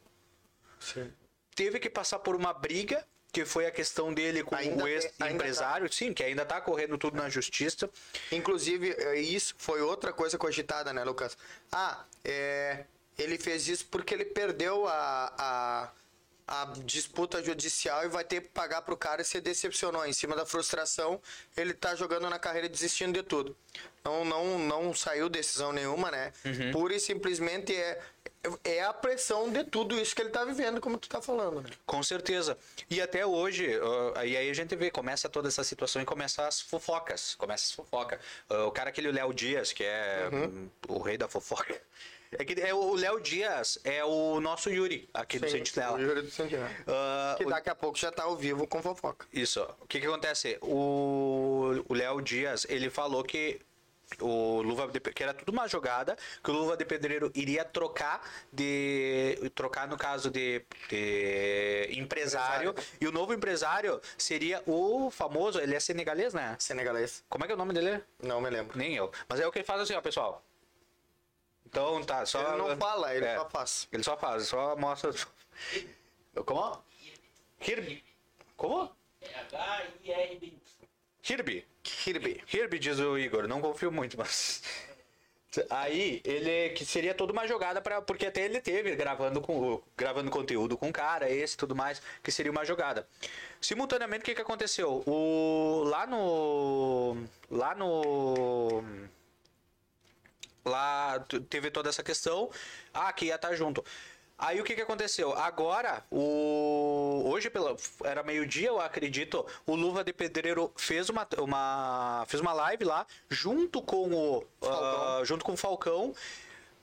teve 1.55 1.79
que 1.79 1.89
passar 1.89 2.19
por 2.19 2.35
uma 2.35 2.53
briga. 2.53 3.05
Que 3.33 3.43
foi 3.43 3.65
a 3.65 3.71
questão 3.71 4.13
dele 4.13 4.43
com 4.43 4.55
Ainda 4.55 4.83
o 4.83 4.85
ainda 4.85 5.09
tá. 5.17 5.25
ex-empresário, 5.25 5.91
sim, 5.91 6.13
que 6.13 6.23
ainda 6.23 6.45
tá 6.45 6.61
correndo 6.61 6.97
tudo 6.99 7.17
na 7.17 7.27
justiça. 7.29 7.89
Inclusive, 8.31 8.95
é, 8.97 9.19
isso 9.19 9.55
foi 9.57 9.81
outra 9.81 10.13
coisa 10.13 10.37
cogitada, 10.37 10.93
né, 10.93 11.03
Lucas? 11.03 11.35
Ah, 11.71 12.05
é, 12.23 12.85
ele 13.17 13.39
fez 13.39 13.67
isso 13.67 13.87
porque 13.87 14.13
ele 14.13 14.25
perdeu 14.25 14.87
a, 14.87 15.33
a, 15.37 15.91
a 16.47 16.65
disputa 16.85 17.43
judicial 17.43 18.05
e 18.05 18.07
vai 18.07 18.23
ter 18.23 18.41
que 18.41 18.49
pagar 18.49 18.83
pro 18.83 18.95
cara 18.95 19.23
e 19.23 19.25
se 19.25 19.41
decepcionou. 19.41 20.05
Em 20.05 20.13
cima 20.13 20.35
da 20.35 20.45
frustração, 20.45 21.19
ele 21.57 21.73
tá 21.73 21.95
jogando 21.95 22.29
na 22.29 22.37
carreira 22.37 22.67
e 22.67 22.69
desistindo 22.69 23.13
de 23.13 23.23
tudo. 23.23 23.57
Não, 24.05 24.23
não, 24.23 24.59
não 24.59 24.93
saiu 24.93 25.27
decisão 25.27 25.71
nenhuma, 25.73 26.11
né? 26.11 26.33
Pura 26.71 26.93
e 26.95 26.99
simplesmente 26.99 27.75
é, 27.75 27.99
é 28.63 28.83
a 28.83 28.93
pressão 28.93 29.49
de 29.51 29.63
tudo 29.63 29.99
isso 29.99 30.15
que 30.15 30.21
ele 30.21 30.29
tá 30.29 30.43
vivendo, 30.43 30.81
como 30.81 30.97
tu 30.97 31.07
tá 31.07 31.21
falando, 31.21 31.61
né? 31.61 31.69
Com 31.85 32.03
certeza. 32.03 32.57
E 32.89 33.01
até 33.01 33.25
hoje, 33.25 33.69
ah, 34.15 34.25
e 34.25 34.35
aí 34.35 34.49
a 34.49 34.53
gente 34.53 34.75
vê, 34.75 34.91
começa 34.91 35.29
toda 35.29 35.47
essa 35.47 35.63
situação 35.63 36.01
e 36.01 36.05
começa 36.05 36.45
as 36.47 36.59
fofocas. 36.61 37.35
Começa 37.35 37.63
as 37.65 37.71
fofocas. 37.71 38.19
Ah, 38.49 38.65
o 38.65 38.71
cara 38.71 38.89
aquele 38.89 39.11
Léo 39.11 39.33
Dias, 39.33 39.71
que 39.71 39.83
é 39.83 40.29
hum, 40.31 40.69
o 40.87 40.99
rei 40.99 41.17
da 41.17 41.27
fofoca. 41.27 41.73
É 42.35 42.43
que 42.43 42.59
é, 42.59 42.73
o 42.73 42.95
Léo 42.95 43.19
Dias 43.19 43.77
é 43.83 44.03
o 44.03 44.39
nosso 44.39 44.67
Yuri 44.67 45.07
aqui 45.13 45.37
do 45.37 45.47
Sentinela. 45.47 45.97
o 45.97 46.01
Yuri 46.01 46.23
do 46.23 46.31
Sentinela. 46.31 46.67
Ah, 46.87 47.35
Que 47.37 47.45
daqui 47.45 47.69
a 47.69 47.75
pouco 47.75 47.95
já 47.95 48.11
tá 48.11 48.23
ao 48.23 48.35
vivo 48.35 48.65
com 48.65 48.81
fofoca. 48.81 49.27
Isso. 49.31 49.61
O 49.79 49.85
que 49.85 49.99
que 49.99 50.07
acontece? 50.07 50.57
O 50.63 51.85
Léo 51.91 52.21
Dias, 52.23 52.65
ele 52.67 52.89
falou 52.89 53.23
que 53.23 53.61
o 54.19 54.61
Luva 54.61 54.87
de, 54.87 54.99
que 54.99 55.23
era 55.23 55.33
tudo 55.33 55.51
uma 55.51 55.67
jogada, 55.67 56.17
que 56.43 56.51
o 56.51 56.53
Luva 56.53 56.77
de 56.77 56.85
Pedreiro 56.85 57.31
iria 57.33 57.65
trocar 57.65 58.21
de 58.51 59.37
trocar 59.55 59.87
no 59.87 59.97
caso 59.97 60.29
de, 60.29 60.63
de 60.89 61.87
empresário, 61.97 62.69
Empresário. 62.71 62.75
e 63.01 63.07
o 63.07 63.11
novo 63.11 63.33
empresário 63.33 63.99
seria 64.17 64.61
o 64.67 65.09
famoso, 65.09 65.59
ele 65.59 65.75
é 65.75 65.79
senegalês, 65.79 66.33
né? 66.33 66.55
Senegalês. 66.59 67.23
Como 67.29 67.43
é 67.43 67.47
que 67.47 67.51
é 67.51 67.55
o 67.55 67.57
nome 67.57 67.73
dele? 67.73 68.03
Não 68.21 68.39
me 68.41 68.49
lembro. 68.49 68.77
Nem 68.77 68.93
eu. 68.95 69.11
Mas 69.27 69.39
é 69.39 69.47
o 69.47 69.51
que 69.51 69.59
ele 69.59 69.65
faz 69.65 69.81
assim, 69.81 69.93
ó, 69.95 70.01
pessoal. 70.01 70.43
Então 71.65 72.03
tá, 72.03 72.23
só 72.25 72.39
Ele 72.53 72.57
não 72.57 72.77
fala, 72.77 73.15
ele 73.15 73.25
É. 73.25 73.35
só 73.35 73.49
faz. 73.49 73.87
Ele 73.91 74.03
só 74.03 74.15
faz, 74.15 74.47
só 74.47 74.75
mostra. 74.75 75.11
Como? 76.45 76.83
Kirby. 77.59 78.03
Como? 78.55 78.95
H-I-R-B. 79.23 80.53
Kirby. 81.21 81.67
Kirby. 82.03 82.43
Kirby, 82.45 82.79
diz 82.79 82.99
o 82.99 83.17
Igor, 83.17 83.47
não 83.47 83.61
confio 83.61 83.91
muito, 83.91 84.17
mas. 84.17 84.61
Aí, 85.69 86.19
ele 86.25 86.71
que 86.71 86.83
seria 86.83 87.13
toda 87.13 87.31
uma 87.31 87.47
jogada 87.47 87.79
para 87.79 88.01
porque 88.01 88.25
até 88.25 88.41
ele 88.41 88.59
teve 88.59 88.95
gravando 88.95 89.39
com 89.39 89.81
gravando 89.95 90.31
conteúdo 90.31 90.75
com 90.75 90.89
o 90.89 90.93
cara, 90.93 91.29
esse 91.29 91.55
tudo 91.55 91.75
mais, 91.75 92.01
que 92.23 92.31
seria 92.31 92.51
uma 92.51 92.65
jogada. 92.65 93.07
Simultaneamente, 93.61 94.23
o 94.23 94.25
que 94.25 94.35
que 94.35 94.41
aconteceu? 94.41 95.03
O 95.05 95.83
lá 95.85 96.07
no 96.07 97.15
lá 97.51 97.75
no 97.75 98.83
lá 100.65 101.23
teve 101.49 101.69
toda 101.69 101.89
essa 101.89 102.03
questão, 102.03 102.49
ah, 102.93 103.13
que 103.13 103.25
ia 103.25 103.35
estar 103.35 103.53
junto. 103.55 103.83
Aí 104.37 104.59
o 104.59 104.63
que 104.63 104.75
que 104.75 104.81
aconteceu? 104.81 105.33
Agora, 105.33 106.03
o 106.11 107.23
hoje 107.25 107.49
pela 107.49 107.75
era 108.03 108.23
meio-dia, 108.23 108.69
eu 108.69 108.79
acredito, 108.79 109.45
o 109.65 109.75
Luva 109.75 110.03
de 110.03 110.11
Pedreiro 110.11 110.71
fez 110.75 111.09
uma, 111.09 111.27
uma 111.37 112.25
fez 112.27 112.41
uma 112.41 112.51
live 112.51 112.83
lá 112.83 113.05
junto 113.29 113.81
com 113.81 114.11
o 114.11 114.47
ah, 114.63 115.21
junto 115.23 115.45
com 115.45 115.53
o 115.53 115.57
Falcão 115.57 116.13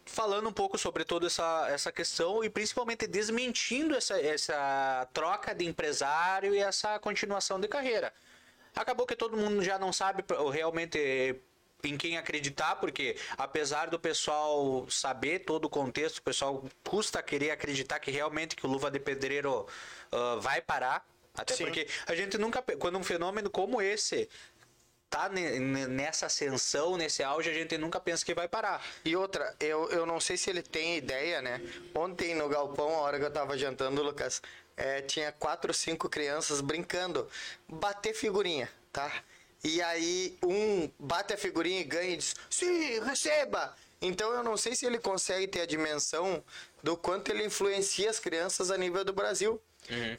falando 0.06 0.48
um 0.48 0.52
pouco 0.52 0.76
sobre 0.76 1.04
toda 1.04 1.26
essa, 1.26 1.68
essa 1.70 1.92
questão 1.92 2.42
e 2.42 2.50
principalmente 2.50 3.06
desmentindo 3.06 3.94
essa, 3.94 4.20
essa 4.20 5.08
troca 5.12 5.54
de 5.54 5.64
empresário 5.64 6.54
e 6.54 6.58
essa 6.58 6.98
continuação 6.98 7.60
de 7.60 7.68
carreira. 7.68 8.12
Acabou 8.74 9.06
que 9.06 9.16
todo 9.16 9.36
mundo 9.36 9.62
já 9.62 9.78
não 9.78 9.92
sabe 9.92 10.24
realmente 10.52 11.40
em 11.84 11.96
quem 11.96 12.16
acreditar, 12.16 12.76
porque 12.76 13.16
apesar 13.36 13.88
do 13.90 13.98
pessoal 13.98 14.86
saber 14.90 15.40
todo 15.40 15.64
o 15.66 15.70
contexto, 15.70 16.18
o 16.18 16.22
pessoal 16.22 16.64
custa 16.84 17.22
querer 17.22 17.50
acreditar 17.50 17.98
que 17.98 18.10
realmente 18.10 18.56
que 18.56 18.66
o 18.66 18.68
Luva 18.68 18.90
de 18.90 18.98
Pedreiro 18.98 19.66
ah, 20.12 20.36
vai 20.40 20.60
parar. 20.60 21.06
Até 21.34 21.54
Sim. 21.54 21.64
porque 21.64 21.86
a 22.06 22.14
gente 22.14 22.36
nunca. 22.36 22.62
Quando 22.78 22.98
um 22.98 23.04
fenômeno 23.04 23.48
como 23.48 23.80
esse 23.80 24.28
tá 25.08 25.28
ne- 25.28 25.58
ne- 25.58 25.86
nessa 25.86 26.26
ascensão, 26.26 26.96
nesse 26.96 27.22
auge, 27.22 27.50
a 27.50 27.52
gente 27.52 27.76
nunca 27.76 27.98
pensa 27.98 28.24
que 28.24 28.32
vai 28.32 28.46
parar. 28.48 28.84
E 29.04 29.16
outra, 29.16 29.54
eu, 29.58 29.88
eu 29.90 30.06
não 30.06 30.20
sei 30.20 30.36
se 30.36 30.48
ele 30.48 30.62
tem 30.62 30.96
ideia, 30.96 31.42
né? 31.42 31.60
Ontem 31.94 32.34
no 32.34 32.48
galpão, 32.48 32.94
a 32.94 32.98
hora 33.00 33.18
que 33.18 33.24
eu 33.24 33.30
tava 33.30 33.58
jantando, 33.58 34.02
Lucas, 34.02 34.40
é, 34.76 35.02
tinha 35.02 35.32
quatro, 35.32 35.74
cinco 35.74 36.08
crianças 36.08 36.60
brincando. 36.60 37.28
Bater 37.68 38.14
figurinha, 38.14 38.70
tá? 38.92 39.12
E 39.62 39.82
aí 39.82 40.38
um 40.42 40.90
bate 40.98 41.34
a 41.34 41.36
figurinha 41.36 41.80
e 41.80 41.84
ganha 41.84 42.14
e 42.14 42.16
diz, 42.16 42.34
sim, 42.48 43.00
receba! 43.00 43.74
Então 44.02 44.32
eu 44.32 44.42
não 44.42 44.56
sei 44.56 44.74
se 44.74 44.86
ele 44.86 44.98
consegue 44.98 45.46
ter 45.46 45.60
a 45.60 45.66
dimensão 45.66 46.42
do 46.82 46.96
quanto 46.96 47.30
ele 47.30 47.44
influencia 47.44 48.08
as 48.08 48.18
crianças 48.18 48.70
a 48.70 48.78
nível 48.78 49.04
do 49.04 49.12
Brasil. 49.12 49.60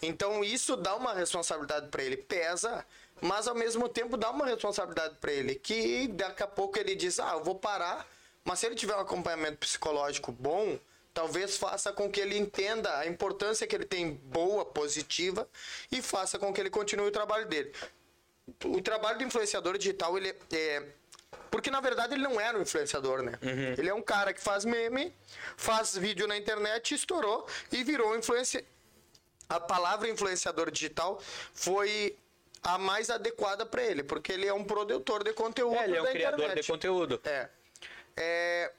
Então 0.01 0.43
isso 0.43 0.75
dá 0.75 0.95
uma 0.95 1.13
responsabilidade 1.13 1.87
para 1.87 2.03
ele, 2.03 2.17
pesa, 2.17 2.85
mas 3.21 3.47
ao 3.47 3.55
mesmo 3.55 3.87
tempo 3.89 4.17
dá 4.17 4.29
uma 4.29 4.45
responsabilidade 4.45 5.15
para 5.19 5.31
ele, 5.31 5.55
que 5.55 6.07
daqui 6.09 6.43
a 6.43 6.47
pouco 6.47 6.77
ele 6.77 6.95
diz: 6.95 7.19
"Ah, 7.19 7.33
eu 7.33 7.43
vou 7.43 7.55
parar", 7.55 8.07
mas 8.43 8.59
se 8.59 8.65
ele 8.65 8.75
tiver 8.75 8.95
um 8.95 8.99
acompanhamento 8.99 9.57
psicológico 9.57 10.31
bom, 10.31 10.77
talvez 11.13 11.57
faça 11.57 11.91
com 11.93 12.09
que 12.11 12.19
ele 12.19 12.37
entenda 12.37 12.97
a 12.97 13.07
importância 13.07 13.65
que 13.65 13.75
ele 13.75 13.85
tem 13.85 14.13
boa, 14.13 14.65
positiva 14.65 15.47
e 15.91 16.01
faça 16.01 16.37
com 16.37 16.53
que 16.53 16.59
ele 16.59 16.69
continue 16.69 17.07
o 17.07 17.11
trabalho 17.11 17.47
dele. 17.47 17.71
O 18.77 18.81
trabalho 18.81 19.17
do 19.17 19.23
influenciador 19.23 19.77
digital, 19.77 20.17
ele 20.17 20.29
é 20.51 20.83
porque 21.49 21.69
na 21.69 21.81
verdade 21.81 22.13
ele 22.13 22.23
não 22.23 22.39
era 22.39 22.57
um 22.57 22.61
influenciador, 22.61 23.21
né? 23.21 23.33
Ele 23.77 23.89
é 23.89 23.93
um 23.93 24.01
cara 24.01 24.33
que 24.33 24.41
faz 24.41 24.63
meme, 24.63 25.13
faz 25.57 25.97
vídeo 25.97 26.25
na 26.25 26.37
internet, 26.37 26.95
estourou 26.95 27.45
e 27.71 27.83
virou 27.83 28.17
influenci... 28.17 28.65
a 29.49 29.59
palavra 29.59 30.09
influenciador 30.09 30.71
digital 30.71 31.21
foi 31.53 32.17
a 32.63 32.77
mais 32.77 33.09
adequada 33.09 33.65
para 33.65 33.83
ele, 33.83 34.01
porque 34.01 34.31
ele 34.31 34.47
é 34.47 34.53
um 34.53 34.63
produtor 34.63 35.23
de 35.23 35.33
conteúdo 35.33 35.75
É, 35.75 35.83
ele 35.83 35.97
é 35.97 36.01
um 36.01 36.05
criador 36.05 36.39
internet. 36.39 36.61
de 36.61 36.71
conteúdo. 36.71 37.21
É. 37.25 37.49
É, 38.15 38.71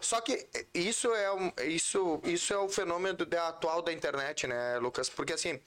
Só 0.00 0.20
que 0.20 0.46
isso 0.72 1.12
é, 1.12 1.32
um, 1.32 1.52
isso, 1.66 2.20
isso 2.24 2.54
é 2.54 2.58
o 2.58 2.68
fenômeno 2.68 3.26
da, 3.26 3.48
atual 3.48 3.82
da 3.82 3.92
internet, 3.92 4.46
né, 4.46 4.78
Lucas? 4.78 5.08
Porque 5.08 5.32
assim, 5.32 5.60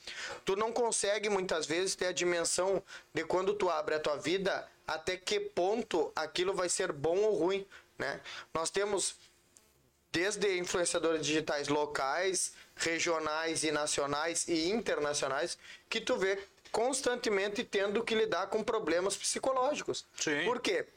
tu 0.45 0.55
não 0.55 0.71
consegue 0.71 1.29
muitas 1.29 1.65
vezes 1.65 1.95
ter 1.95 2.07
a 2.07 2.11
dimensão 2.13 2.81
de 3.13 3.25
quando 3.25 3.53
tu 3.53 3.69
abre 3.69 3.95
a 3.95 3.99
tua 3.99 4.15
vida, 4.15 4.65
até 4.87 5.17
que 5.17 5.39
ponto 5.39 6.11
aquilo 6.15 6.53
vai 6.53 6.69
ser 6.69 6.93
bom 6.93 7.17
ou 7.17 7.35
ruim, 7.35 7.67
né? 7.97 8.21
Nós 8.53 8.69
temos 8.69 9.15
desde 10.11 10.57
influenciadores 10.57 11.25
digitais 11.25 11.67
locais, 11.67 12.53
regionais 12.75 13.63
e 13.63 13.71
nacionais 13.71 14.47
e 14.47 14.69
internacionais, 14.69 15.57
que 15.89 15.99
tu 15.99 16.17
vê 16.17 16.39
constantemente 16.71 17.63
tendo 17.63 18.03
que 18.03 18.15
lidar 18.15 18.47
com 18.47 18.63
problemas 18.63 19.15
psicológicos. 19.15 20.05
Sim. 20.17 20.45
Por 20.45 20.61
quê? 20.61 20.87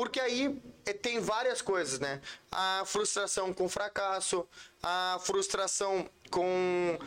Porque 0.00 0.18
aí 0.18 0.58
eh, 0.86 0.94
tem 0.94 1.20
várias 1.20 1.60
coisas, 1.60 2.00
né? 2.00 2.22
A 2.50 2.84
frustração 2.86 3.52
com 3.52 3.66
o 3.66 3.68
fracasso, 3.68 4.48
a 4.82 5.18
frustração 5.20 6.08
com 6.30 6.98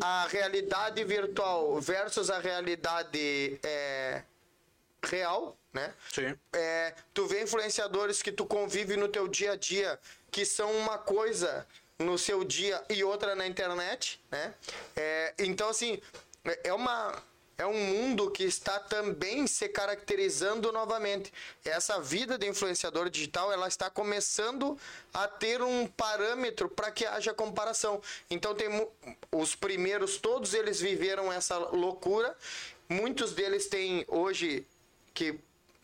a 0.00 0.26
realidade 0.28 1.04
virtual 1.04 1.78
versus 1.78 2.30
a 2.30 2.38
realidade 2.38 3.60
eh, 3.62 4.22
real, 5.02 5.58
né? 5.74 5.92
Sim. 6.10 6.34
É, 6.54 6.94
tu 7.12 7.26
vê 7.26 7.42
influenciadores 7.42 8.22
que 8.22 8.32
tu 8.32 8.46
convive 8.46 8.96
no 8.96 9.08
teu 9.08 9.28
dia 9.28 9.52
a 9.52 9.56
dia 9.56 10.00
que 10.30 10.46
são 10.46 10.72
uma 10.72 10.96
coisa 10.96 11.66
no 11.98 12.16
seu 12.16 12.42
dia 12.44 12.82
e 12.88 13.04
outra 13.04 13.34
na 13.34 13.46
internet, 13.46 14.18
né? 14.30 14.54
É, 14.96 15.34
então 15.38 15.68
assim 15.68 16.00
é- 16.46 16.68
é 16.68 16.72
uma 16.72 17.22
é 17.58 17.66
um 17.66 17.74
mundo 17.74 18.30
que 18.30 18.44
está 18.44 18.78
também 18.78 19.48
se 19.48 19.68
caracterizando 19.68 20.70
novamente. 20.70 21.32
Essa 21.64 22.00
vida 22.00 22.38
de 22.38 22.46
influenciador 22.46 23.10
digital, 23.10 23.52
ela 23.52 23.66
está 23.66 23.90
começando 23.90 24.78
a 25.12 25.26
ter 25.26 25.60
um 25.60 25.84
parâmetro 25.88 26.68
para 26.68 26.92
que 26.92 27.04
haja 27.04 27.34
comparação. 27.34 28.00
Então 28.30 28.54
tem 28.54 28.68
os 29.32 29.56
primeiros, 29.56 30.18
todos 30.18 30.54
eles 30.54 30.80
viveram 30.80 31.32
essa 31.32 31.58
loucura. 31.58 32.36
Muitos 32.88 33.32
deles 33.32 33.66
têm 33.66 34.04
hoje 34.06 34.64
que 35.12 35.40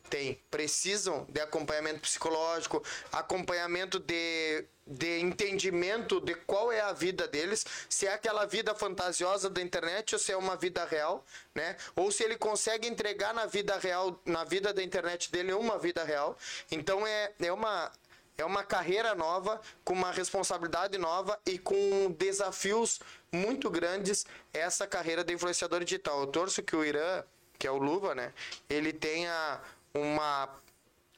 tem, 0.09 0.41
precisam 0.51 1.27
de 1.29 1.41
acompanhamento 1.41 2.01
psicológico, 2.01 2.83
acompanhamento 3.11 3.99
de, 3.99 4.65
de 4.87 5.19
entendimento 5.21 6.21
de 6.21 6.35
qual 6.35 6.71
é 6.71 6.81
a 6.81 6.93
vida 6.93 7.27
deles, 7.27 7.65
se 7.89 8.07
é 8.07 8.13
aquela 8.13 8.45
vida 8.45 8.75
fantasiosa 8.75 9.49
da 9.49 9.61
internet 9.61 10.15
ou 10.15 10.19
se 10.19 10.33
é 10.33 10.37
uma 10.37 10.57
vida 10.57 10.85
real, 10.85 11.25
né? 11.55 11.77
Ou 11.97 12.13
se 12.13 12.23
ele 12.23 12.37
consegue 12.37 12.87
entregar 12.87 13.35
na 13.35 13.47
vida 13.47 13.77
real, 13.79 14.21
na 14.25 14.45
vida 14.45 14.73
da 14.73 14.83
internet 14.83 15.31
dele 15.33 15.53
uma 15.53 15.79
vida 15.79 16.05
real. 16.05 16.37
Então 16.71 17.07
é, 17.07 17.33
é 17.41 17.53
uma 17.53 17.91
é 18.37 18.45
uma 18.45 18.65
carreira 18.65 19.15
nova, 19.15 19.61
com 19.85 19.93
uma 19.93 20.11
responsabilidade 20.11 20.99
nova 20.99 21.39
e 21.47 21.57
com 21.57 22.11
desafios 22.19 23.01
muito 23.31 23.71
grandes 23.71 24.27
essa 24.53 24.87
carreira 24.87 25.23
de 25.23 25.33
influenciador 25.33 25.85
digital. 25.85 26.21
Eu 26.21 26.27
torço 26.27 26.63
que 26.63 26.75
o 26.75 26.85
Irã, 26.85 27.23
que 27.59 27.67
é 27.67 27.71
o 27.71 27.79
Luva, 27.79 28.15
né? 28.15 28.33
Ele 28.69 28.93
tenha 28.93 29.61
uma 29.95 30.49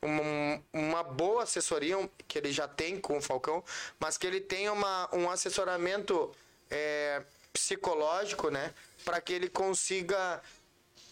uma, 0.03 0.63
uma 0.73 1.03
boa 1.03 1.43
assessoria 1.43 1.97
que 2.29 2.39
ele 2.39 2.53
já 2.53 2.69
tem 2.69 3.01
com 3.01 3.19
o 3.19 3.23
Falcão, 3.23 3.65
mas 3.99 4.17
que 4.17 4.27
ele 4.27 4.41
tenha 4.41 4.73
uma, 4.73 5.09
um 5.13 5.29
assessoramento 5.29 6.31
é, 6.71 7.23
psicológico, 7.53 8.51
né? 8.51 8.73
Para 9.05 9.21
que 9.21 9.33
ele 9.33 9.49
consiga 9.49 10.41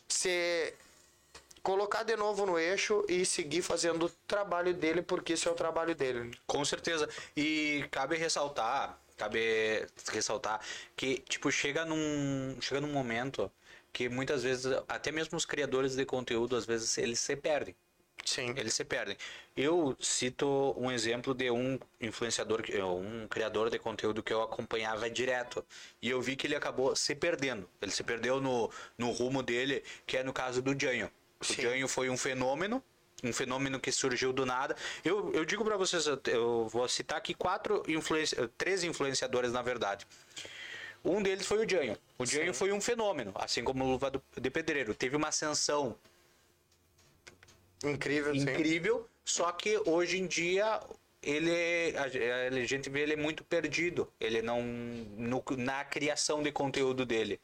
ser 0.09 0.77
colocar 1.63 2.03
de 2.03 2.15
novo 2.15 2.45
no 2.45 2.59
eixo 2.59 3.05
e 3.09 3.25
seguir 3.25 3.63
fazendo 3.63 4.07
o 4.07 4.11
trabalho 4.29 4.75
dele, 4.75 5.01
porque 5.01 5.33
esse 5.33 5.49
é 5.49 5.51
o 5.51 5.55
trabalho 5.55 5.95
dele. 5.95 6.31
Com 6.47 6.65
certeza. 6.65 7.09
E 7.35 7.87
cabe 7.91 8.17
ressaltar, 8.17 8.99
cabe 9.17 9.87
ressaltar 10.13 10.61
que 10.95 11.19
tipo 11.21 11.51
chega 11.51 11.85
num 11.85 12.57
chega 12.61 12.81
num 12.81 12.93
momento 12.93 13.51
que 13.95 14.09
muitas 14.11 14.43
vezes 14.43 14.67
até 14.89 15.11
mesmo 15.11 15.39
os 15.39 15.47
criadores 15.47 15.95
de 15.97 16.05
conteúdo 16.05 16.57
às 16.57 16.67
vezes 16.67 16.99
eles 16.99 17.19
se 17.21 17.35
perdem. 17.37 17.75
Sim. 18.25 18.55
Eles 18.57 18.75
se 18.75 18.85
perdem. 18.85 19.17
Eu 19.57 19.97
cito 20.01 20.75
um 20.79 20.91
exemplo 20.91 21.35
de 21.35 21.51
um 21.51 21.79
influenciador, 22.01 22.63
que- 22.63 22.81
um 22.81 23.27
criador 23.29 23.71
de 23.71 23.79
conteúdo 23.79 24.23
que 24.23 24.33
eu 24.33 24.43
acompanhava 24.43 25.09
direto. 25.11 25.65
E 26.01 26.09
eu 26.11 26.21
vi 26.23 26.35
que 26.35 26.47
ele 26.47 26.57
acabou 26.57 26.97
se 26.97 27.15
perdendo. 27.15 27.69
Ele 27.83 27.91
se 27.91 28.03
perdeu 28.03 28.41
no, 28.41 28.71
no 28.97 29.11
rumo 29.11 29.43
dele, 29.43 29.83
que 30.07 30.17
é 30.17 30.23
no 30.25 30.33
caso 30.33 30.61
do 30.63 30.79
Janho. 30.79 31.11
O. 31.41 31.45
Janho 31.63 31.87
foi 31.87 32.09
um 32.09 32.17
fenômeno. 32.17 32.83
Um 33.23 33.33
fenômeno 33.33 33.79
que 33.81 33.93
surgiu 33.93 34.33
do 34.33 34.45
nada. 34.45 34.77
Eu, 35.05 35.33
eu 35.33 35.45
digo 35.45 35.65
para 35.65 35.77
vocês, 35.77 36.07
eu- 36.07 36.21
eu 36.27 36.69
vou 36.69 36.87
citar 36.89 37.19
aqui 37.19 37.33
quatro 37.35 37.83
influenci... 37.87 38.37
três 38.59 38.85
influenciadores, 38.85 39.53
na 39.53 39.63
verdade. 39.63 40.07
Um 41.05 41.23
deles 41.23 41.47
foi 41.47 41.65
o 41.65 41.69
Janho. 41.69 41.99
O 42.19 42.25
Janho 42.25 42.55
foi 42.55 42.73
um 42.73 42.81
fenômeno, 42.81 43.33
assim 43.35 43.63
como 43.63 43.85
o 43.85 43.89
Luva 43.89 44.11
de 44.41 44.51
Pedreiro. 44.51 44.95
Teve 44.95 45.17
uma 45.17 45.29
ascensão 45.29 45.97
Incrível, 47.85 48.33
sim. 48.35 48.41
incrível, 48.41 49.07
só 49.25 49.53
que 49.53 49.79
hoje 49.85 50.19
em 50.19 50.27
dia 50.27 50.81
ele 51.23 51.51
é- 51.51 51.93
a, 51.99 52.55
a 52.57 52.65
gente 52.65 52.89
vê 52.89 53.01
ele 53.01 53.13
é 53.13 53.17
muito 53.17 53.45
perdido, 53.45 54.11
ele 54.19 54.41
não 54.41 54.63
no- 54.63 55.45
na 55.59 55.85
criação 55.85 56.43
de 56.43 56.51
conteúdo 56.51 57.05
dele. 57.05 57.39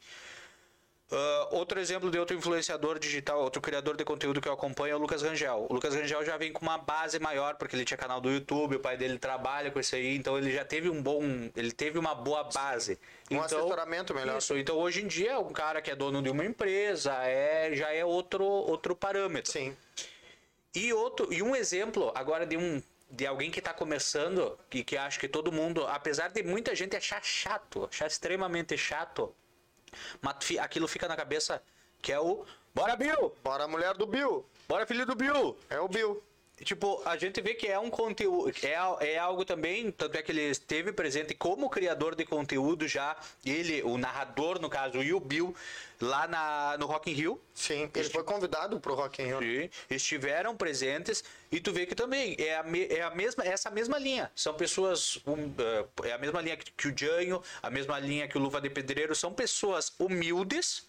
Ah, 1.11 1.49
outro 1.51 1.77
exemplo 1.79 2.09
de 2.09 2.17
outro 2.17 2.35
influenciador 2.37 2.97
digital, 2.97 3.41
outro 3.41 3.61
criador 3.61 3.97
de 3.97 4.05
conteúdo 4.05 4.39
que 4.39 4.47
eu 4.47 4.53
acompanho 4.53 4.93
é 4.93 4.95
o 4.95 4.99
Lucas 4.99 5.21
Rangel. 5.21 5.67
O 5.69 5.73
Lucas 5.73 5.93
Rangel 5.93 6.23
já 6.23 6.37
vem 6.37 6.53
com 6.53 6.61
uma 6.61 6.77
base 6.77 7.19
maior, 7.19 7.55
porque 7.55 7.75
ele 7.75 7.83
tinha 7.83 7.97
canal 7.97 8.21
do 8.21 8.31
YouTube, 8.31 8.77
o 8.77 8.79
pai 8.79 8.95
dele 8.95 9.19
trabalha 9.19 9.69
com 9.69 9.79
isso 9.79 9.93
aí, 9.93 10.15
então 10.15 10.37
ele 10.37 10.51
já 10.51 10.63
teve 10.63 10.89
um 10.89 11.03
bom, 11.03 11.21
ele 11.55 11.71
teve 11.73 11.99
uma 11.99 12.15
boa 12.15 12.45
base. 12.45 12.97
Um 13.29 13.35
então, 13.35 13.43
assessoramento 13.43 14.13
melhor. 14.13 14.37
Isso, 14.37 14.57
então 14.57 14.77
hoje 14.77 15.01
em 15.01 15.07
dia 15.07 15.37
um 15.37 15.51
cara 15.51 15.81
que 15.81 15.91
é 15.91 15.95
dono 15.95 16.21
de 16.21 16.29
uma 16.29 16.45
empresa 16.45 17.13
é 17.23 17.75
já 17.75 17.91
é 17.93 18.05
outro 18.05 18.45
outro 18.45 18.95
parâmetro. 18.95 19.51
Sim. 19.51 19.75
E 20.73 20.93
outro, 20.93 21.33
e 21.33 21.43
um 21.43 21.53
exemplo 21.53 22.13
agora 22.15 22.45
de 22.45 22.55
um 22.55 22.81
de 23.09 23.27
alguém 23.27 23.51
que 23.51 23.59
está 23.59 23.73
começando, 23.73 24.57
que, 24.69 24.85
que 24.85 24.95
acho 24.95 25.19
que 25.19 25.27
todo 25.27 25.51
mundo, 25.51 25.85
apesar 25.85 26.29
de 26.29 26.41
muita 26.43 26.73
gente 26.73 26.95
achar 26.95 27.21
chato, 27.21 27.89
achar 27.91 28.07
extremamente 28.07 28.77
chato, 28.77 29.35
mas 30.21 30.35
aquilo 30.59 30.87
fica 30.87 31.07
na 31.07 31.15
cabeça 31.15 31.61
que 32.01 32.11
é 32.11 32.19
o 32.19 32.45
Bora 32.73 32.95
Bill! 32.95 33.35
Bora 33.43 33.67
mulher 33.67 33.95
do 33.95 34.07
Bill. 34.07 34.45
Bora 34.67 34.85
filho 34.85 35.05
do 35.05 35.15
Bill! 35.15 35.57
É 35.69 35.79
o 35.79 35.87
Bill. 35.87 36.23
Tipo, 36.63 37.01
a 37.05 37.17
gente 37.17 37.41
vê 37.41 37.53
que 37.53 37.67
é 37.67 37.77
um 37.79 37.89
conteúdo, 37.89 38.53
é, 38.63 39.13
é 39.13 39.17
algo 39.17 39.43
também, 39.43 39.91
tanto 39.91 40.17
é 40.17 40.21
que 40.21 40.31
ele 40.31 40.41
esteve 40.49 40.93
presente 40.93 41.33
como 41.33 41.69
criador 41.69 42.15
de 42.15 42.23
conteúdo 42.25 42.87
já, 42.87 43.15
ele, 43.45 43.81
o 43.83 43.97
narrador 43.97 44.59
no 44.61 44.69
caso, 44.69 45.01
e 45.01 45.13
o 45.13 45.19
Bill, 45.19 45.55
lá 45.99 46.27
na, 46.27 46.77
no 46.77 46.85
Rock 46.85 47.09
in 47.11 47.13
Rio, 47.13 47.41
Sim. 47.53 47.89
Ele 47.93 48.09
foi 48.09 48.23
convidado 48.23 48.79
pro 48.79 48.93
Rock 48.93 49.21
in 49.21 49.25
Rio. 49.25 49.39
Sim, 49.63 49.69
estiveram 49.89 50.55
presentes 50.55 51.23
e 51.51 51.59
tu 51.59 51.71
vê 51.73 51.85
que 51.85 51.95
também 51.95 52.35
é 52.39 52.55
a, 52.57 52.63
me- 52.63 52.87
é 52.87 53.01
a 53.01 53.09
mesma 53.11 53.43
essa 53.45 53.69
mesma 53.69 53.97
linha 53.99 54.31
são 54.35 54.53
pessoas 54.53 55.19
um, 55.27 55.51
eh, 55.59 56.09
é 56.09 56.13
a 56.13 56.17
mesma 56.17 56.41
linha 56.41 56.57
que, 56.57 56.71
que 56.71 56.87
o 56.87 56.97
Janho 56.97 57.41
a 57.61 57.69
mesma 57.69 57.99
linha 57.99 58.27
que 58.27 58.37
o 58.37 58.41
Luva 58.41 58.59
de 58.61 58.69
Pedreiro 58.69 59.13
são 59.15 59.31
pessoas 59.33 59.93
humildes 59.99 60.87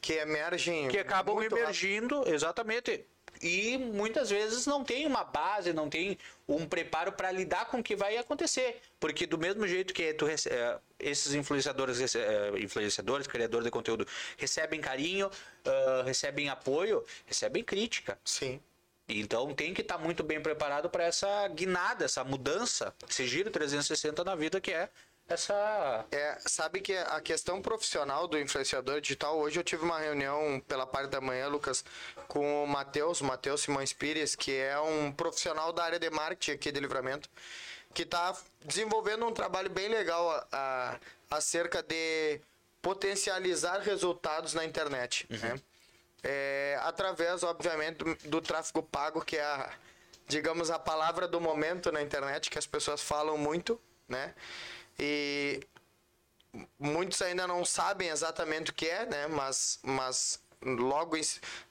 Que 0.00 0.14
emergem. 0.14 0.88
que 0.88 0.98
acabam 0.98 1.42
emergindo 1.42 2.22
exatamente 2.28 3.04
e 3.42 3.76
muitas 3.76 4.30
vezes 4.30 4.66
não 4.66 4.84
tem 4.84 5.04
uma 5.06 5.24
base 5.24 5.72
não 5.72 5.90
tem 5.90 6.16
um 6.48 6.64
preparo 6.66 7.12
para 7.12 7.30
lidar 7.32 7.64
com 7.66 7.78
o 7.78 7.82
que 7.82 7.96
vai 7.96 8.16
acontecer 8.16 8.80
porque 9.00 9.26
do 9.26 9.36
mesmo 9.36 9.66
jeito 9.66 9.92
que 9.92 10.14
tu 10.14 10.24
rece- 10.24 10.48
eh, 10.50 10.78
esses 11.00 11.34
influenciadores 11.34 12.14
eh, 12.14 12.52
influenciadores 12.58 13.26
criadores 13.26 13.64
de 13.64 13.70
conteúdo 13.70 14.06
recebem 14.36 14.80
carinho 14.80 15.30
ah, 15.64 16.02
recebem 16.04 16.48
apoio 16.48 17.04
recebem 17.26 17.64
crítica. 17.64 18.16
Sim. 18.24 18.60
então 19.08 19.52
tem 19.54 19.74
que 19.74 19.80
estar 19.82 19.98
muito 19.98 20.22
bem 20.22 20.40
preparado 20.40 20.88
para 20.88 21.04
essa 21.04 21.48
guinada, 21.48 22.04
essa 22.04 22.22
mudança, 22.24 22.94
esse 23.10 23.26
giro 23.26 23.50
360 23.50 24.22
na 24.24 24.34
vida 24.36 24.60
que 24.60 24.70
é 24.72 24.88
essa. 25.32 26.04
É, 26.10 26.38
sabe 26.46 26.80
que 26.80 26.96
a 26.96 27.20
questão 27.20 27.60
profissional 27.60 28.26
do 28.28 28.38
influenciador 28.38 29.00
digital, 29.00 29.38
hoje 29.38 29.58
eu 29.58 29.64
tive 29.64 29.84
uma 29.84 29.98
reunião 29.98 30.60
pela 30.66 30.86
parte 30.86 31.10
da 31.10 31.20
manhã, 31.20 31.48
Lucas, 31.48 31.84
com 32.28 32.64
o 32.64 32.66
Matheus, 32.66 33.20
Matheus 33.20 33.62
Simões 33.62 33.92
Pires, 33.92 34.34
que 34.36 34.56
é 34.56 34.78
um 34.80 35.10
profissional 35.12 35.72
da 35.72 35.84
área 35.84 35.98
de 35.98 36.10
marketing 36.10 36.52
aqui 36.52 36.70
de 36.72 36.80
Livramento, 36.80 37.28
que 37.94 38.02
está 38.02 38.36
desenvolvendo 38.64 39.26
um 39.26 39.32
trabalho 39.32 39.68
bem 39.70 39.88
legal 39.88 40.30
a, 40.30 40.46
a- 40.52 41.36
acerca 41.36 41.82
de 41.82 42.40
potencializar 42.80 43.78
resultados 43.80 44.54
na 44.54 44.64
internet, 44.64 45.26
né? 45.30 45.60
É, 46.24 46.78
através, 46.82 47.42
obviamente, 47.42 47.96
do, 47.98 48.14
do 48.28 48.40
tráfego 48.40 48.80
pago, 48.82 49.24
que 49.24 49.36
é 49.36 49.42
a, 49.42 49.70
digamos, 50.28 50.70
a 50.70 50.78
palavra 50.78 51.26
do 51.26 51.40
momento 51.40 51.90
na 51.90 52.00
internet, 52.00 52.48
que 52.48 52.58
as 52.58 52.66
pessoas 52.66 53.00
falam 53.02 53.36
muito, 53.36 53.80
né? 54.08 54.32
E 54.98 55.60
muitos 56.78 57.20
ainda 57.22 57.46
não 57.46 57.64
sabem 57.64 58.08
exatamente 58.08 58.70
o 58.70 58.74
que 58.74 58.86
é, 58.86 59.06
né? 59.06 59.26
Mas, 59.26 59.78
mas 59.82 60.40
logo 60.64 61.16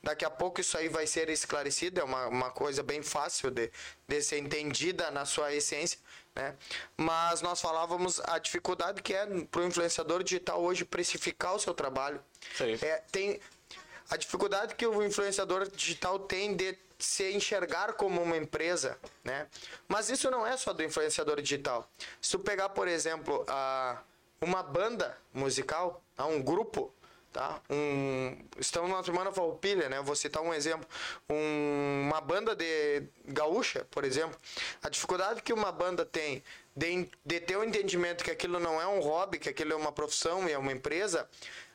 daqui 0.04 0.26
a 0.26 0.30
pouco 0.30 0.60
isso 0.60 0.78
aí 0.78 0.90
vai 0.90 1.08
ser 1.08 1.30
esclarecido, 1.30 2.00
é 2.00 2.04
uma, 2.04 2.28
uma 2.28 2.50
coisa 2.52 2.84
bem 2.84 3.02
fácil 3.02 3.50
de, 3.50 3.72
de 4.08 4.22
ser 4.22 4.40
entendida 4.40 5.10
na 5.12 5.26
sua 5.26 5.54
essência, 5.54 6.00
né? 6.36 6.56
Mas 6.98 7.42
nós 7.42 7.62
falávamos 7.62 8.20
a 8.26 8.38
dificuldade 8.38 9.02
que 9.02 9.14
é 9.14 9.26
para 9.46 9.62
o 9.62 9.66
influenciador 9.66 10.24
digital 10.24 10.62
hoje 10.62 10.84
precificar 10.84 11.56
o 11.56 11.60
seu 11.60 11.74
trabalho. 11.74 12.22
Sim. 12.58 12.78
É, 12.82 13.04
tem 13.12 13.40
a 14.10 14.18
dificuldade 14.18 14.76
que 14.76 14.86
o 14.86 15.04
influenciador 15.04 15.70
digital 15.70 16.20
tem 16.20 16.56
de 16.56 16.78
se 17.06 17.32
enxergar 17.34 17.94
como 17.94 18.22
uma 18.22 18.38
empresa, 18.38 18.98
né? 19.24 19.48
Mas 19.88 20.10
isso 20.10 20.30
não 20.32 20.46
é 20.46 20.56
só 20.58 20.74
do 20.74 20.84
influenciador 20.84 21.42
digital. 21.42 21.90
Se 22.22 22.32
tu 22.32 22.40
pegar, 22.40 22.70
por 22.70 22.88
exemplo, 22.88 23.44
a, 23.48 24.02
uma 24.40 24.64
banda 24.64 25.18
musical, 25.34 26.04
tá? 26.16 26.26
um 26.26 26.42
grupo, 26.42 26.94
tá? 27.32 27.62
Um, 27.70 28.38
estamos 28.58 28.90
numa 28.90 29.04
semana 29.04 29.32
farroupilha, 29.32 29.88
né? 29.90 30.02
Vou 30.02 30.16
citar 30.16 30.42
um 30.44 30.54
exemplo. 30.54 30.88
Um- 31.30 32.08
uma 32.10 32.20
banda 32.22 32.56
de 32.56 33.04
gaúcha, 33.26 33.86
por 33.90 34.04
exemplo. 34.04 34.38
A 34.84 34.90
dificuldade 34.90 35.42
que 35.42 35.54
uma 35.54 35.72
banda 35.72 36.06
tem 36.06 36.44
de, 36.76 37.10
de 37.26 37.40
ter 37.40 37.56
o 37.58 37.64
entendimento 37.64 38.24
que 38.24 38.32
aquilo 38.32 38.60
não 38.60 38.82
é 38.82 38.88
um 38.88 39.00
hobby, 39.00 39.40
que 39.40 39.50
aquilo 39.50 39.74
é 39.74 39.76
uma 39.76 39.92
profissão 39.92 40.48
e 40.48 40.52
é 40.52 40.58
uma 40.58 40.72
empresa, 40.72 41.30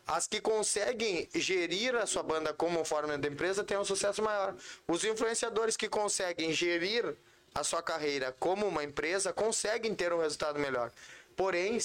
as 0.07 0.27
que 0.27 0.41
conseguem 0.41 1.29
gerir 1.35 1.97
a 1.97 2.07
sua 2.07 2.23
banda 2.23 2.55
como 2.55 2.85
forma 2.85 3.19
de 3.19 3.29
empresa 3.29 3.65
têm 3.65 3.77
um 3.77 3.85
sucesso 3.85 4.23
maior. 4.23 4.55
Os 4.87 5.05
influenciadores 5.05 5.77
que 5.77 5.89
conseguem 5.89 6.53
gerir 6.53 7.17
a 7.55 7.65
sua 7.65 7.83
carreira 7.83 8.35
como 8.39 8.67
uma 8.67 8.85
empresa 8.85 9.33
conseguem 9.33 9.95
ter 9.95 10.13
um 10.13 10.21
resultado 10.21 10.59
melhor. 10.59 10.93
Porém, 11.35 11.79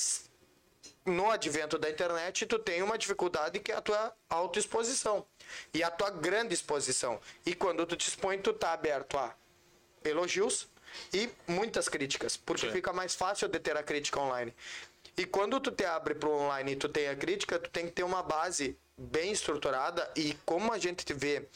no 1.06 1.32
advento 1.32 1.80
da 1.80 1.90
internet, 1.90 2.46
tu 2.46 2.60
tem 2.60 2.84
uma 2.84 2.98
dificuldade 2.98 3.60
que 3.60 3.72
é 3.72 3.76
a 3.76 3.82
tua 3.82 4.14
autoexposição 4.30 5.26
e 5.74 5.82
a 5.82 5.90
tua 5.90 6.12
grande 6.12 6.54
exposição. 6.54 7.20
E 7.46 7.56
quando 7.56 7.86
tu 7.86 7.96
te 7.96 8.08
expõe, 8.08 8.38
tu 8.38 8.54
tá 8.54 8.74
aberto 8.74 9.18
a 9.18 9.36
elogios 10.04 10.68
e 11.14 11.30
muitas 11.48 11.88
críticas, 11.88 12.38
porque 12.38 12.68
Sim. 12.68 12.74
fica 12.74 12.94
mais 12.94 13.16
fácil 13.16 13.48
de 13.48 13.60
ter 13.60 13.76
a 13.78 13.84
crítica 13.84 14.20
online. 14.20 14.54
E 15.18 15.26
quando 15.26 15.60
tu 15.60 15.72
te 15.72 15.84
abre 15.84 16.16
para 16.16 16.30
o 16.30 16.40
online 16.40 16.72
e 16.72 16.76
tu 16.76 16.88
tem 16.88 17.08
a 17.08 17.16
crítica, 17.16 17.60
tu 17.60 17.70
tem 17.70 17.86
que 17.86 17.92
ter 17.92 18.04
uma 18.04 18.24
base 18.24 18.78
bem 18.98 19.32
estruturada 19.32 20.10
e 20.16 20.36
como 20.46 20.72
a 20.72 20.78
gente 20.78 21.06
te 21.06 21.14
vê 21.14 21.48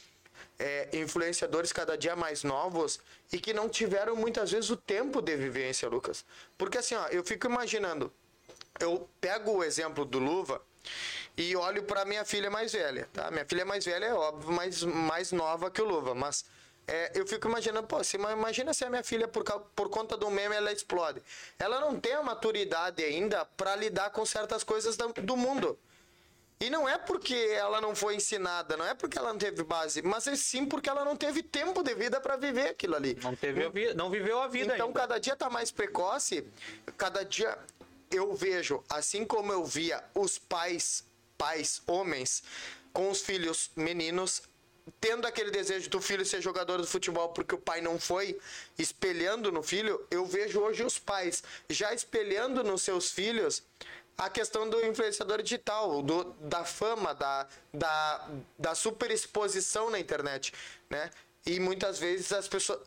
é, 0.58 0.90
influenciadores 0.94 1.72
cada 1.72 1.98
dia 1.98 2.16
mais 2.16 2.44
novos 2.44 3.00
e 3.32 3.40
que 3.40 3.54
não 3.54 3.70
tiveram 3.70 4.16
muitas 4.16 4.52
vezes 4.52 4.70
o 4.70 4.78
tempo 4.78 5.22
de 5.22 5.36
vivência, 5.36 5.88
Lucas. 5.88 6.26
Porque 6.58 6.78
assim, 6.78 6.96
ó, 6.96 7.08
eu 7.08 7.24
fico 7.24 7.48
imaginando, 7.48 8.12
eu 8.80 9.10
pego 9.20 9.52
o 9.52 9.64
exemplo 9.64 10.06
do 10.06 10.20
Luva 10.20 10.62
e 11.38 11.56
olho 11.56 11.84
para 11.84 12.06
minha 12.06 12.24
filha 12.24 12.50
mais 12.50 12.72
velha, 12.72 13.10
tá? 13.12 13.30
Minha 13.32 13.46
filha 13.46 13.66
mais 13.66 13.86
velha 13.86 14.06
é 14.06 14.14
óbvio, 14.14 14.52
mais, 14.52 14.84
mais 14.84 15.32
nova 15.32 15.70
que 15.70 15.82
o 15.82 15.86
Luva, 15.86 16.16
mas 16.16 16.46
é, 16.88 17.12
eu 17.16 17.26
fico 17.26 17.48
imaginando, 17.48 17.88
pô, 17.88 18.04
se, 18.04 18.16
imagina 18.18 18.74
se 18.74 18.84
a 18.86 18.90
minha 18.90 19.04
filha, 19.04 19.28
por, 19.28 19.44
por 19.76 19.90
conta 19.90 20.16
do 20.16 20.30
meme, 20.30 20.56
ela 20.56 20.72
explode. 20.72 21.22
Ela 21.58 21.80
não 21.80 22.00
tem 22.00 22.14
a 22.14 22.22
maturidade 22.24 23.04
ainda 23.04 23.44
para 23.46 23.76
lidar 23.76 24.10
com 24.12 24.26
certas 24.26 24.64
coisas 24.64 24.96
da- 24.96 25.08
do 25.08 25.36
mundo. 25.36 25.78
E 26.60 26.70
não 26.70 26.88
é 26.88 26.98
porque 26.98 27.36
ela 27.36 27.82
não 27.82 27.94
foi 27.94 28.16
ensinada, 28.16 28.78
não 28.78 28.86
é 28.86 28.94
porque 28.94 29.18
ela 29.18 29.34
não 29.34 29.38
teve 29.38 29.62
base, 29.64 30.02
mas 30.02 30.26
é 30.26 30.36
sim 30.38 30.66
porque 30.66 30.90
ela 30.90 31.04
não 31.04 31.16
teve 31.16 31.44
tempo 31.44 31.84
de 31.84 31.94
vida 31.94 32.22
para 32.22 32.38
viver 32.38 32.70
aquilo 32.70 32.96
ali. 32.96 33.18
Não, 33.22 33.36
teve 33.36 33.66
a 33.66 33.70
vi- 33.70 33.94
não 33.94 34.10
viveu 34.10 34.40
a 34.42 34.48
vida 34.48 34.74
Então, 34.74 34.88
ainda. 34.88 35.00
cada 35.02 35.20
dia 35.20 35.36
tá 35.36 35.50
mais 35.50 35.70
precoce, 35.70 36.48
cada 36.98 37.26
dia 37.26 37.58
eu 38.10 38.34
vejo, 38.34 38.82
assim 38.90 39.26
como 39.26 39.52
eu 39.52 39.66
via 39.66 40.02
os 40.14 40.38
pais, 40.40 41.04
pais, 41.38 41.82
homens, 41.86 42.42
com 42.94 43.10
os 43.10 43.22
filhos 43.22 43.70
meninos, 43.76 44.42
tendo 45.00 45.26
aquele 45.26 45.52
desejo 45.52 45.90
do 45.90 46.00
filho 46.00 46.26
ser 46.26 46.42
jogador 46.42 46.82
de 46.82 46.88
futebol 46.88 47.30
porque 47.30 47.56
o 47.56 47.58
pai 47.58 47.82
não 47.82 48.00
foi, 48.00 48.40
espelhando 48.78 49.52
no 49.52 49.64
filho, 49.64 50.06
eu 50.12 50.26
vejo 50.26 50.60
hoje 50.60 50.84
os 50.84 51.00
pais 51.00 51.44
já 51.70 51.94
espelhando 51.94 52.64
nos 52.64 52.82
seus 52.82 53.12
filhos 53.12 53.64
a 54.18 54.30
questão 54.30 54.70
do 54.70 54.84
influenciador 54.86 55.42
digital, 55.42 56.02
do, 56.02 56.24
da 56.40 56.64
fama, 56.64 57.14
da, 57.14 57.48
da, 57.74 58.30
da 58.58 58.76
superexposição 58.76 59.90
na 59.90 60.00
internet, 60.00 60.54
né? 60.90 61.12
E 61.46 61.60
muitas 61.60 62.00
vezes 62.00 62.32
as 62.32 62.48
pessoas, 62.48 62.80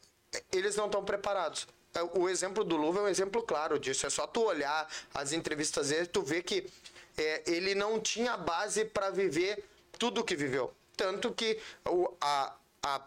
eles 0.50 0.74
não 0.74 0.86
estão 0.86 1.04
preparados. 1.04 1.66
É, 1.94 2.02
O 2.18 2.28
exemplo 2.28 2.64
do 2.64 2.76
Luva 2.76 3.00
é 3.00 3.02
um 3.02 3.08
exemplo 3.08 3.42
claro 3.42 3.78
disso. 3.78 4.06
É 4.06 4.10
só 4.10 4.26
tu 4.26 4.42
olhar 4.42 4.88
as 5.14 5.32
entrevistas 5.32 5.90
dele, 5.90 6.06
tu 6.06 6.22
vê 6.22 6.42
que 6.42 6.66
é, 7.16 7.42
ele 7.46 7.74
não 7.74 8.00
tinha 8.00 8.36
base 8.36 8.84
para 8.84 9.10
viver 9.10 9.64
tudo 9.98 10.22
o 10.22 10.24
que 10.24 10.34
viveu. 10.34 10.72
Tanto 10.98 11.32
que 11.32 11.58
o, 11.86 12.12
a, 12.20 12.52
a 12.82 13.00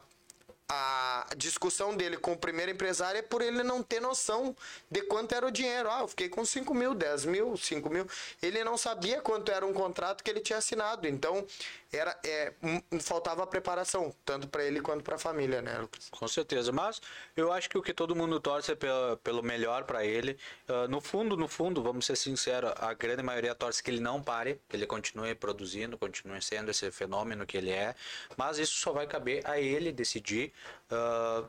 a 0.74 1.26
discussão 1.36 1.98
dele 1.98 2.16
com 2.16 2.32
o 2.32 2.38
primeiro 2.38 2.72
empresário 2.72 3.20
é 3.20 3.22
por 3.22 3.42
ele 3.42 3.62
não 3.62 3.84
ter 3.84 4.00
noção 4.00 4.56
de 4.90 5.02
quanto 5.02 5.36
era 5.36 5.46
o 5.46 5.52
dinheiro. 5.52 5.90
Ah, 5.92 6.00
eu 6.00 6.08
fiquei 6.08 6.30
com 6.30 6.46
5 6.46 6.74
mil, 6.74 6.94
10 6.94 7.26
mil, 7.26 7.58
5 7.58 7.90
mil. 7.90 8.08
Ele 8.42 8.64
não 8.64 8.78
sabia 8.78 9.20
quanto 9.20 9.52
era 9.52 9.66
um 9.66 9.74
contrato 9.74 10.24
que 10.24 10.30
ele 10.30 10.40
tinha 10.40 10.60
assinado. 10.60 11.10
Então, 11.10 11.46
era, 11.92 12.18
é, 12.24 12.54
m- 12.62 12.84
faltava 13.02 13.46
preparação, 13.46 14.16
tanto 14.24 14.48
para 14.48 14.64
ele 14.64 14.82
quanto 14.82 15.04
para 15.04 15.16
a 15.16 15.20
família, 15.20 15.62
né, 15.62 15.78
Lucas? 15.78 16.10
Com 16.10 16.28
certeza, 16.28 16.72
mas 16.72 17.02
eu 17.36 17.52
acho 17.52 17.70
que 17.70 17.78
o 17.78 17.82
que 17.82 17.94
todo 17.94 18.16
mundo 18.16 18.40
torce 18.40 18.72
é 18.72 18.76
pelo, 18.76 19.18
pelo 19.18 19.44
melhor 19.44 19.84
para 19.84 20.06
ele. 20.06 20.38
Ah, 20.68 20.88
no 20.88 21.02
fundo, 21.02 21.36
no 21.36 21.48
fundo, 21.48 21.82
vamos 21.84 22.06
ser 22.06 22.16
sinceros, 22.16 22.72
a 22.78 22.94
grande 22.94 23.22
maioria 23.24 23.54
torce 23.56 23.84
que 23.84 23.92
ele 23.92 24.00
não 24.00 24.22
pare, 24.22 24.62
que 24.70 24.76
ele 24.76 24.86
continue 24.88 25.36
produzindo, 25.36 25.98
continue 25.98 26.42
sendo 26.42 26.72
esse 26.72 26.90
fenômeno 26.92 27.46
que 27.46 27.58
ele 27.58 27.72
é. 27.72 27.96
Mas 28.38 28.58
isso 28.58 28.76
só 28.78 28.92
vai 28.94 29.06
caber 29.08 29.42
a 29.46 29.60
ele 29.60 29.92
decidir 29.92 30.54
ah, 30.90 31.44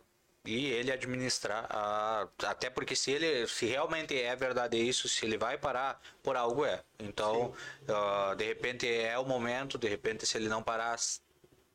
e 0.45 0.66
ele 0.66 0.90
administrar. 0.90 1.66
ah, 1.70 2.28
até 2.45 2.68
porque 2.68 2.97
se 2.97 3.11
ele, 3.12 3.47
se 3.47 3.66
realmente 3.66 4.20
é 4.20 4.34
verdade 4.34 4.76
isso, 4.76 5.09
se 5.09 5.24
ele 5.24 5.38
vai 5.38 5.57
parar, 5.57 6.01
por 6.22 6.36
algo 6.36 6.64
é. 6.64 6.82
Então, 6.99 7.55
ah, 7.88 8.34
de 8.36 8.45
repente 8.45 8.88
é 8.88 9.18
o 9.18 9.24
momento, 9.24 9.78
de 9.78 9.88
repente 9.88 10.26
se 10.26 10.36
ele 10.36 10.49
não 10.49 10.62
parar 10.62 10.97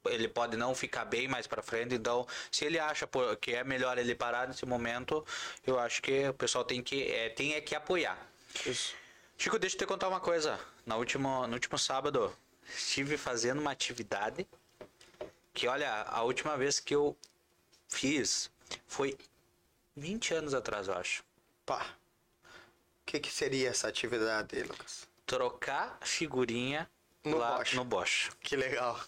ele 0.09 0.27
pode 0.27 0.55
não 0.55 0.73
ficar 0.73 1.03
bem 1.05 1.27
mais 1.27 1.47
para 1.47 1.61
frente. 1.61 1.93
Então, 1.95 2.25
se 2.51 2.63
ele 2.65 2.79
acha 2.79 3.07
que 3.41 3.53
é 3.53 3.63
melhor 3.63 3.97
ele 3.97 4.15
parar 4.15 4.47
nesse 4.47 4.65
momento, 4.65 5.25
eu 5.65 5.77
acho 5.79 6.01
que 6.01 6.29
o 6.29 6.33
pessoal 6.33 6.63
tem 6.63 6.81
que 6.81 7.11
é, 7.11 7.29
tem 7.29 7.53
é 7.53 7.61
que 7.61 7.75
apoiar. 7.75 8.17
Chico, 9.37 9.59
deixa 9.59 9.75
eu 9.75 9.79
te 9.79 9.85
contar 9.85 10.07
uma 10.07 10.19
coisa. 10.19 10.59
Na 10.85 10.95
última, 10.95 11.45
no 11.45 11.53
último 11.53 11.77
sábado, 11.77 12.33
estive 12.75 13.17
fazendo 13.17 13.59
uma 13.59 13.71
atividade 13.71 14.47
que, 15.53 15.67
olha, 15.67 15.91
a 16.03 16.21
última 16.23 16.57
vez 16.57 16.79
que 16.79 16.95
eu 16.95 17.17
fiz 17.87 18.49
foi 18.87 19.17
20 19.95 20.33
anos 20.33 20.53
atrás, 20.53 20.87
eu 20.87 20.93
acho. 20.95 21.23
Pá. 21.65 21.85
O 22.43 23.05
que, 23.05 23.19
que 23.19 23.31
seria 23.31 23.69
essa 23.69 23.87
atividade 23.87 24.55
aí, 24.55 24.63
Lucas? 24.63 25.07
Trocar 25.25 25.97
figurinha 26.01 26.89
No 27.23 27.37
lá 27.37 27.57
Bosch. 27.57 27.73
no 27.73 27.83
Bosch. 27.85 28.29
Que 28.41 28.55
legal. 28.55 28.99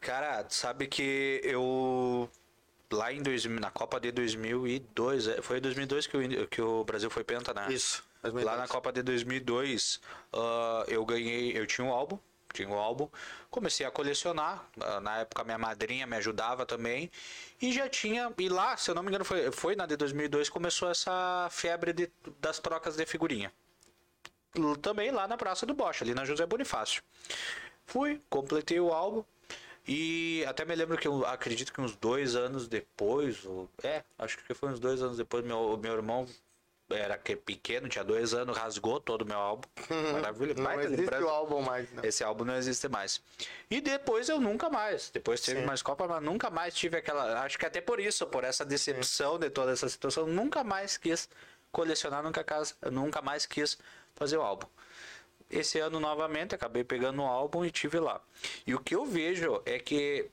Cara, 0.00 0.44
sabe 0.48 0.86
que 0.86 1.40
eu 1.42 2.28
lá 2.92 3.12
em 3.12 3.22
2000, 3.22 3.60
na 3.60 3.70
Copa 3.70 3.98
de 3.98 4.12
2002, 4.12 5.28
é, 5.28 5.42
foi 5.42 5.58
em 5.58 5.60
2002 5.60 6.06
que 6.06 6.16
o, 6.16 6.48
que 6.48 6.62
o 6.62 6.84
Brasil 6.84 7.10
foi 7.10 7.24
penta, 7.24 7.52
né? 7.52 7.66
Isso. 7.72 8.04
Lá 8.22 8.56
na 8.56 8.66
Copa 8.66 8.92
de 8.92 9.02
2002, 9.02 10.00
ah, 10.32 10.84
eu 10.88 11.04
ganhei, 11.04 11.56
eu 11.56 11.66
tinha 11.66 11.86
um 11.86 11.90
álbum, 11.92 12.18
tinha 12.54 12.68
um 12.68 12.78
álbum, 12.78 13.08
comecei 13.50 13.84
a 13.84 13.90
colecionar. 13.90 14.66
na 15.02 15.18
época 15.18 15.44
minha 15.44 15.58
madrinha 15.58 16.06
me 16.06 16.16
ajudava 16.16 16.64
também 16.64 17.10
e 17.60 17.72
já 17.72 17.88
tinha 17.88 18.32
e 18.38 18.48
lá, 18.48 18.76
se 18.76 18.90
eu 18.90 18.94
não 18.94 19.02
me 19.02 19.08
engano, 19.08 19.24
foi, 19.24 19.50
foi 19.50 19.76
na 19.76 19.84
de 19.86 19.96
2002 19.96 20.48
começou 20.48 20.88
essa 20.88 21.48
febre 21.50 21.92
de, 21.92 22.10
das 22.40 22.58
trocas 22.58 22.96
de 22.96 23.04
figurinha. 23.04 23.52
Também 24.80 25.10
lá 25.10 25.26
na 25.26 25.36
Praça 25.36 25.66
do 25.66 25.74
Bosch, 25.74 26.02
ali 26.02 26.14
na 26.14 26.24
José 26.24 26.46
Bonifácio. 26.46 27.02
Fui, 27.84 28.20
completei 28.30 28.78
o 28.78 28.92
álbum. 28.92 29.24
E 29.86 30.42
até 30.46 30.64
me 30.64 30.74
lembro 30.74 30.96
que 30.96 31.06
eu 31.06 31.26
acredito 31.26 31.72
que 31.72 31.80
uns 31.80 31.94
dois 31.94 32.34
anos 32.34 32.66
depois, 32.66 33.44
ou, 33.44 33.68
é, 33.82 34.02
acho 34.18 34.38
que 34.38 34.54
foi 34.54 34.70
uns 34.70 34.80
dois 34.80 35.02
anos 35.02 35.18
depois, 35.18 35.44
meu, 35.44 35.76
meu 35.76 35.92
irmão 35.92 36.26
era 36.90 37.16
que 37.16 37.34
pequeno, 37.34 37.88
tinha 37.88 38.04
dois 38.04 38.34
anos, 38.34 38.56
rasgou 38.56 39.00
todo 39.00 39.22
o 39.22 39.26
meu 39.26 39.38
álbum. 39.38 39.68
Maravilha, 40.12 40.54
Não 40.54 40.80
existe 40.80 40.96
lembrança. 41.00 41.24
o 41.24 41.28
álbum 41.28 41.62
mais, 41.62 41.92
não. 41.92 42.04
Esse 42.04 42.22
álbum 42.22 42.44
não 42.44 42.54
existe 42.56 42.88
mais. 42.88 43.22
E 43.70 43.80
depois 43.80 44.28
eu 44.28 44.40
nunca 44.40 44.68
mais. 44.68 45.10
Depois 45.10 45.40
teve 45.40 45.60
Sim. 45.60 45.66
mais 45.66 45.82
Copa, 45.82 46.06
mas 46.06 46.22
nunca 46.22 46.50
mais 46.50 46.74
tive 46.74 46.98
aquela. 46.98 47.42
Acho 47.42 47.58
que 47.58 47.66
até 47.66 47.80
por 47.80 47.98
isso, 47.98 48.26
por 48.26 48.44
essa 48.44 48.64
decepção 48.64 49.38
de 49.38 49.48
toda 49.50 49.72
essa 49.72 49.88
situação, 49.88 50.26
nunca 50.26 50.62
mais 50.62 50.96
quis 50.96 51.28
colecionar, 51.72 52.22
nunca, 52.22 52.44
nunca 52.90 53.22
mais 53.22 53.46
quis 53.46 53.78
fazer 54.14 54.36
o 54.36 54.42
álbum. 54.42 54.66
Esse 55.50 55.78
ano 55.78 56.00
novamente 56.00 56.54
acabei 56.54 56.84
pegando 56.84 57.22
o 57.22 57.26
álbum 57.26 57.64
e 57.64 57.70
tive 57.70 57.98
lá. 57.98 58.20
E 58.66 58.74
o 58.74 58.80
que 58.80 58.94
eu 58.94 59.04
vejo 59.04 59.62
é 59.64 59.78
que 59.78 60.28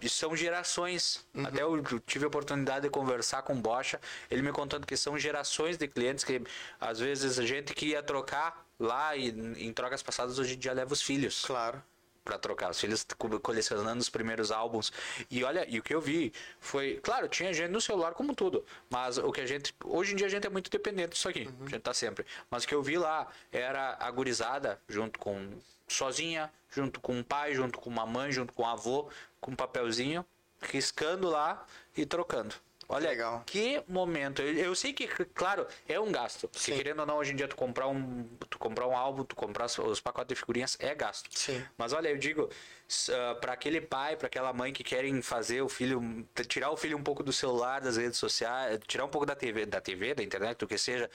e 0.00 0.08
são 0.08 0.36
gerações. 0.36 1.26
Uhum. 1.34 1.46
Até 1.46 1.62
eu 1.62 1.82
tive 2.06 2.24
a 2.24 2.28
oportunidade 2.28 2.82
de 2.82 2.90
conversar 2.90 3.42
com 3.42 3.54
o 3.54 3.56
Bocha, 3.56 4.00
ele 4.30 4.42
me 4.42 4.52
contando 4.52 4.86
que 4.86 4.96
são 4.96 5.18
gerações 5.18 5.76
de 5.76 5.88
clientes 5.88 6.24
que 6.24 6.42
às 6.80 6.98
vezes 6.98 7.38
a 7.38 7.46
gente 7.46 7.72
que 7.74 7.86
ia 7.86 8.02
trocar 8.02 8.66
lá 8.78 9.16
e 9.16 9.28
em 9.30 9.72
trocas 9.72 10.02
passadas 10.02 10.38
hoje 10.38 10.54
em 10.54 10.58
dia 10.58 10.72
leva 10.72 10.92
os 10.92 11.00
filhos 11.00 11.44
Claro. 11.44 11.82
para 12.22 12.38
trocar. 12.38 12.70
Os 12.70 12.78
filhos 12.80 13.06
co- 13.16 13.40
colecionando 13.40 14.00
os 14.00 14.10
primeiros 14.10 14.50
álbuns. 14.50 14.92
E 15.30 15.42
olha, 15.44 15.64
e 15.68 15.78
o 15.78 15.82
que 15.82 15.94
eu 15.94 16.00
vi 16.00 16.32
foi, 16.60 17.00
claro, 17.02 17.26
tinha 17.28 17.54
gente 17.54 17.70
no 17.70 17.80
celular 17.80 18.12
como 18.12 18.34
tudo, 18.34 18.66
mas 18.90 19.16
o 19.16 19.32
que 19.32 19.40
a 19.40 19.46
gente, 19.46 19.74
hoje 19.84 20.12
em 20.12 20.16
dia 20.16 20.26
a 20.26 20.30
gente 20.30 20.46
é 20.46 20.50
muito 20.50 20.68
dependente 20.68 21.10
disso 21.12 21.28
aqui. 21.28 21.48
A 21.64 21.68
gente 21.70 21.80
tá 21.80 21.94
sempre. 21.94 22.26
Mas 22.50 22.64
o 22.64 22.68
que 22.68 22.74
eu 22.74 22.82
vi 22.82 22.98
lá 22.98 23.28
era 23.50 23.96
a 23.98 24.10
gurizada 24.10 24.78
junto 24.88 25.18
com 25.18 25.48
sozinha, 25.86 26.52
junto 26.70 27.00
com 27.00 27.18
o 27.20 27.24
pai, 27.24 27.54
junto 27.54 27.78
com 27.78 27.88
uma 27.90 28.06
mãe, 28.06 28.30
junto 28.32 28.52
com 28.52 28.62
o 28.62 28.66
avô, 28.66 29.08
com 29.40 29.52
um 29.52 29.56
papelzinho, 29.56 30.24
riscando 30.60 31.28
lá 31.28 31.64
e 31.96 32.04
trocando. 32.04 32.54
Olha, 32.88 33.08
Legal. 33.08 33.42
que 33.44 33.82
momento. 33.88 34.40
Eu, 34.40 34.54
eu 34.54 34.74
sei 34.76 34.92
que, 34.92 35.08
claro, 35.08 35.66
é 35.88 35.98
um 35.98 36.12
gasto. 36.12 36.46
Porque 36.46 36.70
Sim. 36.70 36.76
querendo 36.76 37.00
ou 37.00 37.06
não, 37.06 37.16
hoje 37.16 37.32
em 37.32 37.36
dia 37.36 37.48
tu 37.48 37.56
comprar 37.56 37.88
um, 37.88 38.22
tu 38.48 38.58
comprar 38.60 38.86
um 38.86 38.96
álbum, 38.96 39.24
tu 39.24 39.34
comprar 39.34 39.64
os- 39.66 40.00
pacotes 40.00 40.28
de 40.28 40.36
figurinhas 40.38 40.76
é 40.78 40.94
gasto. 40.94 41.28
Sim. 41.36 41.64
Mas 41.76 41.92
olha, 41.92 42.08
eu 42.10 42.16
digo, 42.16 42.48
para 43.40 43.54
aquele 43.54 43.80
pai, 43.80 44.14
para 44.16 44.28
aquela 44.28 44.52
mãe 44.52 44.72
que 44.72 44.84
querem 44.84 45.20
fazer 45.20 45.62
o 45.62 45.68
filho, 45.68 46.00
tirar 46.48 46.70
o 46.70 46.76
filho 46.76 46.96
um 46.96 47.02
pouco 47.02 47.24
do 47.24 47.32
celular, 47.32 47.80
das 47.80 47.96
redes 47.96 48.18
sociais, 48.20 48.78
tirar 48.86 49.04
um 49.04 49.08
pouco 49.08 49.26
da 49.26 49.34
TV, 49.34 49.66
da 49.66 49.80
TV, 49.80 50.14
da 50.14 50.22
internet, 50.22 50.56
do 50.58 50.68
que 50.68 50.78
seja, 50.78 51.10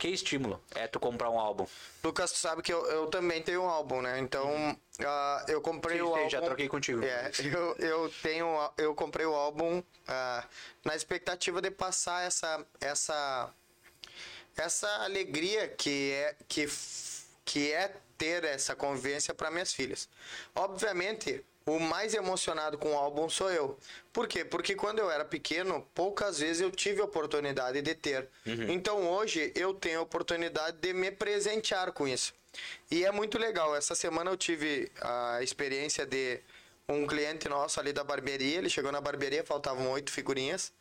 que 0.00 0.08
estímulo 0.08 0.58
é 0.74 0.88
tu 0.88 0.98
comprar 0.98 1.28
um 1.28 1.38
álbum. 1.38 1.66
Lucas, 2.02 2.32
tu 2.32 2.38
sabe 2.38 2.62
que 2.62 2.72
eu, 2.72 2.84
eu 2.86 3.06
também 3.08 3.42
tenho 3.42 3.62
um 3.62 3.68
álbum, 3.68 4.00
né? 4.00 4.18
Então, 4.18 4.74
ah, 5.00 5.44
eu 5.46 5.60
comprei 5.60 5.98
Sim, 5.98 6.02
o 6.02 6.14
álbum. 6.14 6.30
já 6.30 6.40
troquei 6.40 6.68
contigo. 6.68 7.04
É, 7.04 7.30
eu, 7.44 7.76
eu 7.76 8.12
tenho, 8.22 8.46
eu 8.78 8.94
comprei 8.94 9.26
o 9.26 9.34
álbum 9.34 9.82
ah, 10.08 10.44
na 10.82 10.96
expectativa 10.96 11.60
de 11.60 11.70
passar 11.70 12.26
essa, 12.26 12.66
essa, 12.80 13.54
essa 14.56 14.88
alegria 15.04 15.68
que 15.68 16.12
é, 16.12 16.34
que, 16.48 16.66
que 17.44 17.70
é 17.70 17.94
ter 18.16 18.42
essa 18.44 18.74
convivência 18.74 19.34
para 19.34 19.50
minhas 19.50 19.74
filhas. 19.74 20.08
Obviamente, 20.54 21.44
o 21.66 21.78
mais 21.78 22.14
emocionado 22.14 22.78
com 22.78 22.92
o 22.92 22.96
álbum 22.96 23.28
sou 23.28 23.50
eu. 23.50 23.78
Por 24.12 24.26
quê? 24.26 24.44
Porque 24.44 24.74
quando 24.74 24.98
eu 24.98 25.10
era 25.10 25.24
pequeno, 25.24 25.86
poucas 25.94 26.38
vezes 26.38 26.62
eu 26.62 26.70
tive 26.70 27.00
oportunidade 27.00 27.80
de 27.82 27.94
ter. 27.94 28.28
Então 28.70 29.08
hoje 29.08 29.52
eu 29.54 29.74
tenho 29.74 30.00
a 30.00 30.02
oportunidade 30.02 30.78
de 30.78 30.92
me 30.92 31.10
presentear 31.10 31.92
com 31.92 32.08
isso. 32.08 32.34
E 32.90 33.04
é 33.04 33.12
muito 33.12 33.38
legal. 33.38 33.76
Essa 33.76 33.94
semana 33.94 34.30
eu 34.30 34.36
tive 34.36 34.90
a 35.00 35.42
experiência 35.42 36.04
de 36.04 36.40
um 36.88 37.06
cliente 37.06 37.48
nosso 37.48 37.78
ali 37.78 37.92
da 37.92 38.02
barbearia. 38.02 38.58
Ele 38.58 38.68
chegou 38.68 38.90
na 38.90 39.00
barbearia, 39.00 39.44
faltavam 39.44 39.90
oito 39.92 40.10
figurinhas. 40.10 40.72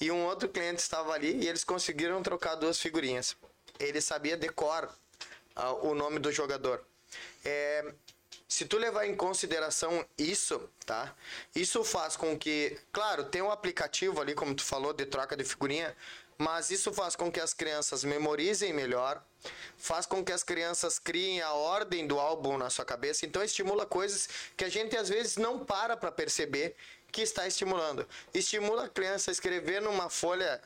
E 0.00 0.10
um 0.10 0.24
outro 0.24 0.48
cliente 0.48 0.80
estava 0.80 1.12
ali 1.12 1.36
e 1.42 1.48
eles 1.48 1.64
conseguiram 1.64 2.22
trocar 2.22 2.54
duas 2.54 2.78
figurinhas. 2.78 3.36
Ele 3.80 4.00
sabia 4.00 4.36
de 4.36 4.48
cor 4.48 4.88
ah, 5.54 5.72
o 5.72 5.94
nome 5.94 6.18
do 6.18 6.30
jogador. 6.30 6.84
É, 7.44 7.84
se 8.48 8.64
tu 8.64 8.78
levar 8.78 9.06
em 9.06 9.16
consideração 9.16 10.04
isso, 10.16 10.68
tá? 10.84 11.14
Isso 11.54 11.82
faz 11.82 12.16
com 12.16 12.38
que, 12.38 12.78
claro, 12.92 13.24
tem 13.24 13.42
um 13.42 13.50
aplicativo 13.50 14.20
ali, 14.20 14.34
como 14.34 14.54
tu 14.54 14.64
falou, 14.64 14.92
de 14.92 15.04
troca 15.04 15.36
de 15.36 15.44
figurinha, 15.44 15.96
mas 16.38 16.70
isso 16.70 16.92
faz 16.92 17.16
com 17.16 17.30
que 17.32 17.40
as 17.40 17.54
crianças 17.54 18.04
memorizem 18.04 18.72
melhor, 18.72 19.22
faz 19.76 20.06
com 20.06 20.24
que 20.24 20.32
as 20.32 20.42
crianças 20.42 20.98
criem 20.98 21.40
a 21.40 21.52
ordem 21.52 22.06
do 22.06 22.20
álbum 22.20 22.58
na 22.58 22.70
sua 22.70 22.84
cabeça, 22.84 23.24
então 23.26 23.42
estimula 23.42 23.86
coisas 23.86 24.28
que 24.56 24.64
a 24.64 24.68
gente 24.68 24.96
às 24.96 25.08
vezes 25.08 25.36
não 25.36 25.64
para 25.64 25.96
para 25.96 26.12
perceber 26.12 26.76
que 27.10 27.22
está 27.22 27.46
estimulando. 27.46 28.06
Estimula 28.34 28.84
a 28.84 28.88
criança 28.88 29.30
a 29.30 29.32
escrever 29.32 29.80
numa 29.80 30.10
folha 30.10 30.60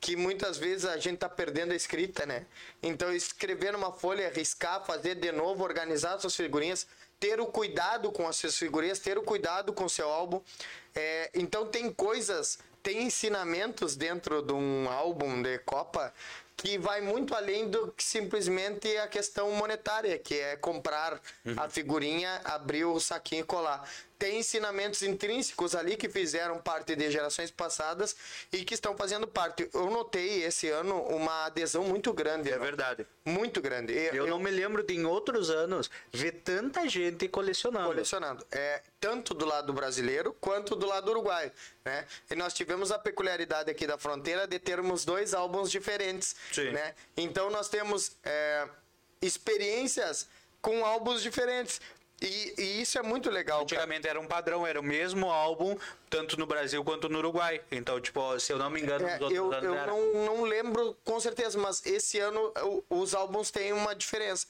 que 0.00 0.16
muitas 0.16 0.58
vezes 0.58 0.84
a 0.84 0.98
gente 0.98 1.16
tá 1.16 1.30
perdendo 1.30 1.72
a 1.72 1.76
escrita, 1.76 2.26
né? 2.26 2.44
Então 2.82 3.10
escrever 3.14 3.72
numa 3.72 3.90
folha, 3.90 4.30
riscar, 4.30 4.84
fazer 4.84 5.14
de 5.14 5.32
novo, 5.32 5.64
organizar 5.64 6.18
suas 6.18 6.36
figurinhas, 6.36 6.86
ter 7.24 7.40
o 7.40 7.46
cuidado 7.46 8.12
com 8.12 8.28
as 8.28 8.36
suas 8.36 8.54
figurinhas, 8.54 8.98
ter 8.98 9.16
o 9.16 9.22
cuidado 9.22 9.72
com 9.72 9.86
o 9.86 9.88
seu 9.88 10.10
álbum. 10.10 10.42
É, 10.94 11.30
então 11.32 11.66
tem 11.66 11.90
coisas, 11.90 12.58
tem 12.82 13.04
ensinamentos 13.04 13.96
dentro 13.96 14.42
de 14.42 14.52
um 14.52 14.90
álbum 14.90 15.40
de 15.40 15.58
Copa 15.60 16.12
que 16.54 16.76
vai 16.76 17.00
muito 17.00 17.34
além 17.34 17.70
do 17.70 17.90
que 17.92 18.04
simplesmente 18.04 18.94
a 18.98 19.08
questão 19.08 19.50
monetária, 19.52 20.18
que 20.18 20.34
é 20.34 20.54
comprar 20.56 21.18
a 21.56 21.68
figurinha, 21.68 22.42
abrir 22.44 22.84
o 22.84 23.00
saquinho 23.00 23.40
e 23.40 23.44
colar. 23.44 23.88
Tem 24.24 24.38
ensinamentos 24.38 25.02
intrínsecos 25.02 25.74
ali 25.74 25.98
que 25.98 26.08
fizeram 26.08 26.58
parte 26.58 26.96
de 26.96 27.10
gerações 27.10 27.50
passadas 27.50 28.16
e 28.50 28.64
que 28.64 28.72
estão 28.72 28.96
fazendo 28.96 29.28
parte. 29.28 29.68
Eu 29.74 29.90
notei 29.90 30.44
esse 30.44 30.70
ano 30.70 30.98
uma 31.08 31.44
adesão 31.44 31.84
muito 31.84 32.10
grande. 32.10 32.50
É 32.50 32.58
verdade. 32.58 33.06
Muito 33.22 33.60
grande. 33.60 33.92
Eu, 33.92 34.26
não 34.26 34.38
me 34.38 34.50
lembro 34.50 34.82
de 34.82 34.94
em 34.94 35.04
outros 35.04 35.50
anos 35.50 35.90
ver 36.10 36.32
tanta 36.42 36.88
gente 36.88 37.28
colecionando. 37.28 37.88
colecionando. 37.88 38.46
É, 38.50 38.80
tanto 38.98 39.34
do 39.34 39.44
lado 39.44 39.74
brasileiro 39.74 40.34
quanto 40.40 40.74
do 40.74 40.86
lado 40.86 41.10
uruguaio. 41.10 41.52
Né? 41.84 42.06
E 42.30 42.34
nós 42.34 42.54
tivemos 42.54 42.90
a 42.90 42.98
peculiaridade 42.98 43.70
aqui 43.70 43.86
da 43.86 43.98
fronteira 43.98 44.46
de 44.46 44.58
termos 44.58 45.04
dois 45.04 45.34
álbuns 45.34 45.70
diferentes. 45.70 46.34
Sim. 46.50 46.70
Né? 46.70 46.94
Então 47.14 47.50
nós 47.50 47.68
temos 47.68 48.12
é, 48.24 48.66
experiências 49.20 50.26
com 50.62 50.82
álbuns 50.82 51.20
diferentes. 51.20 51.78
E, 52.24 52.54
e 52.58 52.80
isso 52.82 52.98
é 52.98 53.02
muito 53.02 53.30
legal. 53.30 53.58
cara. 53.58 53.62
Antigamente 53.64 54.08
era 54.08 54.18
um 54.18 54.26
padrão, 54.26 54.66
era 54.66 54.80
o 54.80 54.82
mesmo 54.82 55.30
álbum, 55.30 55.76
tanto 56.08 56.38
no 56.38 56.46
Brasil 56.46 56.82
quanto 56.82 57.08
no 57.08 57.18
Uruguai. 57.18 57.60
Então, 57.70 58.00
tipo, 58.00 58.38
se 58.40 58.52
eu 58.52 58.58
não 58.58 58.70
me 58.70 58.80
engano, 58.80 59.06
É, 59.06 59.12
nos 59.12 59.20
outros 59.20 59.36
eu 59.38 59.52
anos 59.52 59.64
eu 59.64 59.74
era. 59.74 59.86
não, 59.86 60.12
não 60.24 60.42
lembro 60.44 60.96
com 61.04 61.20
certeza, 61.20 61.58
mas 61.58 61.84
esse 61.84 62.18
ano 62.18 62.52
os 62.88 63.14
álbuns 63.14 63.50
têm 63.50 63.72
uma 63.72 63.94
diferença. 63.94 64.46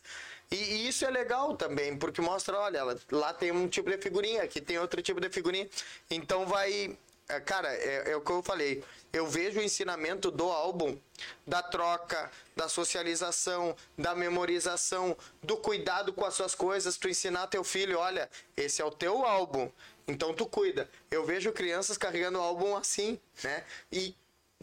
E, 0.50 0.88
isso 0.88 1.04
é 1.04 1.10
legal 1.10 1.56
também, 1.56 1.96
porque 1.96 2.20
mostra, 2.20 2.56
olha, 2.58 2.82
lá 3.10 3.32
tem 3.32 3.50
um 3.50 3.66
tipo 3.66 3.90
de 3.90 3.98
figurinha, 3.98 4.42
aqui 4.42 4.60
tem 4.60 4.78
outro 4.78 5.02
tipo 5.02 5.20
de 5.20 5.28
figurinha. 5.28 5.68
Então 6.10 6.46
vai. 6.46 6.96
É, 7.28 7.40
Cara, 7.40 7.72
é, 7.72 8.10
é 8.10 8.16
o 8.16 8.20
que 8.20 8.30
eu 8.30 8.42
falei. 8.42 8.84
Eu 9.12 9.26
vejo 9.26 9.60
o 9.60 9.62
ensinamento 9.62 10.30
do 10.30 10.50
álbum, 10.50 10.98
da 11.46 11.62
troca, 11.62 12.30
da 12.56 12.68
socialização, 12.68 13.76
da 13.96 14.14
memorização, 14.14 15.16
do 15.42 15.56
cuidado 15.56 16.12
com 16.12 16.24
as 16.24 16.34
suas 16.34 16.54
coisas. 16.54 16.96
Tu 16.96 17.08
ensinar 17.08 17.46
teu 17.46 17.64
filho, 17.64 17.98
olha, 17.98 18.28
esse 18.56 18.82
é 18.82 18.84
o 18.84 18.90
teu 18.90 19.24
álbum. 19.24 19.70
Então 20.06 20.34
tu 20.34 20.46
cuida. 20.46 20.90
Eu 21.10 21.24
vejo 21.24 21.52
crianças 21.52 21.96
carregando 21.96 22.38
álbum 22.38 22.76
assim, 22.76 23.18
né? 23.42 23.64
E 23.90 24.14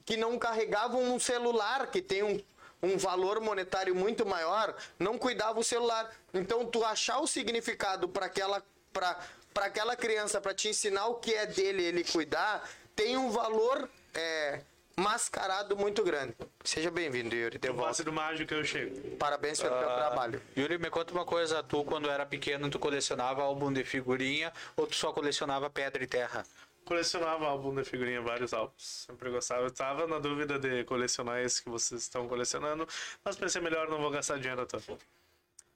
que 0.05 0.17
não 0.17 0.37
carregavam 0.37 1.01
um 1.01 1.19
celular 1.19 1.89
que 1.89 2.01
tem 2.01 2.23
um, 2.23 2.39
um 2.83 2.97
valor 2.97 3.39
monetário 3.39 3.95
muito 3.95 4.25
maior, 4.25 4.75
não 4.99 5.17
cuidava 5.17 5.59
o 5.59 5.63
celular. 5.63 6.11
Então 6.33 6.65
tu 6.65 6.83
achar 6.83 7.19
o 7.19 7.27
significado 7.27 8.07
para 8.07 8.25
aquela 8.25 8.63
para 8.91 9.17
para 9.53 9.65
aquela 9.65 9.95
criança, 9.95 10.39
para 10.41 10.53
te 10.53 10.69
ensinar 10.69 11.07
o 11.07 11.15
que 11.15 11.33
é 11.33 11.45
dele, 11.45 11.83
ele 11.83 12.03
cuidar, 12.03 12.67
tem 12.95 13.17
um 13.17 13.29
valor 13.29 13.89
é, 14.13 14.61
mascarado 14.95 15.75
muito 15.75 16.03
grande. 16.03 16.35
Seja 16.63 16.91
bem-vindo, 16.91 17.35
Yuri. 17.35 17.57
De 17.57 17.67
Eu 17.67 17.73
volta. 17.73 17.89
passe 17.89 18.03
do 18.03 18.13
mágico 18.13 18.53
eu 18.53 18.63
chego. 18.63 19.17
Parabéns 19.17 19.59
pelo 19.61 19.77
teu 19.77 19.87
trabalho. 19.87 20.41
Yuri, 20.57 20.77
me 20.77 20.89
conta 20.89 21.13
uma 21.13 21.25
coisa, 21.25 21.61
tu 21.63 21.83
quando 21.83 22.09
era 22.09 22.25
pequeno, 22.25 22.69
tu 22.69 22.79
colecionava 22.79 23.41
álbum 23.43 23.71
de 23.71 23.83
figurinha 23.83 24.51
ou 24.75 24.87
tu 24.87 24.95
só 24.95 25.11
colecionava 25.11 25.69
pedra 25.69 26.03
e 26.03 26.07
terra? 26.07 26.45
Colecionava 26.85 27.45
álbum 27.45 27.73
de 27.75 27.83
figurinha, 27.83 28.21
vários 28.21 28.53
álbuns. 28.53 29.05
Sempre 29.07 29.29
gostava. 29.29 29.63
Eu 29.63 29.71
tava 29.71 30.07
na 30.07 30.19
dúvida 30.19 30.57
de 30.59 30.83
colecionar 30.85 31.39
esse 31.39 31.63
que 31.63 31.69
vocês 31.69 32.01
estão 32.01 32.27
colecionando, 32.27 32.87
mas 33.23 33.35
pensei 33.35 33.61
melhor, 33.61 33.87
não 33.87 33.99
vou 34.01 34.09
gastar 34.09 34.39
dinheiro 34.39 34.61
à 34.61 34.65
toa. 34.65 34.81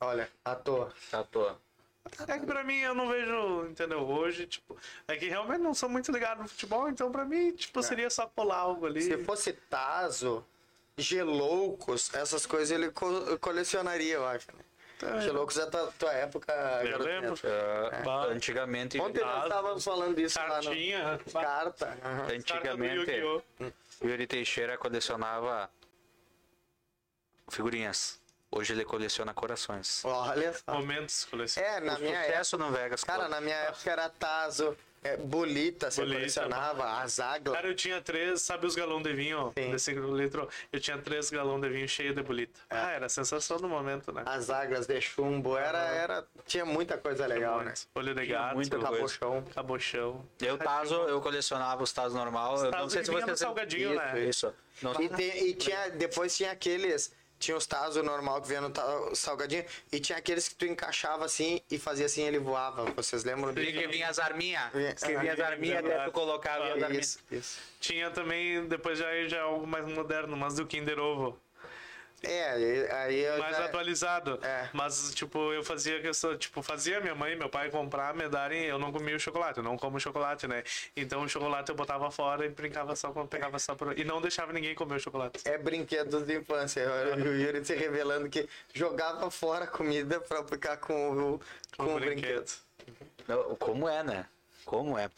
Olha, 0.01 0.30
à 0.43 0.55
toa. 0.55 0.91
À 1.13 1.23
toa. 1.23 1.59
É 2.28 2.39
que 2.39 2.45
pra 2.45 2.64
mim 2.64 2.78
eu 2.80 2.93
não 2.95 3.10
vejo, 3.10 3.66
entendeu? 3.68 3.99
Hoje, 4.08 4.45
tipo, 4.47 4.78
é 5.08 5.16
que 5.18 5.28
realmente 5.28 5.62
não 5.62 5.74
sou 5.74 5.89
muito 5.89 6.12
ligado 6.12 6.41
no 6.43 6.47
futebol, 6.47 6.88
então 6.88 7.12
pra 7.12 7.26
mim, 7.26 7.51
tipo, 7.51 7.82
seria 7.84 8.10
só 8.10 8.28
colar 8.28 8.58
algo 8.58 8.86
ali. 8.86 9.01
Se 9.01 9.18
fosse 9.24 9.51
Tazo, 9.53 10.45
Geloucos, 10.97 12.14
essas 12.14 12.45
coisas 12.45 12.72
ele 12.72 12.91
co- 12.91 13.38
colecionaria, 13.39 14.16
eu 14.16 14.26
acho. 14.26 14.47
Né? 14.56 14.64
Tá, 14.99 15.20
Geloucos 15.20 15.58
é 15.58 15.66
tua, 15.66 15.91
tua 15.99 16.14
época. 16.14 16.53
Eu 16.86 16.99
lembro. 16.99 17.36
Bah. 18.06 18.28
Antigamente, 18.28 18.97
Ontem 19.01 19.22
nós 19.22 19.43
estávamos 19.43 19.84
falando 19.84 20.16
disso 20.16 20.39
lá 20.39 20.47
Cartinha. 20.62 21.18
no... 21.26 21.32
Carta. 21.34 21.97
do 22.28 22.34
antigamente! 22.34 23.12
Yuri 24.01 24.26
Teixeira 24.28 24.78
colecionava 24.78 25.70
figurinhas. 27.49 28.22
Hoje 28.56 28.72
ele 28.72 28.86
coleciona 28.86 29.34
corações. 29.34 30.01
Olha 30.06 30.53
só. 30.53 30.74
Momentos 30.76 31.26
colecionados. 31.26 31.78
É, 31.78 31.86
na 31.86 31.95
O 31.97 31.99
minha 31.99 32.14
época. 32.18 32.32
sucesso 32.32 32.58
no 32.58 32.72
Vegas 32.72 33.03
Cara, 33.03 33.20
Club. 33.20 33.32
na 33.32 33.41
minha 33.41 33.56
época 33.58 33.91
era 33.91 34.08
Tazo, 34.10 34.78
É, 35.03 35.18
bolita, 35.18 35.91
você 35.91 36.01
Bolita, 36.01 36.18
colecionava, 36.20 36.84
a 37.01 37.06
Zagla. 37.08 37.53
Cara, 37.53 37.68
eu 37.68 37.76
tinha 37.76 38.01
três, 38.01 38.41
sabe 38.41 38.66
os 38.66 38.74
galões 38.76 39.03
de 39.03 39.14
vinho 39.14 39.51
Sim. 39.56 39.70
de 39.72 39.78
5 39.80 39.99
litros? 40.16 40.47
Eu 40.72 40.80
tinha 40.80 40.97
três 40.97 41.30
galões 41.30 41.62
de 41.62 41.70
vinho 41.70 41.88
cheio 41.88 42.12
de 42.16 42.24
bolita. 42.24 42.58
Ah, 42.70 42.91
era 42.91 43.06
a 43.06 43.10
sensação 43.10 43.58
do 43.58 43.68
momento, 43.68 44.12
né? 44.14 44.24
As 44.26 44.45
Zaglas 44.45 44.88
de 44.88 44.99
chumbo, 45.01 45.58
era, 45.58 45.78
era, 45.78 46.26
tinha 46.47 46.66
muita 46.66 46.97
coisa 46.97 47.28
legal, 47.28 47.62
né? 47.62 47.74
Olho 47.93 48.16
de 48.16 48.26
gato, 48.26 48.56
muita 48.56 48.78
coisa. 48.80 48.93
Cabochão. 48.95 49.43
cabochão. 49.53 50.26
Eu 50.41 50.58
tazo, 50.58 50.95
eu 50.95 51.20
colecionava 51.22 51.84
os 51.84 51.91
tazos 51.93 52.18
normal. 52.18 52.56
Eu 52.66 52.72
não 52.72 52.89
sei 52.89 53.01
que 53.01 53.06
se 53.06 53.12
vinha 53.12 53.26
você 53.26 53.32
no 53.32 53.38
salgadinho, 53.38 53.89
isso, 53.91 53.99
né? 54.01 54.20
Isso. 54.22 54.53
Não 54.82 54.99
E, 55.01 55.10
tem- 55.10 55.49
e 55.49 55.53
tinha, 55.53 55.89
depois 55.91 56.36
tinha 56.36 56.51
aqueles, 56.51 57.14
tinha 57.39 57.55
os 57.57 57.65
tazos 57.65 58.03
normal 58.03 58.41
que 58.41 58.47
vinha 58.47 58.61
no 58.61 59.15
salgadinho, 59.15 59.65
e 59.91 59.99
tinha 59.99 60.17
aqueles 60.17 60.47
que 60.47 60.55
tu 60.55 60.65
encaixava 60.65 61.25
assim 61.25 61.61
e 61.69 61.77
fazia 61.77 62.05
assim 62.05 62.23
ele 62.23 62.39
voava. 62.39 62.86
Vocês 62.91 63.23
lembram 63.23 63.51
E 63.51 63.73
que 63.73 63.88
vinha 63.88 64.09
as 64.09 64.19
arminhas. 64.19 64.71
Que 64.71 65.17
vinha 65.17 65.33
as 65.33 65.39
Ah, 65.39 65.47
arminhas, 65.47 65.86
até 65.86 66.05
tu 66.05 66.11
colocava 66.11 66.73
as 66.73 66.83
arminhas. 66.83 67.05
Isso, 67.05 67.19
isso. 67.31 67.59
Tinha 67.79 68.09
também, 68.11 68.65
depois 68.67 68.97
já, 68.97 69.07
já 69.27 69.41
algo 69.43 69.67
mais 69.67 69.86
moderno, 69.86 70.36
mas 70.36 70.55
do 70.55 70.65
Kinder 70.65 70.99
Ovo. 70.99 71.39
É, 72.24 72.88
aí- 72.91 73.20
eu 73.20 73.38
mais 73.38 73.55
já- 73.57 73.66
atualizado. 73.66 74.39
É. 74.41 74.70
Mas, 74.74 75.13
tipo, 75.13 75.53
eu 75.53 75.63
fazia 75.63 76.01
questão, 76.01 76.36
tipo, 76.38 76.61
fazia 76.63 76.99
minha 76.99 77.13
mãe 77.13 77.34
e 77.34 77.36
meu 77.36 77.49
pai 77.49 77.70
comprar, 77.70 78.16
me 78.16 78.28
darem, 78.28 78.63
eu 78.63 78.80
não 78.80 78.91
comia 78.91 79.16
o 79.16 79.20
chocolate, 79.20 79.57
eu 79.59 79.63
não 79.63 79.78
como 79.78 79.99
chocolate, 79.99 80.47
né? 80.47 80.63
Então 80.95 81.22
o 81.22 81.30
chocolate 81.30 81.70
eu 81.70 81.76
botava 81.76 82.09
fora 82.09 82.45
e 82.45 82.49
brincava 82.49 82.95
só 82.95 83.11
quando 83.11 83.28
pegava 83.28 83.59
só 83.59 83.76
por... 83.76 83.97
E 83.99 84.03
não 84.03 84.20
deixava 84.22 84.51
ninguém 84.53 84.74
comer 84.74 84.95
o 84.95 84.99
chocolate. 84.99 85.39
É 85.45 85.57
brinquedos 85.57 86.26
de 86.26 86.38
infância. 86.38 86.84
O 87.16 87.20
Yuri 87.36 87.63
se 87.63 87.76
revelando 87.76 88.28
que 88.30 88.47
jogava 88.74 89.30
fora 89.30 89.66
a 89.66 89.68
comida 89.68 90.20
pra 90.20 90.43
ficar 90.43 90.78
com 90.78 91.11
o, 91.11 91.41
com 91.78 91.86
Com 91.86 91.95
o 91.95 91.99
brinquedo. 91.99 92.51
Não, 93.28 93.55
Como 93.55 93.88
é, 93.88 94.03
né? 94.03 94.26
Como 94.66 94.97
é? 94.97 95.09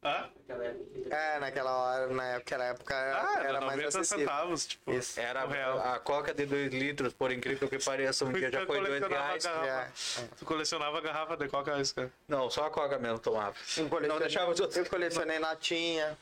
Ah, 0.00 0.28
É, 1.10 1.40
naquela 1.40 1.72
hora, 1.76 2.06
naquela 2.14 2.64
época 2.66 2.94
ah 2.94 3.34
era 3.40 3.48
era 3.48 3.60
mais 3.60 3.72
90 3.78 3.88
acessível. 3.88 4.18
centavos, 4.26 4.66
tipo, 4.66 4.92
Isso. 4.92 5.18
Era 5.18 5.44
real. 5.44 5.78
a 5.80 5.98
coca 5.98 6.32
de 6.32 6.46
2 6.46 6.72
litros, 6.72 7.12
por 7.12 7.32
incrível 7.32 7.68
que 7.68 7.78
pareça, 7.80 8.24
um 8.24 8.30
dia 8.32 8.48
já 8.50 8.64
foi 8.64 8.78
2 8.78 8.86
colecionava 8.88 9.26
reais. 9.26 9.44
garrafa. 9.44 10.20
É. 10.20 10.28
Tu 10.38 10.44
colecionava 10.44 11.00
garrafa 11.00 11.36
de 11.36 11.48
coca 11.48 11.80
isso, 11.80 11.94
cara? 11.96 12.12
Não, 12.28 12.48
só 12.48 12.66
a 12.66 12.70
coca 12.70 12.96
mesmo 12.98 13.18
tomava. 13.18 13.54
Eu 13.76 13.82
Não 13.82 13.90
colecionei- 13.90 14.20
deixava 14.20 14.50
os 14.52 14.60
outros. 14.60 14.76
Eu 14.76 14.86
colecionei 14.86 15.38
latinha. 15.40 16.16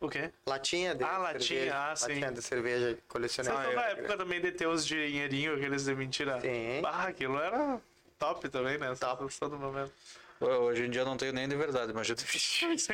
O 0.00 0.08
quê? 0.08 0.30
Latinha 0.46 0.94
de 0.94 1.02
Ah, 1.02 1.18
latinha, 1.18 1.40
cerveja. 1.42 1.74
ah, 1.90 1.96
sim. 1.96 2.06
Latinha 2.06 2.32
de 2.32 2.42
cerveja. 2.42 2.98
Colecionei. 3.08 3.52
Eu- 3.52 3.58
estão 3.58 3.74
na 3.74 3.82
época 3.88 4.16
também 4.16 4.40
de 4.40 4.52
ter 4.52 4.68
os 4.68 4.86
dinheirinhos, 4.86 5.56
aqueles 5.58 5.84
de 5.86 5.94
mentira? 5.96 6.40
Sim. 6.40 6.82
Ah, 6.84 7.08
aquilo 7.08 7.36
era 7.40 7.80
top 8.16 8.48
também, 8.48 8.78
né? 8.78 8.94
Top. 8.94 9.26
Todo 9.40 9.58
momento. 9.58 9.92
Hoje 10.40 10.86
em 10.86 10.90
dia 10.90 11.02
eu 11.02 11.06
não 11.06 11.16
tenho 11.16 11.32
nem 11.32 11.48
de 11.48 11.56
verdade, 11.56 11.92
mas 11.92 12.08
eu 12.08 12.16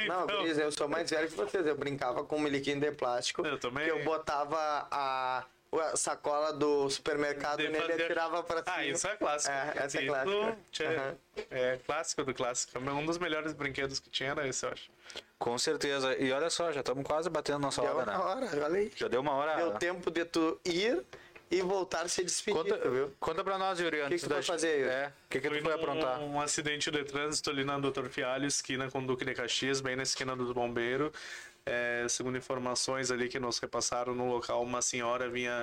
Não, 0.07 0.25
Então, 0.25 0.43
Cris, 0.43 0.59
eu 0.59 0.73
sou 0.73 0.89
mais 0.89 1.11
velho 1.11 1.29
que 1.29 1.35
vocês. 1.37 1.67
Eu 1.67 1.77
brincava 1.77 2.25
com 2.25 2.37
um 2.37 2.41
miliquinho 2.41 2.81
de 2.81 2.91
plástico. 2.93 3.47
Eu 3.47 3.59
também. 3.59 3.85
Que 3.85 3.91
eu 3.91 4.03
botava 4.05 4.87
a, 4.91 5.45
sacola 5.95 6.53
do 6.53 6.89
supermercado 6.89 7.59
De 7.59 7.69
nele 7.69 7.85
e 7.85 7.91
fazer- 7.91 8.05
atirava 8.05 8.43
pra 8.43 8.59
cima. 8.63 8.77
Ah, 8.77 8.85
isso 8.87 9.07
é 9.09 9.17
clássico. 9.17 9.53
É, 9.53 9.73
essa 9.77 9.99
é 10.01 10.07
clássica. 10.07 10.59
tchê, 10.73 10.85
Aham. 10.87 11.15
É 11.51 11.79
clássico 11.85 12.25
do 12.25 12.33
clássico. 12.35 12.79
Um 12.79 13.05
dos 13.05 13.19
melhores 13.19 13.53
brinquedos 13.53 13.99
que 13.99 14.09
tinha 14.09 14.31
era 14.31 14.47
esse, 14.49 14.65
eu 14.65 14.71
acho. 14.71 14.91
Com 15.39 15.59
certeza. 15.59 16.17
E 16.17 16.33
olha 16.33 16.49
só, 16.49 16.73
já 16.73 16.81
estamos 16.81 17.05
quase 17.05 17.29
batendo 17.29 17.59
nossa 17.59 17.83
Deu 17.83 17.91
hora, 17.95 18.13
uma 18.13 18.19
né? 18.19 18.25
hora, 18.47 18.65
olha 18.65 18.79
aí. 18.79 18.93
Já 18.97 19.09
deu 19.09 19.21
uma 19.21 19.33
hora. 19.33 19.57
Deu 19.57 19.73
tempo 19.73 20.11
de 20.11 20.25
tu 20.25 20.59
ir 20.65 21.05
e 21.55 21.63
voltar 21.63 22.09
se 22.09 22.25
despedir, 22.25 22.63
Conta, 22.63 22.89
viu? 22.91 23.13
conta 23.21 23.45
pra 23.45 23.57
nós, 23.59 23.79
Yuri, 23.81 24.01
antes 24.01 24.23
que 24.23 24.29
da 24.29 24.37
tu 24.37 24.43
foi 24.45 24.55
fazer, 24.55 24.79
Yuri? 24.81 24.91
É, 24.91 25.07
o 25.09 25.29
que, 25.31 25.41
que 25.41 25.49
tu 25.51 25.63
foi 25.63 25.73
aprontar? 25.73 26.21
Um 26.21 26.41
acidente 26.41 26.91
de 26.91 27.05
trânsito 27.05 27.51
ali 27.51 27.65
na 27.65 27.79
Doutor 27.79 28.09
Fialho, 28.09 28.47
esquina 28.47 28.91
com 28.91 29.05
Duque 29.05 29.25
de 29.25 29.35
Caxias, 29.35 29.81
bem 29.81 29.97
na 29.97 30.03
esquina 30.03 30.35
do 30.37 30.53
bombeiro. 30.53 31.13
É, 31.67 32.05
segundo 32.11 32.37
informações 32.37 33.11
ali 33.11 33.29
que 33.29 33.39
nos 33.39 33.59
repassaram 33.59 34.15
no 34.15 34.29
local, 34.31 34.63
uma 34.63 34.83
senhora 34.83 35.29
vinha 35.31 35.63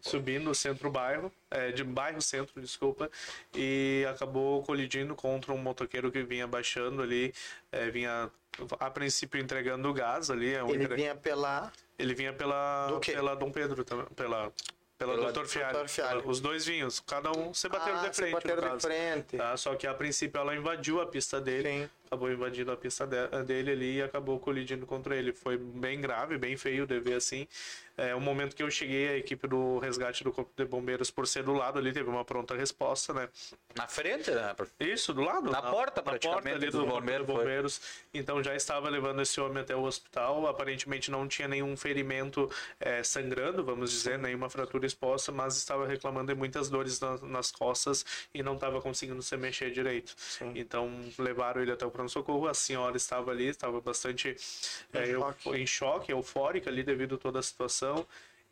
subindo 0.00 0.50
o 0.50 0.54
centro-bairro, 0.54 1.30
é, 1.50 1.70
de 1.72 1.84
bairro-centro, 1.84 2.60
desculpa, 2.60 3.10
e 3.54 4.06
acabou 4.10 4.62
colidindo 4.62 5.14
contra 5.14 5.52
um 5.52 5.58
motoqueiro 5.58 6.10
que 6.10 6.22
vinha 6.22 6.46
baixando 6.46 7.02
ali, 7.02 7.32
é, 7.70 7.90
vinha 7.90 8.30
a 8.80 8.90
princípio 8.90 9.40
entregando 9.40 9.92
gás 9.92 10.30
ali. 10.30 10.54
é 10.54 10.60
Ele 10.62 10.84
entre- 10.84 10.96
vinha 10.96 11.14
pela. 11.14 11.72
ele 11.98 12.14
vinha 12.14 12.32
pela, 12.32 12.98
pela 13.04 13.34
Dom 13.36 13.50
Pedro 13.52 13.84
também, 13.84 14.06
pela, 14.16 14.52
pela, 14.98 15.32
Pela 15.32 15.44
Fialho. 15.46 15.78
Dr. 15.78 15.88
Fialho. 15.88 16.28
Os 16.28 16.40
dois 16.40 16.66
vinhos, 16.66 16.98
cada 17.00 17.30
um 17.30 17.54
se 17.54 17.68
bateram 17.68 17.98
ah, 18.00 18.08
de 18.08 18.16
se 18.16 18.20
frente, 18.22 18.32
bateram 18.34 18.68
no 18.68 18.76
de 18.76 18.82
frente. 18.82 19.36
Tá? 19.36 19.56
Só 19.56 19.74
que 19.76 19.86
a 19.86 19.94
princípio 19.94 20.40
ela 20.40 20.54
invadiu 20.56 21.00
a 21.00 21.06
pista 21.06 21.40
dele, 21.40 21.68
Sim. 21.84 21.90
acabou 22.06 22.30
invadindo 22.32 22.72
a 22.72 22.76
pista 22.76 23.06
de- 23.06 23.44
dele 23.44 23.70
ali 23.70 23.96
e 23.98 24.02
acabou 24.02 24.40
colidindo 24.40 24.84
contra 24.86 25.14
ele. 25.14 25.32
Foi 25.32 25.56
bem 25.56 26.00
grave, 26.00 26.36
bem 26.36 26.56
feio 26.56 26.84
de 26.84 26.98
ver 26.98 27.14
assim. 27.14 27.46
É, 27.98 28.14
o 28.14 28.20
momento 28.20 28.54
que 28.54 28.62
eu 28.62 28.70
cheguei, 28.70 29.08
a 29.08 29.16
equipe 29.16 29.48
do 29.48 29.78
resgate 29.80 30.22
do 30.22 30.30
Corpo 30.32 30.52
de 30.56 30.64
Bombeiros, 30.64 31.10
por 31.10 31.26
ser 31.26 31.42
do 31.42 31.52
lado 31.52 31.80
ali, 31.80 31.92
teve 31.92 32.08
uma 32.08 32.24
pronta 32.24 32.54
resposta, 32.54 33.12
né? 33.12 33.28
Na 33.76 33.88
frente, 33.88 34.30
né? 34.30 34.54
Isso, 34.78 35.12
do 35.12 35.20
lado. 35.20 35.50
Na 35.50 35.60
porta, 35.60 36.00
praticamente, 36.00 36.54
ali 36.56 36.66
do 36.70 36.78
do 36.78 36.86
bombeiro, 36.86 37.24
bombeiro, 37.24 37.26
foi. 37.26 37.34
bombeiros. 37.34 37.80
Então 38.14 38.40
já 38.40 38.54
estava 38.54 38.88
levando 38.88 39.20
esse 39.20 39.40
homem 39.40 39.62
até 39.64 39.74
o 39.74 39.82
hospital. 39.82 40.46
Aparentemente 40.46 41.10
não 41.10 41.26
tinha 41.26 41.48
nenhum 41.48 41.76
ferimento 41.76 42.48
eh, 42.78 43.02
sangrando, 43.02 43.64
vamos 43.64 43.90
dizer, 43.90 44.16
nenhuma 44.16 44.48
fratura 44.48 44.86
exposta, 44.86 45.32
mas 45.32 45.56
estava 45.56 45.84
reclamando 45.84 46.32
de 46.32 46.38
muitas 46.38 46.70
dores 46.70 47.00
na- 47.00 47.18
nas 47.18 47.50
costas 47.50 48.06
e 48.32 48.44
não 48.44 48.54
estava 48.54 48.80
conseguindo 48.80 49.20
se 49.22 49.36
mexer 49.36 49.72
direito. 49.72 50.14
Então 50.54 50.88
levaram 51.18 51.60
ele 51.62 51.72
até 51.72 51.84
o 51.84 51.90
pronto-socorro. 51.90 52.46
A 52.46 52.54
senhora 52.54 52.96
estava 52.96 53.32
ali, 53.32 53.46
estava 53.48 53.80
bastante 53.80 54.36
eh, 54.92 55.08
eu- 55.14 55.18
choque. 55.20 55.48
em 55.50 55.66
choque, 55.66 56.12
eufórica 56.12 56.70
ali 56.70 56.84
devido 56.84 57.16
a 57.16 57.18
toda 57.18 57.40
a 57.40 57.42
situação. 57.42 57.87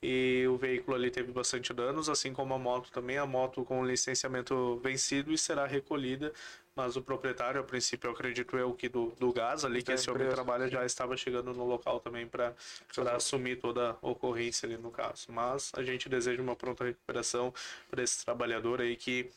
E 0.02 0.44
o 0.48 0.56
veículo 0.56 0.96
ali 0.96 1.10
teve 1.10 1.32
bastante 1.32 1.72
danos, 1.72 2.08
assim 2.08 2.32
como 2.32 2.52
a 2.54 2.58
moto 2.58 2.90
também. 2.92 3.16
A 3.16 3.26
moto 3.26 3.64
com 3.64 3.84
licenciamento 3.84 4.78
vencido 4.82 5.32
e 5.32 5.38
será 5.38 5.66
recolhida. 5.66 6.32
Mas 6.76 6.94
o 6.94 7.02
proprietário, 7.02 7.58
a 7.58 7.64
princípio, 7.64 8.06
eu 8.06 8.12
acredito 8.12 8.56
eu 8.58 8.74
que 8.74 8.86
do, 8.86 9.06
do 9.18 9.32
gás 9.32 9.64
ali 9.64 9.80
que 9.80 9.86
Da 9.86 9.94
esse 9.94 10.10
homem 10.10 10.28
trabalha 10.28 10.68
já 10.68 10.84
estava 10.84 11.16
chegando 11.16 11.54
no 11.54 11.64
local 11.64 11.98
também 12.00 12.26
para 12.26 12.54
assumir 13.14 13.56
toda 13.56 13.92
a 13.92 14.06
ocorrência 14.06 14.66
ali 14.66 14.76
no 14.76 14.90
caso. 14.90 15.26
Mas 15.30 15.72
a 15.74 15.82
gente 15.82 16.06
deseja 16.06 16.42
uma 16.42 16.54
pronta 16.54 16.84
recuperação 16.84 17.52
para 17.90 18.02
esse 18.02 18.22
trabalhador 18.22 18.82
aí 18.82 18.94
que 18.94 19.30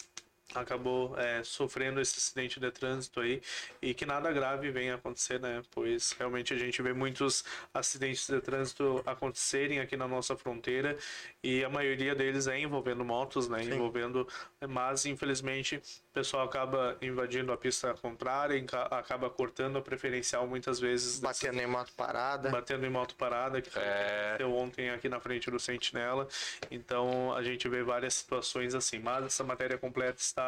acabou 0.56 1.18
é, 1.18 1.44
sofrendo 1.44 2.00
esse 2.02 2.18
acidente 2.18 2.60
de 2.60 2.72
trânsito 2.72 3.20
aí 3.20 3.42
e 3.82 3.94
que 3.94 4.06
nada 4.06 4.32
grave 4.32 4.72
venha 4.72 4.96
acontecer, 4.96 5.40
né? 5.40 5.62
Pois 5.72 6.12
realmente 6.14 6.54
a 6.54 6.58
gente 6.58 6.82
vê 6.82 6.94
muitos 6.94 7.44
acidentes 7.74 8.28
de 8.28 8.40
trânsito 8.42 9.02
acontecerem 9.06 9.80
aqui 9.80 9.96
na 9.96 10.08
nossa 10.08 10.36
fronteira 10.36 10.98
e 11.44 11.64
a 11.64 11.70
maioria 11.70 12.16
deles 12.16 12.48
é 12.48 12.60
envolvendo 12.60 13.06
motos, 13.06 13.48
né? 13.48 13.64
Envolvendo, 13.64 14.28
mas 14.68 15.06
infelizmente 15.06 15.78
o 15.78 16.14
pessoal 16.14 16.46
acaba 16.46 16.98
invadindo 17.02 17.52
a 17.52 17.58
pista 17.58 17.94
contrária, 17.94 18.64
acaba 18.92 19.30
cortando 19.30 19.78
a 19.78 19.82
preferencial 19.82 20.48
muitas 20.48 20.80
vezes, 20.80 21.20
Batendo 21.20 21.62
em 21.62 21.68
moto 21.68 21.94
parada. 21.96 22.50
batendo 22.50 22.86
em 22.86 22.90
moto 22.90 23.16
parada, 23.16 23.62
que 23.62 23.70
É. 23.78 24.30
aconteceu 24.30 24.54
ontem 24.56 24.90
aqui 24.90 25.08
na 25.08 25.20
frente 25.20 25.50
do 25.52 25.60
Sentinela. 25.60 26.28
Então 26.72 27.34
a 27.36 27.44
gente 27.44 27.68
vê 27.70 27.84
várias 27.84 28.16
situações 28.16 28.74
assim. 28.74 29.00
Mas 29.00 29.26
essa 29.26 29.44
matéria 29.44 29.78
completa 29.78 30.20
está 30.20 30.39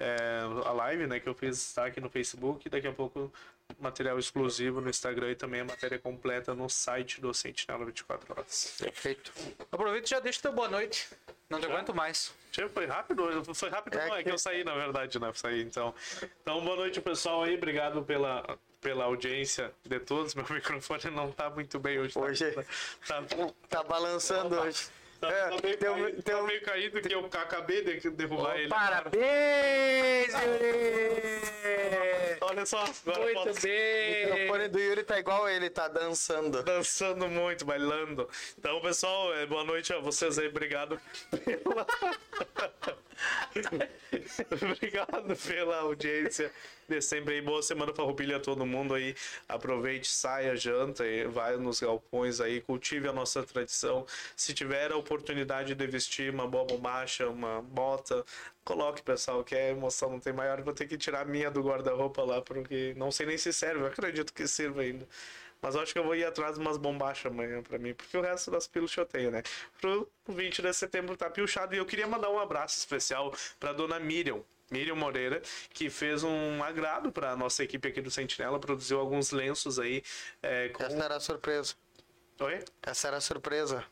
é, 0.00 0.40
a 0.64 0.72
live, 0.72 1.06
né, 1.06 1.20
que 1.20 1.28
eu 1.28 1.34
fiz 1.34 1.58
está 1.58 1.86
aqui 1.86 2.00
no 2.00 2.08
Facebook. 2.10 2.68
Daqui 2.68 2.86
a 2.86 2.92
pouco 2.92 3.32
material 3.80 4.18
exclusivo 4.18 4.80
no 4.80 4.90
Instagram 4.90 5.30
e 5.30 5.34
também 5.34 5.60
a 5.62 5.64
matéria 5.64 5.98
completa 5.98 6.54
no 6.54 6.68
site 6.68 7.20
do 7.20 7.32
Sentinela 7.32 7.84
24 7.86 8.32
horas. 8.32 8.76
Perfeito. 8.78 9.32
Aproveita 9.72 10.06
e 10.06 10.10
já 10.10 10.20
deixa 10.20 10.42
teu 10.42 10.52
boa 10.52 10.68
noite. 10.68 11.08
Não 11.48 11.58
te 11.60 11.66
aguento 11.66 11.94
mais. 11.94 12.32
Foi 12.72 12.86
rápido, 12.86 13.54
foi 13.54 13.68
rápido, 13.68 13.98
É 13.98 14.06
não, 14.08 14.14
é 14.14 14.18
que- 14.18 14.24
que 14.24 14.30
eu 14.30 14.38
saí, 14.38 14.64
na 14.64 14.74
verdade, 14.74 15.18
né? 15.18 15.30
Saí, 15.34 15.62
então. 15.62 15.94
Então, 16.42 16.62
boa 16.64 16.76
noite, 16.76 17.00
pessoal 17.00 17.42
aí. 17.42 17.54
Obrigado 17.56 18.02
pela, 18.02 18.58
pela 18.80 19.04
audiência 19.04 19.72
de 19.84 19.98
todos. 20.00 20.34
Meu 20.34 20.44
microfone 20.50 21.10
não 21.10 21.30
tá 21.32 21.50
muito 21.50 21.78
bem 21.78 21.98
hoje. 21.98 22.14
tá- 22.14 22.20
Hoje- 22.20 22.54
Tá, 23.06 23.22
Tá 23.68 23.82
balançando 23.82 24.58
hoje. 24.60 24.88
Tá, 25.26 25.32
É, 25.32 25.48
tá 25.50 25.56
meio 25.62 25.76
tem 25.78 25.88
um- 25.90 25.94
caído, 26.02 26.22
tem 26.22 26.34
tá 26.34 26.42
meio 26.42 26.62
caído 26.62 27.00
que 27.00 27.14
eu 27.14 27.26
acabei 27.26 27.82
de 27.98 28.10
derrubar 28.10 28.56
ele. 28.58 28.68
Parabéns, 28.68 30.32
Yuri! 30.34 31.44
Olha 32.40 32.66
só, 32.66 32.84
agora 33.06 33.20
Muito 33.22 33.34
posso- 33.44 33.58
O 33.58 33.62
bem! 33.62 34.26
microfone 34.26 34.68
do 34.68 34.78
Yuri 34.78 35.02
tá 35.02 35.18
igual 35.18 35.48
ele, 35.48 35.70
tá 35.70 35.88
dançando. 35.88 36.62
dançando 36.62 37.26
muito, 37.28 37.64
bailando. 37.64 38.28
Então, 38.58 38.80
pessoal, 38.80 39.34
é, 39.34 39.46
boa 39.46 39.64
noite 39.64 39.92
a 39.92 39.98
vocês 39.98 40.38
aí. 40.38 40.48
Obrigado 40.48 41.00
pela. 41.44 41.86
Obrigado 44.62 45.36
pela 45.46 45.78
audiência 45.78 46.50
de 46.88 47.00
sempre 47.00 47.34
aí. 47.34 47.40
Boa 47.40 47.62
semana 47.62 47.94
farroupilha 47.94 48.36
a 48.36 48.40
todo 48.40 48.66
mundo 48.66 48.94
aí. 48.94 49.14
Aproveite, 49.48 50.08
saia, 50.08 50.56
janta, 50.56 51.06
e 51.06 51.24
vai 51.24 51.56
nos 51.56 51.80
galpões 51.80 52.40
aí, 52.40 52.60
cultive 52.60 53.08
a 53.08 53.12
nossa 53.12 53.42
tradição. 53.42 54.06
Se 54.36 54.52
tiver 54.52 54.90
a 54.92 54.96
oportunidade 54.96 55.13
de 55.22 55.86
vestir 55.86 56.32
uma 56.32 56.46
boa 56.46 56.64
bombacha, 56.64 57.28
uma 57.28 57.62
bota, 57.62 58.24
coloque, 58.64 59.02
pessoal, 59.02 59.44
que 59.44 59.54
a 59.54 59.70
emoção 59.70 60.10
não 60.10 60.20
tem 60.20 60.32
maior. 60.32 60.60
Vou 60.62 60.74
ter 60.74 60.86
que 60.86 60.96
tirar 60.96 61.22
a 61.22 61.24
minha 61.24 61.50
do 61.50 61.62
guarda-roupa 61.62 62.22
lá, 62.22 62.40
porque 62.40 62.94
não 62.96 63.10
sei 63.10 63.26
nem 63.26 63.38
se 63.38 63.52
serve, 63.52 63.82
eu 63.82 63.86
acredito 63.86 64.32
que 64.32 64.46
sirva 64.46 64.82
ainda. 64.82 65.06
Mas 65.60 65.74
eu 65.74 65.80
acho 65.80 65.94
que 65.94 65.98
eu 65.98 66.04
vou 66.04 66.14
ir 66.14 66.24
atrás 66.24 66.56
de 66.56 66.60
umas 66.60 66.76
bombachas 66.76 67.32
amanhã 67.32 67.62
pra 67.62 67.78
mim, 67.78 67.94
porque 67.94 68.16
o 68.16 68.20
resto 68.20 68.50
das 68.50 68.66
pílulas 68.66 68.94
eu 68.96 69.06
tenho, 69.06 69.30
né? 69.30 69.42
Pro 69.80 70.06
20 70.28 70.60
de 70.60 70.72
setembro 70.74 71.16
tá 71.16 71.30
pilchado. 71.30 71.74
E 71.74 71.78
eu 71.78 71.86
queria 71.86 72.06
mandar 72.06 72.28
um 72.28 72.38
abraço 72.38 72.78
especial 72.78 73.32
pra 73.58 73.72
dona 73.72 73.98
Miriam. 73.98 74.44
Miriam 74.70 74.96
Moreira, 74.96 75.40
que 75.70 75.88
fez 75.88 76.22
um 76.22 76.62
agrado 76.62 77.10
pra 77.10 77.34
nossa 77.34 77.64
equipe 77.64 77.88
aqui 77.88 78.02
do 78.02 78.10
Sentinela, 78.10 78.58
produziu 78.58 79.00
alguns 79.00 79.30
lenços 79.30 79.78
aí. 79.78 80.02
É, 80.42 80.68
com... 80.68 80.82
Essa 80.82 81.04
era 81.04 81.16
a 81.16 81.20
surpresa. 81.20 81.74
Oi? 82.40 82.64
Essa 82.82 83.08
era 83.08 83.16
a 83.16 83.20
surpresa 83.20 83.84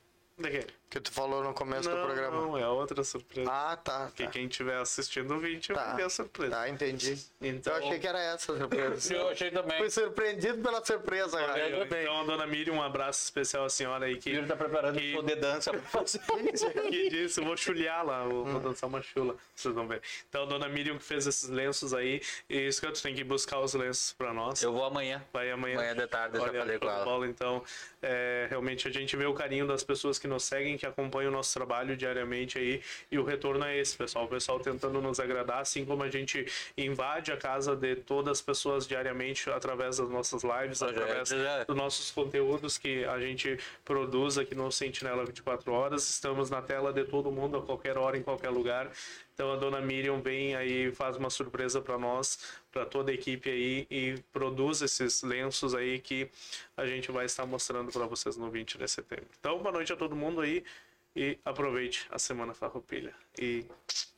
De 0.42 0.50
quê? 0.50 0.66
que 0.92 1.00
tu 1.00 1.10
falou 1.10 1.42
no 1.42 1.54
começo 1.54 1.88
não, 1.88 1.96
do 1.96 2.04
programa. 2.04 2.36
Não, 2.42 2.58
é 2.58 2.68
outra 2.68 3.02
surpresa. 3.02 3.50
Ah, 3.50 3.74
tá. 3.82 4.06
Porque 4.08 4.24
tá. 4.24 4.30
quem 4.30 4.44
estiver 4.44 4.76
assistindo 4.76 5.32
o 5.34 5.40
vídeo 5.40 5.74
Tá. 5.74 5.84
vai 5.86 5.96
ver 5.96 6.02
a 6.02 6.10
surpresa. 6.10 6.50
Tá, 6.54 6.68
entendi. 6.68 7.18
Então- 7.40 7.72
Eu 7.78 7.84
achei 7.86 7.98
que 7.98 8.06
era 8.06 8.20
essa 8.20 8.52
a 8.52 8.58
surpresa. 8.58 9.14
Eu 9.16 9.28
achei 9.30 9.50
também. 9.50 9.78
Fui 9.78 9.88
surpreendido 9.88 10.58
pela 10.58 10.84
surpresa, 10.84 11.38
cara. 11.38 11.66
Eu 11.66 11.88
também. 11.88 12.02
então, 12.02 12.20
a 12.20 12.24
dona 12.24 12.46
Miriam, 12.46 12.74
um 12.74 12.82
abraço 12.82 13.24
especial 13.24 13.64
à 13.64 13.70
senhora 13.70 14.04
aí 14.04 14.18
que, 14.18 14.28
Yuri 14.32 14.46
tá 14.46 14.54
preparando 14.54 14.98
que- 14.98 15.16
o 15.16 15.22
de 15.22 15.34
dança 15.36 15.70
pra 15.70 15.80
fazer. 15.80 16.18
que 16.90 17.08
disse, 17.08 17.40
eu 17.40 17.46
vou 17.46 17.56
chulhar 17.56 18.04
lá, 18.04 18.24
vou, 18.24 18.46
Hum. 18.46 18.52
vou 18.52 18.60
dançar 18.60 18.86
uma 18.86 19.00
chula, 19.00 19.34
vocês 19.54 19.74
vão 19.74 19.88
ver. 19.88 20.02
Então, 20.28 20.42
a 20.42 20.44
dona 20.44 20.68
Miriam 20.68 20.98
que 20.98 21.04
fez 21.04 21.26
esses 21.26 21.48
lenços 21.48 21.94
aí, 21.94 22.20
e 22.50 22.66
isso 22.66 22.78
que 22.82 22.86
eu 22.86 22.92
tenho 22.92 23.16
que 23.16 23.24
buscar 23.24 23.60
os 23.60 23.72
lenços 23.72 24.12
pra 24.12 24.34
nós. 24.34 24.62
Eu 24.62 24.74
vou 24.74 24.84
amanhã. 24.84 25.24
Vai 25.32 25.50
amanhã. 25.50 25.76
Amanhã 25.76 25.94
de 25.96 26.06
tarde, 26.06 26.36
eu 26.36 26.42
já 26.42 26.48
Olha, 26.50 26.58
falei 26.60 26.78
com 26.78 26.90
ela. 26.90 27.02
bola. 27.02 27.26
Então, 27.26 27.64
é, 28.02 28.46
realmente 28.50 28.86
a 28.86 28.90
gente 28.90 29.16
vê 29.16 29.24
o 29.24 29.32
carinho 29.32 29.66
das 29.66 29.82
pessoas 29.82 30.18
que 30.18 30.28
nos 30.32 30.44
seguem, 30.44 30.76
que 30.76 30.86
acompanham 30.86 31.30
o 31.30 31.32
nosso 31.32 31.52
trabalho 31.54 31.96
diariamente 31.96 32.58
aí. 32.58 32.82
E 33.10 33.18
o 33.18 33.24
retorno 33.24 33.64
é 33.64 33.78
esse, 33.78 33.96
pessoal. 33.96 34.24
O 34.24 34.28
pessoal 34.28 34.58
tentando 34.58 35.00
nos 35.00 35.20
agradar, 35.20 35.60
assim 35.60 35.84
como 35.84 36.02
a 36.02 36.10
gente 36.10 36.46
invade 36.76 37.30
a 37.30 37.36
casa 37.36 37.76
de 37.76 37.96
todas 37.96 38.38
as 38.38 38.40
pessoas 38.42 38.86
diariamente 38.86 39.48
através 39.50 39.98
das 39.98 40.08
nossas 40.08 40.42
lives, 40.42 40.78
Já- 40.78 40.88
através 40.90 41.28
já- 41.28 41.64
dos 41.64 41.76
nossos 41.76 42.10
conteúdos 42.10 42.78
que 42.78 43.04
a 43.04 43.18
gente 43.20 43.58
produz 43.84 44.38
aqui 44.38 44.54
no 44.54 44.70
Sentinela 44.72 45.24
24 45.24 45.72
horas. 45.72 46.08
Estamos 46.08 46.50
na 46.50 46.62
tela 46.62 46.92
de 46.92 47.04
todo 47.04 47.30
mundo 47.30 47.58
a 47.58 47.62
qualquer 47.62 47.98
hora, 47.98 48.16
em 48.16 48.22
qualquer 48.22 48.50
lugar. 48.50 48.90
Então 49.34 49.50
a 49.52 49.56
dona 49.56 49.80
Miriam 49.80 50.20
vem 50.20 50.54
aí 50.54 50.88
e 50.88 50.92
faz 50.92 51.16
uma 51.16 51.30
surpresa 51.30 51.80
para 51.80 51.96
nós, 51.98 52.38
para 52.72 52.86
toda 52.86 53.10
a 53.10 53.14
equipe 53.14 53.50
aí 53.50 53.86
e 53.90 54.18
produz 54.32 54.80
esses 54.80 55.22
lenços 55.22 55.74
aí 55.74 56.00
que 56.00 56.28
a 56.76 56.86
gente 56.86 57.12
vai 57.12 57.26
estar 57.26 57.44
mostrando 57.46 57.92
para 57.92 58.06
vocês 58.06 58.36
no 58.36 58.50
20 58.50 58.78
de 58.78 58.88
setembro. 58.88 59.28
Então, 59.38 59.58
boa 59.58 59.72
noite 59.72 59.92
a 59.92 59.96
todo 59.96 60.16
mundo 60.16 60.40
aí 60.40 60.64
e 61.14 61.38
aproveite 61.44 62.06
a 62.10 62.18
semana 62.18 62.54
farroupilha. 62.54 63.14
E 63.38 63.66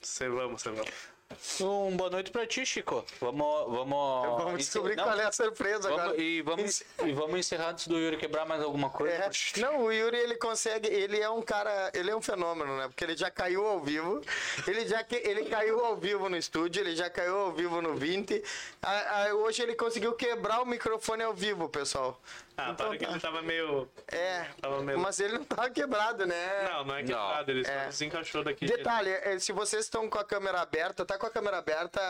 servamos, 0.00 0.62
servamos. 0.62 1.13
Um 1.60 1.96
boa 1.96 2.10
noite 2.10 2.30
pra 2.30 2.46
ti, 2.46 2.64
Chico. 2.64 3.04
Vamos. 3.20 3.44
Vamos, 3.70 4.26
Vamos 4.42 4.58
descobrir 4.58 4.96
Não, 4.96 5.04
qual 5.04 5.18
é 5.18 5.24
a 5.26 5.32
surpresa 5.32 5.88
vamos- 5.88 6.00
agora. 6.00 6.20
e, 6.20 6.42
vamos, 6.42 6.82
e 7.04 7.12
vamos 7.12 7.38
encerrar 7.38 7.70
antes 7.70 7.86
do 7.86 7.98
Yuri 7.98 8.16
quebrar 8.16 8.44
mais 8.46 8.62
alguma 8.62 8.90
coisa. 8.90 9.14
É, 9.14 9.30
não, 9.60 9.84
o 9.84 9.92
Yuri 9.92 10.16
ele 10.16 10.36
consegue, 10.36 10.88
ele 10.88 11.20
é 11.20 11.28
um 11.28 11.42
cara, 11.42 11.90
ele 11.94 12.10
é 12.10 12.16
um 12.16 12.22
fenômeno, 12.22 12.76
né? 12.76 12.88
Porque 12.88 13.04
ele 13.04 13.16
já 13.16 13.30
caiu 13.30 13.66
ao 13.66 13.80
vivo, 13.80 14.20
ele 14.66 14.86
já 14.86 15.04
ele 15.10 15.44
caiu 15.46 15.84
ao 15.84 15.96
vivo 15.96 16.28
no 16.28 16.36
estúdio, 16.36 16.80
ele 16.80 16.96
já 16.96 17.08
caiu 17.10 17.36
ao 17.38 17.52
vivo 17.52 17.80
no 17.82 17.94
20. 17.94 18.42
Ah, 18.82 19.26
ah, 19.28 19.34
hoje 19.34 19.62
ele 19.62 19.74
conseguiu 19.74 20.12
quebrar 20.14 20.60
o 20.62 20.66
microfone 20.66 21.22
ao 21.22 21.34
vivo, 21.34 21.68
pessoal. 21.68 22.20
Ah, 22.56 22.70
Então 22.70 22.88
para 22.88 22.96
que 22.98 23.04
ele 23.04 23.18
tava 23.20 23.42
meio. 23.42 23.88
É, 24.06 24.46
Tava 24.60 24.80
meio- 24.82 24.98
mas 25.00 25.18
ele 25.18 25.38
não 25.38 25.44
tava 25.44 25.68
quebrado, 25.70 26.24
né? 26.24 26.68
Não, 26.70 26.84
não 26.84 26.94
é 26.96 27.02
quebrado, 27.02 27.50
ele 27.50 27.64
só 27.64 27.70
É. 27.72 27.86
desencaixou 27.88 28.44
daqui. 28.44 28.64
Detalhe, 28.66 29.10
é, 29.10 29.38
se 29.40 29.50
vocês 29.52 29.84
estão 29.84 30.08
com 30.08 30.18
a 30.18 30.24
câmera 30.24 30.60
aberta, 30.60 31.04
tá 31.04 31.18
com 31.18 31.26
a 31.26 31.30
câmera 31.30 31.58
aberta. 31.58 32.00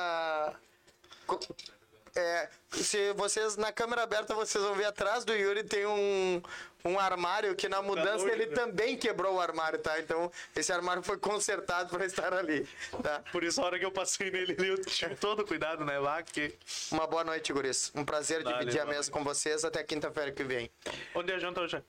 É, 2.17 2.49
se 2.71 3.13
vocês 3.15 3.57
na 3.57 3.73
câmera 3.73 4.03
aberta 4.03 4.35
vocês 4.35 4.63
vão 4.63 4.75
ver 4.75 4.85
atrás 4.85 5.25
do 5.25 5.33
Yuri 5.35 5.65
tem 5.65 5.85
um, 5.87 6.41
um 6.85 6.99
armário 6.99 7.55
que 7.55 7.69
na 7.69 7.81
mudança 7.81 8.25
longe, 8.25 8.31
ele 8.31 8.47
né? 8.47 8.55
também 8.55 8.97
quebrou 8.97 9.37
o 9.37 9.41
armário, 9.41 9.79
tá? 9.79 9.99
Então 9.99 10.31
esse 10.55 10.73
armário 10.73 11.03
foi 11.03 11.17
consertado 11.17 11.89
para 11.89 12.05
estar 12.05 12.35
ali, 12.35 12.69
tá? 13.03 13.23
Por 13.33 13.43
isso, 13.43 13.61
a 13.63 13.65
hora 13.65 13.79
que 13.79 13.85
eu 13.85 13.91
passei 13.91 14.31
nele, 14.31 14.55
eu 14.59 14.81
tive 14.85 15.15
todo 15.17 15.45
cuidado, 15.47 15.85
né? 15.85 15.99
Lá, 15.99 16.23
que... 16.23 16.55
Uma 16.93 17.07
boa 17.07 17.25
noite, 17.25 17.53
guris. 17.53 17.91
Um 17.95 18.05
prazer 18.05 18.43
Vale, 18.43 18.59
dividir 18.59 18.81
a 18.81 18.85
mesa 18.85 19.11
com 19.11 19.25
vocês 19.25 19.65
até 19.65 19.83
quinta-feira 19.83 20.31
que 20.31 20.45
vem. 20.45 20.71
Onde 21.15 21.33
a 21.33 21.39
janta 21.39 21.63
hoje? 21.63 21.83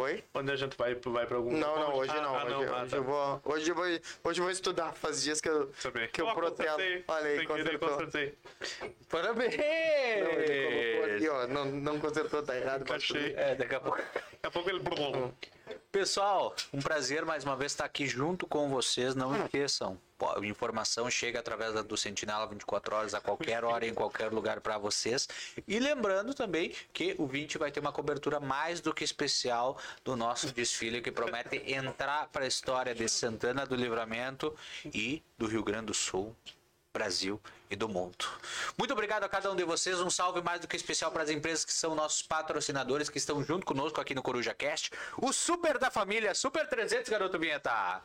Oi? 0.00 0.24
Onde 0.32 0.50
a 0.50 0.56
gente 0.56 0.74
vai, 0.78 0.94
vai 0.94 1.26
pra 1.26 1.36
algum 1.36 1.52
Não, 1.52 1.78
não, 1.78 1.94
hoje 1.96 2.10
Ah, 2.10 2.22
não. 2.22 2.34
ah, 2.34 2.44
hoje, 2.44 2.54
Ah, 2.54 2.80
hoje 2.82 2.90
tá. 2.90 2.96
eu 2.96 3.04
vou, 3.04 3.40
hoje 3.44 3.70
eu 3.70 3.74
vou, 3.74 3.84
hoje 3.84 4.40
eu 4.40 4.44
vou 4.44 4.50
estudar. 4.50 4.94
Faz 4.94 5.22
dias 5.22 5.42
que 5.42 5.48
eu, 5.50 5.70
que 6.10 6.22
eu 6.22 6.26
aí, 7.26 7.36
Sem 7.36 7.46
querer, 7.46 7.78
consertou. 7.78 7.88
consertei. 7.90 8.38
Parabéns! 9.10 9.56
Não, 9.56 10.30
ele 10.30 10.96
colocou 10.96 11.14
aqui, 11.14 11.28
ó. 11.28 11.46
Não, 11.48 11.64
não 11.66 12.00
consertou, 12.00 12.42
tá 12.42 12.56
errado. 12.56 12.84
bem. 13.12 13.34
É, 13.36 13.54
daqui 13.54 13.74
a 13.74 13.80
pouco. 13.80 13.98
Daqui 13.98 14.26
a 14.42 14.50
pouco 14.50 14.70
ele. 14.70 14.80
Pessoal, 15.92 16.54
um 16.72 16.80
prazer 16.80 17.26
mais 17.26 17.44
uma 17.44 17.54
vez 17.54 17.72
estar 17.72 17.84
aqui 17.84 18.06
junto 18.06 18.46
com 18.46 18.70
vocês. 18.70 19.14
Não 19.14 19.34
esqueçam, 19.44 20.00
informação 20.42 21.10
chega 21.10 21.40
através 21.40 21.72
do 21.84 21.96
Sentinela 21.96 22.46
24 22.46 22.96
horas, 22.96 23.14
a 23.14 23.20
qualquer 23.20 23.64
hora, 23.64 23.86
em 23.86 23.94
qualquer 23.94 24.32
lugar 24.32 24.60
para 24.60 24.78
vocês. 24.78 25.28
E 25.66 25.78
lembrando 25.78 26.34
também 26.34 26.74
que 26.92 27.14
o 27.18 27.26
20 27.26 27.58
vai 27.58 27.70
ter 27.70 27.80
uma 27.80 27.92
cobertura 27.92 28.40
mais 28.40 28.80
do 28.80 28.94
que 28.94 29.04
especial 29.04 29.78
do 30.04 30.16
nosso 30.16 30.52
desfile, 30.52 31.00
que 31.00 31.10
promete 31.10 31.62
entrar 31.72 32.28
para 32.28 32.44
a 32.44 32.48
história 32.48 32.94
de 32.94 33.08
Santana 33.08 33.66
do 33.66 33.74
Livramento 33.74 34.54
e 34.84 35.22
do 35.36 35.46
Rio 35.46 35.62
Grande 35.62 35.86
do 35.86 35.94
Sul. 35.94 36.34
Brasil 36.92 37.40
e 37.70 37.76
do 37.76 37.88
mundo. 37.88 38.26
Muito 38.76 38.92
obrigado 38.92 39.22
a 39.22 39.28
cada 39.28 39.50
um 39.50 39.54
de 39.54 39.62
vocês. 39.62 40.00
Um 40.00 40.10
salve 40.10 40.42
mais 40.42 40.60
do 40.60 40.66
que 40.66 40.74
especial 40.74 41.12
para 41.12 41.22
as 41.22 41.30
empresas 41.30 41.64
que 41.64 41.72
são 41.72 41.94
nossos 41.94 42.20
patrocinadores, 42.20 43.08
que 43.08 43.18
estão 43.18 43.44
junto 43.44 43.64
conosco 43.64 44.00
aqui 44.00 44.12
no 44.12 44.22
Coruja 44.22 44.52
Cast. 44.52 44.90
O 45.16 45.32
Super 45.32 45.78
da 45.78 45.90
Família, 45.90 46.34
Super 46.34 46.68
300, 46.68 47.08
garoto 47.08 47.38
Vinheta. 47.38 48.02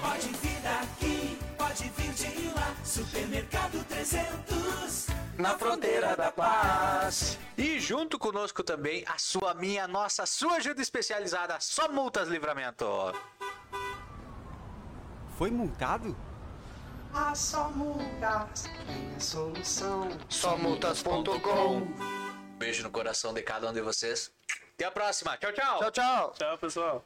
Pode 0.00 0.28
vir 0.28 0.66
aqui, 0.66 1.38
pode 1.56 1.84
vir 1.90 2.12
de 2.12 2.48
lá. 2.54 2.74
Supermercado 2.84 3.84
300. 3.84 5.06
Na 5.38 5.58
fronteira 5.58 6.16
da 6.16 6.30
paz. 6.30 7.38
E 7.56 7.78
junto 7.78 8.18
conosco 8.18 8.62
também 8.62 9.04
a 9.06 9.18
sua, 9.18 9.54
minha, 9.54 9.86
nossa, 9.88 10.26
sua 10.26 10.56
ajuda 10.56 10.82
especializada, 10.82 11.58
só 11.60 11.88
multas 11.88 12.28
livramento. 12.28 12.86
Foi 15.36 15.50
multado? 15.50 16.16
Somultas.com. 20.28 21.88
Beijo 22.58 22.82
no 22.82 22.90
coração 22.90 23.32
de 23.32 23.42
cada 23.42 23.70
um 23.70 23.72
de 23.72 23.80
vocês. 23.80 24.30
Até 24.74 24.84
a 24.84 24.90
próxima. 24.90 25.36
Tchau, 25.38 25.52
tchau. 25.52 25.78
Tchau, 25.78 25.90
tchau. 25.90 26.34
Tchau, 26.38 26.58
pessoal. 26.58 27.04